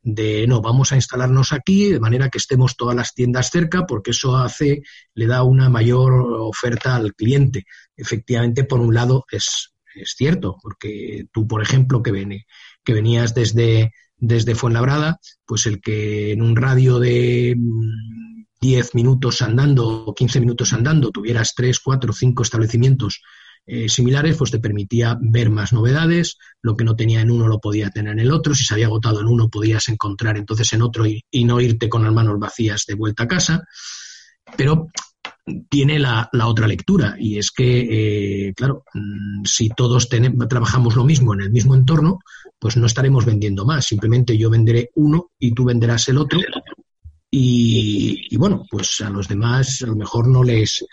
[0.03, 4.11] de no, vamos a instalarnos aquí de manera que estemos todas las tiendas cerca porque
[4.11, 4.83] eso hace,
[5.15, 7.65] le da una mayor oferta al cliente.
[7.95, 12.43] Efectivamente, por un lado es, es cierto, porque tú, por ejemplo, que, ven,
[12.83, 17.55] que venías desde, desde Fuenlabrada, pues el que en un radio de
[18.59, 23.21] 10 minutos andando o 15 minutos andando tuvieras 3, 4, 5 establecimientos
[23.65, 27.59] eh, similares, pues te permitía ver más novedades, lo que no tenía en uno lo
[27.59, 30.81] podía tener en el otro, si se había agotado en uno podías encontrar entonces en
[30.81, 33.63] otro y, no irte con las manos vacías de vuelta a casa.
[34.57, 34.87] Pero
[35.69, 40.09] tiene la, otra lectura y es que, eh, claro, mm, si todos
[40.49, 42.19] trabajamos lo mismo en el mismo entorno,
[42.59, 43.85] pues no estaremos vendiendo más.
[43.85, 46.39] Simplemente yo venderé uno y tú venderás el otro.
[47.35, 50.85] Y, bueno, pues a los demás a lo mejor no les,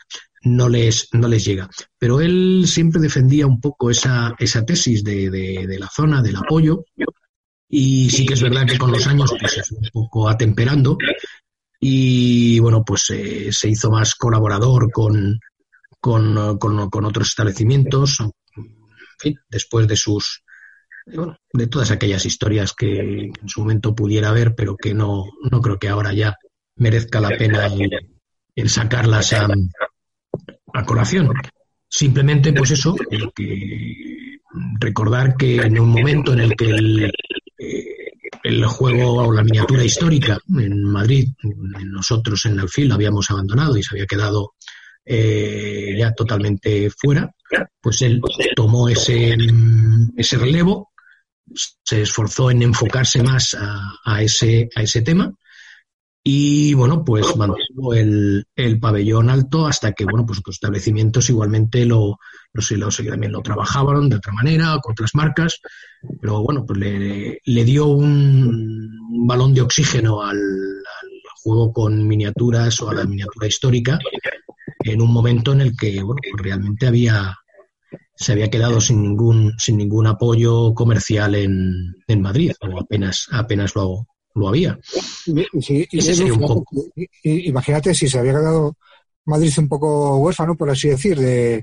[0.42, 1.68] no les, no les llega.
[1.98, 6.84] Pero él siempre defendía un poco esa, esa tesis de, de, la zona, del apoyo,
[7.68, 10.96] y sí que es verdad que con los años pues, se fue un poco atemperando,
[11.78, 15.38] y bueno, pues eh, se hizo más colaborador con,
[16.00, 18.74] con, con, otros establecimientos, en
[19.18, 20.42] fin, después de sus
[21.52, 25.78] de todas aquellas historias que en su momento pudiera haber, pero que no, no creo
[25.78, 26.36] que ahora ya
[26.76, 27.68] merezca la pena
[28.54, 29.48] el sacarlas a,
[30.74, 31.32] a colación.
[31.88, 32.94] Simplemente, pues eso,
[33.34, 34.38] que
[34.80, 37.12] recordar que en un momento en el que el,
[37.58, 38.10] eh,
[38.42, 41.28] el juego o la miniatura histórica en Madrid,
[41.84, 44.52] nosotros en Alfil lo habíamos abandonado y se había quedado
[45.04, 47.30] eh, ya totalmente fuera,
[47.80, 48.20] pues él
[48.54, 49.36] tomó ese,
[50.16, 50.90] ese relevo,
[51.52, 55.32] se esforzó en enfocarse más a, a, ese, a ese tema
[56.22, 61.86] y bueno, pues mantuvo el, el, pabellón alto hasta que, bueno, pues los establecimientos igualmente
[61.86, 62.18] lo,
[62.52, 65.60] lo, también lo trabajaban de otra manera, con otras marcas,
[66.20, 71.10] pero bueno, pues le, le dio un, balón de oxígeno al, al,
[71.42, 73.98] juego con miniaturas o a la miniatura histórica
[74.84, 77.34] en un momento en el que, bueno, pues realmente había,
[78.14, 83.74] se había quedado sin ningún, sin ningún apoyo comercial en, en Madrid, o apenas, apenas
[83.74, 84.78] lo, lo había.
[87.22, 88.76] imagínate si se había quedado
[89.26, 91.62] Madrid un poco huérfano, por así decir, de,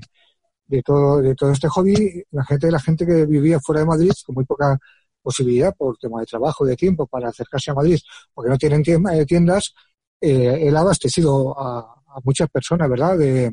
[0.66, 4.12] de, todo, de todo este hobby, la gente, la gente que vivía fuera de Madrid,
[4.24, 4.78] con muy poca
[5.22, 7.98] posibilidad por tema de trabajo, de tiempo, para acercarse a Madrid,
[8.32, 8.82] porque no tienen
[9.12, 9.74] eh, tiendas,
[10.20, 13.52] eh, él ha abastecido a, muchas personas, ¿verdad?, de,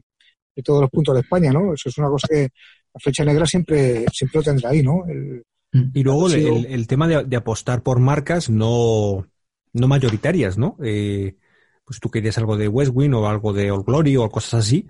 [0.56, 1.74] de, todos los puntos de España, ¿no?
[1.74, 2.50] Eso es una cosa que
[2.94, 5.06] la flecha negra siempre, siempre lo tendrá ahí, ¿no?
[5.08, 5.44] El,
[5.94, 9.28] y luego el, tema de, apostar por marcas no,
[9.74, 10.78] no mayoritarias, ¿no?
[10.84, 11.36] Eh,
[11.84, 14.88] pues tú querías algo de Westwing o algo de All Glory o cosas así,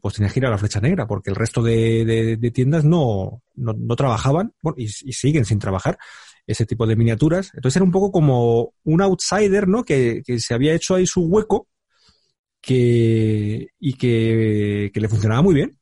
[0.00, 3.96] pues tenías que ir a la flecha negra, porque el resto de, tiendas no, no,
[3.96, 5.98] trabajaban, bueno, y, siguen sin trabajar
[6.46, 7.50] ese tipo de miniaturas.
[7.54, 9.84] Entonces era un poco como un outsider, ¿no?
[9.84, 11.66] Que, que se había hecho ahí su hueco
[12.60, 15.78] que, y que, que le funcionaba muy bien.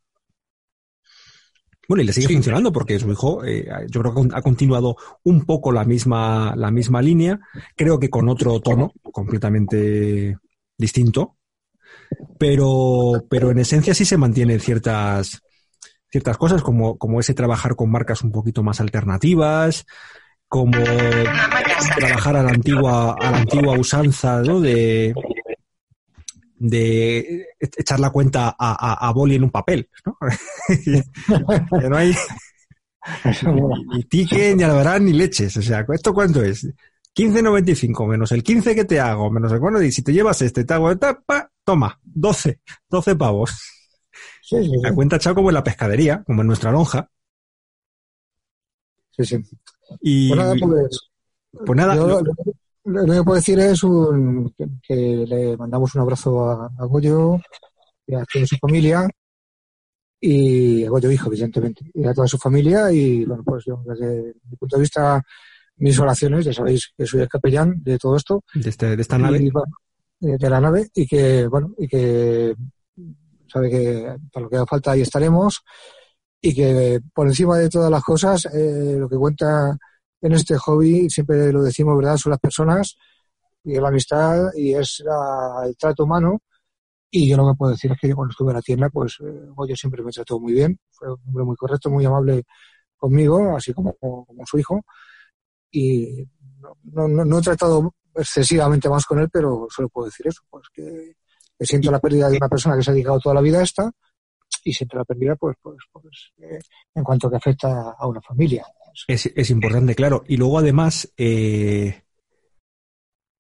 [1.89, 5.44] Bueno, y le sigue funcionando porque su hijo, eh, yo creo que ha continuado un
[5.44, 7.40] poco la misma, la misma línea,
[7.77, 10.39] creo que con otro tono completamente
[10.78, 11.36] distinto,
[12.39, 15.43] pero, pero en esencia sí se mantienen ciertas,
[16.09, 19.85] ciertas cosas, como, como ese trabajar con marcas un poquito más alternativas,
[20.48, 20.78] como
[21.97, 24.61] trabajar a la antigua, a la antigua usanza, ¿no?
[24.61, 25.15] De,
[26.69, 30.16] de echar la cuenta a, a, Boli en un papel, ¿no?
[31.81, 32.15] que no hay
[33.95, 35.57] ni ticket, ni albarán, ni leches.
[35.57, 36.66] O sea, ¿esto cuánto es?
[37.15, 40.65] 15.95 menos el 15 que te hago, menos el bueno, y si te llevas este,
[40.65, 43.53] te hago etapa, toma, 12, 12 pavos.
[44.51, 47.09] la cuenta echado como en la pescadería, como en nuestra lonja.
[49.12, 49.36] Sí, sí.
[50.01, 51.11] Y, pues nada, pues,
[51.65, 52.23] pues nada lo
[52.85, 53.81] que puedo decir es
[54.82, 57.39] que, le mandamos un abrazo a, Goyo
[58.06, 59.09] y a toda su familia
[60.20, 64.35] y a Goyo hijo, evidentemente, y a toda su familia y bueno, pues yo desde
[64.51, 65.23] mi punto de vista
[65.77, 68.44] mis oraciones, ya sabéis que soy el capellán de todo esto.
[68.55, 69.51] De, este, de esta nave.
[70.20, 72.55] de la nave y que, bueno, y que
[73.48, 75.62] sabe que para lo que haga falta ahí estaremos
[76.40, 79.77] y que por encima de todas las cosas eh, lo que cuenta
[80.25, 82.17] en este hobby, siempre lo decimos, ¿verdad?
[82.17, 82.97] Son las personas
[83.63, 85.05] y la amistad y es
[85.65, 86.41] el trato humano.
[87.11, 89.77] Y yo lo que puedo decir es que cuando estuve en la tienda, pues eh,
[89.77, 90.79] siempre me trató muy bien.
[90.91, 92.45] Fue un hombre muy correcto, muy amable
[92.97, 94.81] conmigo, así como, como, su hijo.
[95.71, 96.27] Y
[96.85, 100.65] no, no, no, he tratado excesivamente más con él, pero solo puedo decir eso, pues
[100.73, 101.17] que,
[101.61, 103.91] siento la pérdida de una persona que se ha dedicado toda la vida a esta
[104.65, 106.61] y siento la pérdida, pues, pues, pues eh,
[106.95, 108.65] en cuanto que afecta a una familia.
[109.09, 110.25] Es, es importante, claro.
[110.27, 112.03] Y luego además, eh,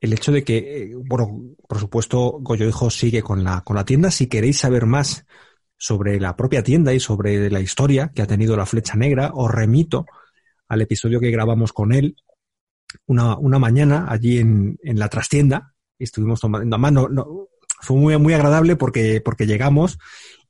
[0.00, 3.84] el hecho de que, eh, bueno, por supuesto, Goyo Hijo sigue con la, con la
[3.84, 4.10] tienda.
[4.10, 5.26] Si queréis saber más
[5.76, 9.50] sobre la propia tienda y sobre la historia que ha tenido la flecha negra, os
[9.50, 10.06] remito
[10.68, 12.16] al episodio que grabamos con él
[13.06, 15.74] una, una mañana allí en, en la trastienda.
[15.98, 17.48] Estuvimos tomando, además no,
[17.80, 19.98] fue muy, muy agradable porque, porque llegamos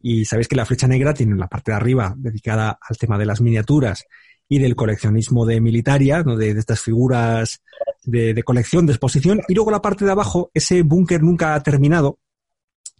[0.00, 3.26] y sabéis que la flecha negra tiene la parte de arriba dedicada al tema de
[3.26, 4.04] las miniaturas
[4.48, 6.36] y del coleccionismo de militaria, ¿no?
[6.36, 7.62] de, estas figuras
[8.04, 12.18] de, colección, de exposición, y luego la parte de abajo, ese búnker nunca ha terminado,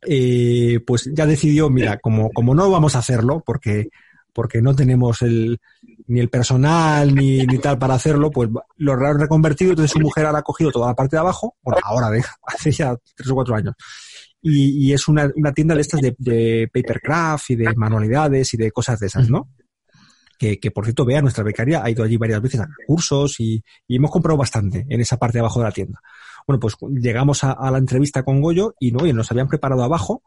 [0.07, 3.89] eh, pues ya decidió, mira, como, como no vamos a hacerlo, porque,
[4.33, 5.61] porque no tenemos el,
[6.07, 10.27] ni el personal ni, ni tal para hacerlo, pues lo han reconvertido, entonces su mujer
[10.27, 13.35] ahora ha cogido toda la parte de abajo, bueno, ahora de, hace ya tres o
[13.35, 13.75] cuatro años,
[14.41, 18.57] y, y es una, una, tienda de estas de, de papercraft y de manualidades y
[18.57, 19.49] de cosas de esas, ¿no?
[20.39, 23.63] Que, que, por cierto, vea, nuestra becaria ha ido allí varias veces a cursos y,
[23.87, 26.01] y, hemos comprado bastante en esa parte de abajo de la tienda.
[26.47, 29.83] Bueno, pues llegamos a, a la entrevista con Goyo y no, y nos habían preparado
[29.83, 30.23] abajo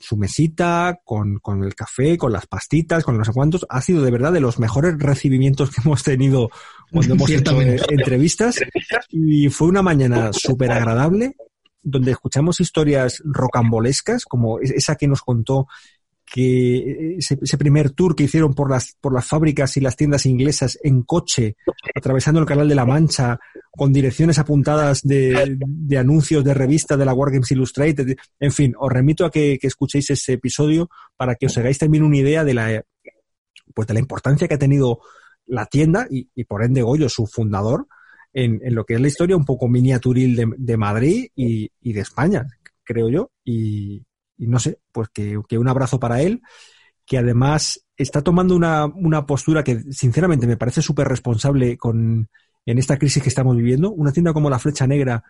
[0.00, 4.02] su mesita, con, con, el café, con las pastitas, con no sé cuántos, ha sido
[4.02, 6.50] de verdad de los mejores recibimientos que hemos tenido
[6.92, 8.60] cuando hemos hecho entrevistas.
[9.10, 11.36] Y fue una mañana súper agradable,
[11.82, 15.66] donde escuchamos historias rocambolescas, como esa que nos contó
[16.30, 20.26] que ese, ese, primer tour que hicieron por las, por las fábricas y las tiendas
[20.26, 21.56] inglesas en coche,
[21.94, 23.38] atravesando el Canal de la Mancha,
[23.70, 28.16] con direcciones apuntadas de, de anuncios de revistas de la Wargames Illustrated.
[28.40, 32.02] En fin, os remito a que, que, escuchéis ese episodio para que os hagáis también
[32.02, 32.84] una idea de la,
[33.74, 35.00] pues de la importancia que ha tenido
[35.46, 37.86] la tienda y, y por ende Goyo, su fundador,
[38.34, 41.92] en, en, lo que es la historia un poco miniaturil de, de Madrid y, y
[41.94, 42.46] de España,
[42.84, 43.30] creo yo.
[43.44, 44.02] Y,
[44.38, 46.42] y no sé, pues que, un abrazo para él,
[47.04, 52.28] que además está tomando una, una postura que sinceramente me parece súper responsable con,
[52.64, 53.90] en esta crisis que estamos viviendo.
[53.90, 55.24] Una tienda como la Flecha Negra,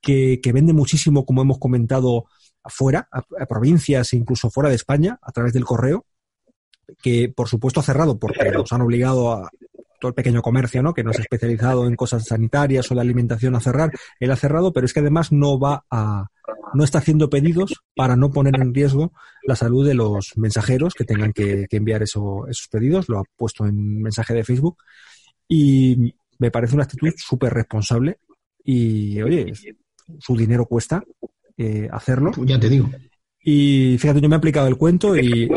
[0.00, 2.24] que, que vende muchísimo, como hemos comentado,
[2.62, 6.06] afuera, a, a provincias e incluso fuera de España, a través del correo,
[7.02, 9.50] que por supuesto ha cerrado porque nos han obligado a,
[10.00, 10.94] todo el pequeño comercio, ¿no?
[10.94, 13.90] Que no es especializado en cosas sanitarias o de alimentación a cerrar,
[14.20, 16.26] él ha cerrado, pero es que además no va a,
[16.74, 19.12] no está haciendo pedidos para no poner en riesgo
[19.44, 23.24] la salud de los mensajeros que tengan que, que enviar eso, esos pedidos, lo ha
[23.36, 24.78] puesto en mensaje de Facebook
[25.48, 28.18] y me parece una actitud súper responsable
[28.64, 29.52] y, oye,
[30.18, 31.02] su dinero cuesta
[31.56, 32.32] eh, hacerlo.
[32.44, 32.90] Ya te digo.
[33.42, 35.48] Y fíjate, yo me he aplicado el cuento y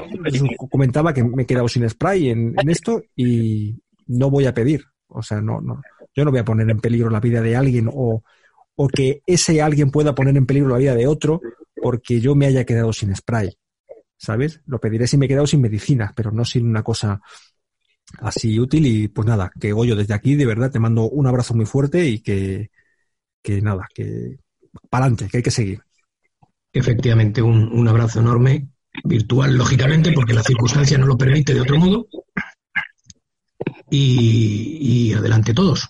[0.70, 4.84] comentaba que me he quedado sin spray en, en esto y, no voy a pedir.
[5.08, 5.82] O sea, no, no,
[6.14, 8.24] yo no voy a poner en peligro la vida de alguien o,
[8.76, 11.42] o que ese alguien pueda poner en peligro la vida de otro
[11.76, 13.58] porque yo me haya quedado sin spray.
[14.18, 14.62] ¿Sabes?
[14.66, 17.22] Lo pediré si me he quedado sin medicina, pero no sin una cosa
[18.20, 18.86] así útil.
[18.86, 22.06] Y pues nada, que Goyo, desde aquí de verdad te mando un abrazo muy fuerte
[22.06, 22.70] y que,
[23.42, 24.38] que nada, que
[24.90, 25.82] para adelante, que hay que seguir.
[26.74, 28.68] Efectivamente, un, un abrazo enorme,
[29.06, 32.08] virtual, lógicamente, porque la circunstancia no lo permite de otro modo
[33.90, 35.90] y, y adelante todos.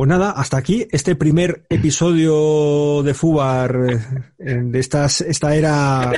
[0.00, 3.76] Pues nada, hasta aquí este primer episodio de Fubar,
[4.38, 6.10] eh, de estas, esta era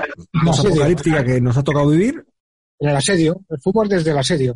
[0.47, 2.25] apocalíptica que nos ha tocado vivir.
[2.79, 4.55] En el asedio, el Fubar desde el asedio.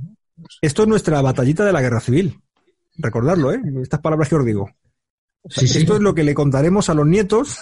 [0.63, 2.41] Esto es nuestra batallita de la guerra civil.
[2.99, 3.61] Recordarlo, ¿eh?
[3.83, 4.71] Estas palabras que os digo.
[5.49, 5.79] Sí, sí.
[5.79, 7.59] Esto es lo que le contaremos a los nietos.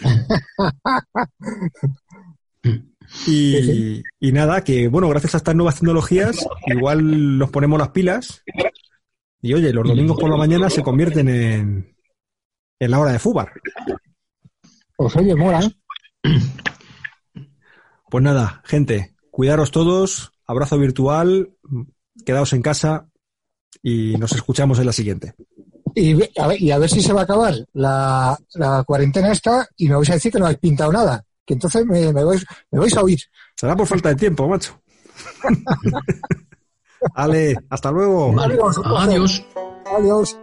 [3.26, 8.42] Y, y, nada, que bueno, gracias a estas nuevas tecnologías, igual nos ponemos las pilas.
[9.40, 11.96] Y oye, los domingos por la mañana se convierten en,
[12.78, 13.52] en la hora de fubar.
[14.96, 15.70] Pues oye, mola.
[18.10, 21.54] Pues nada, gente, cuidaros todos, abrazo virtual,
[22.26, 23.08] quedaos en casa
[23.82, 25.34] y nos escuchamos en la siguiente.
[25.94, 29.68] Y a ver, y a ver si se va a acabar la, la cuarentena esta
[29.76, 32.44] y me vais a decir que no habéis pintado nada que entonces me, me, vais,
[32.70, 33.20] me vais a oír.
[33.54, 34.80] Será por falta de tiempo, macho.
[37.14, 38.34] Ale, hasta luego.
[38.40, 39.44] Adiós.
[39.96, 40.38] Adiós.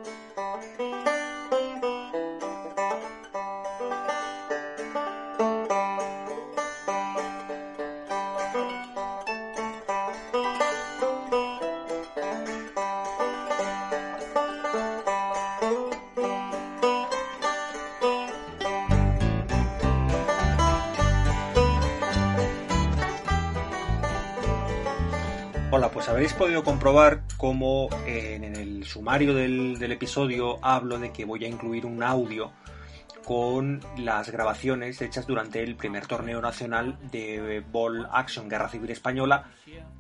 [25.80, 26.10] Adiós.
[26.10, 31.48] habréis podido comprobar cómo en el sumario del, del, episodio hablo de que voy a
[31.48, 32.52] incluir un audio
[33.24, 39.52] con las grabaciones hechas durante el primer torneo nacional de Ball Action Guerra Civil Española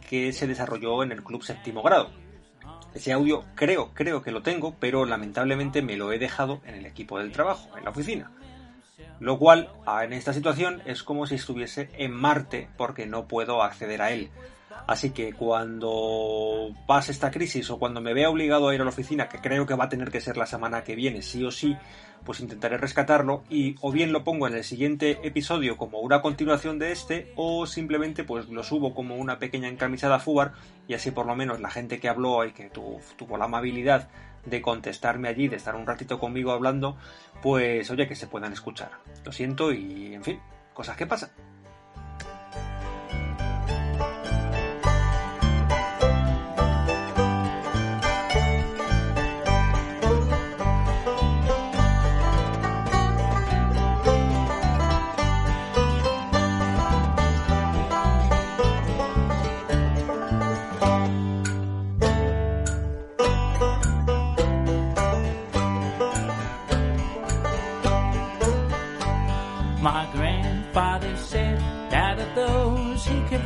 [0.09, 2.09] que se desarrolló en el Club Séptimo Grado.
[2.93, 6.85] Ese audio creo, creo que lo tengo, pero lamentablemente me lo he dejado en el
[6.87, 8.31] equipo del trabajo, en la oficina.
[9.21, 9.69] Lo cual,
[10.01, 14.29] en esta situación, es como si estuviese en Marte porque no puedo acceder a él.
[14.87, 18.89] Así que cuando pase esta crisis o cuando me vea obligado a ir a la
[18.89, 21.51] oficina, que creo que va a tener que ser la semana que viene, sí o
[21.51, 21.77] sí,
[22.23, 26.79] pues intentaré rescatarlo y o bien lo pongo en el siguiente episodio como una continuación
[26.79, 30.53] de este o simplemente pues lo subo como una pequeña encamisada fubar
[30.87, 34.09] y así por lo menos la gente que habló y que tuvo la amabilidad
[34.45, 36.97] de contestarme allí, de estar un ratito conmigo hablando,
[37.41, 38.91] pues oye que se puedan escuchar.
[39.23, 40.39] Lo siento y en fin,
[40.73, 41.29] cosas que pasan.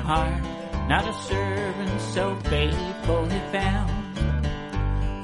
[0.05, 3.91] Not a servant so faithful he found.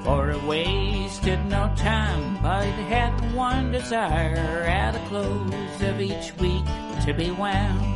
[0.04, 6.34] For it wasted no time, but he had one desire at the close of each
[6.38, 6.66] week
[7.06, 7.96] to be wound.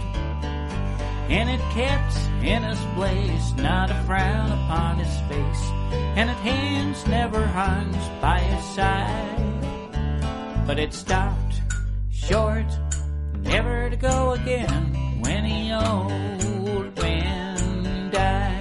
[1.30, 5.64] And it kept in his place, not a frown upon his face,
[6.18, 7.92] and it hands never hung
[8.22, 10.68] by his side.
[10.68, 11.62] But it stopped
[12.12, 12.68] short,
[13.40, 18.16] never to go again when he owned wind.
[18.16, 18.53] I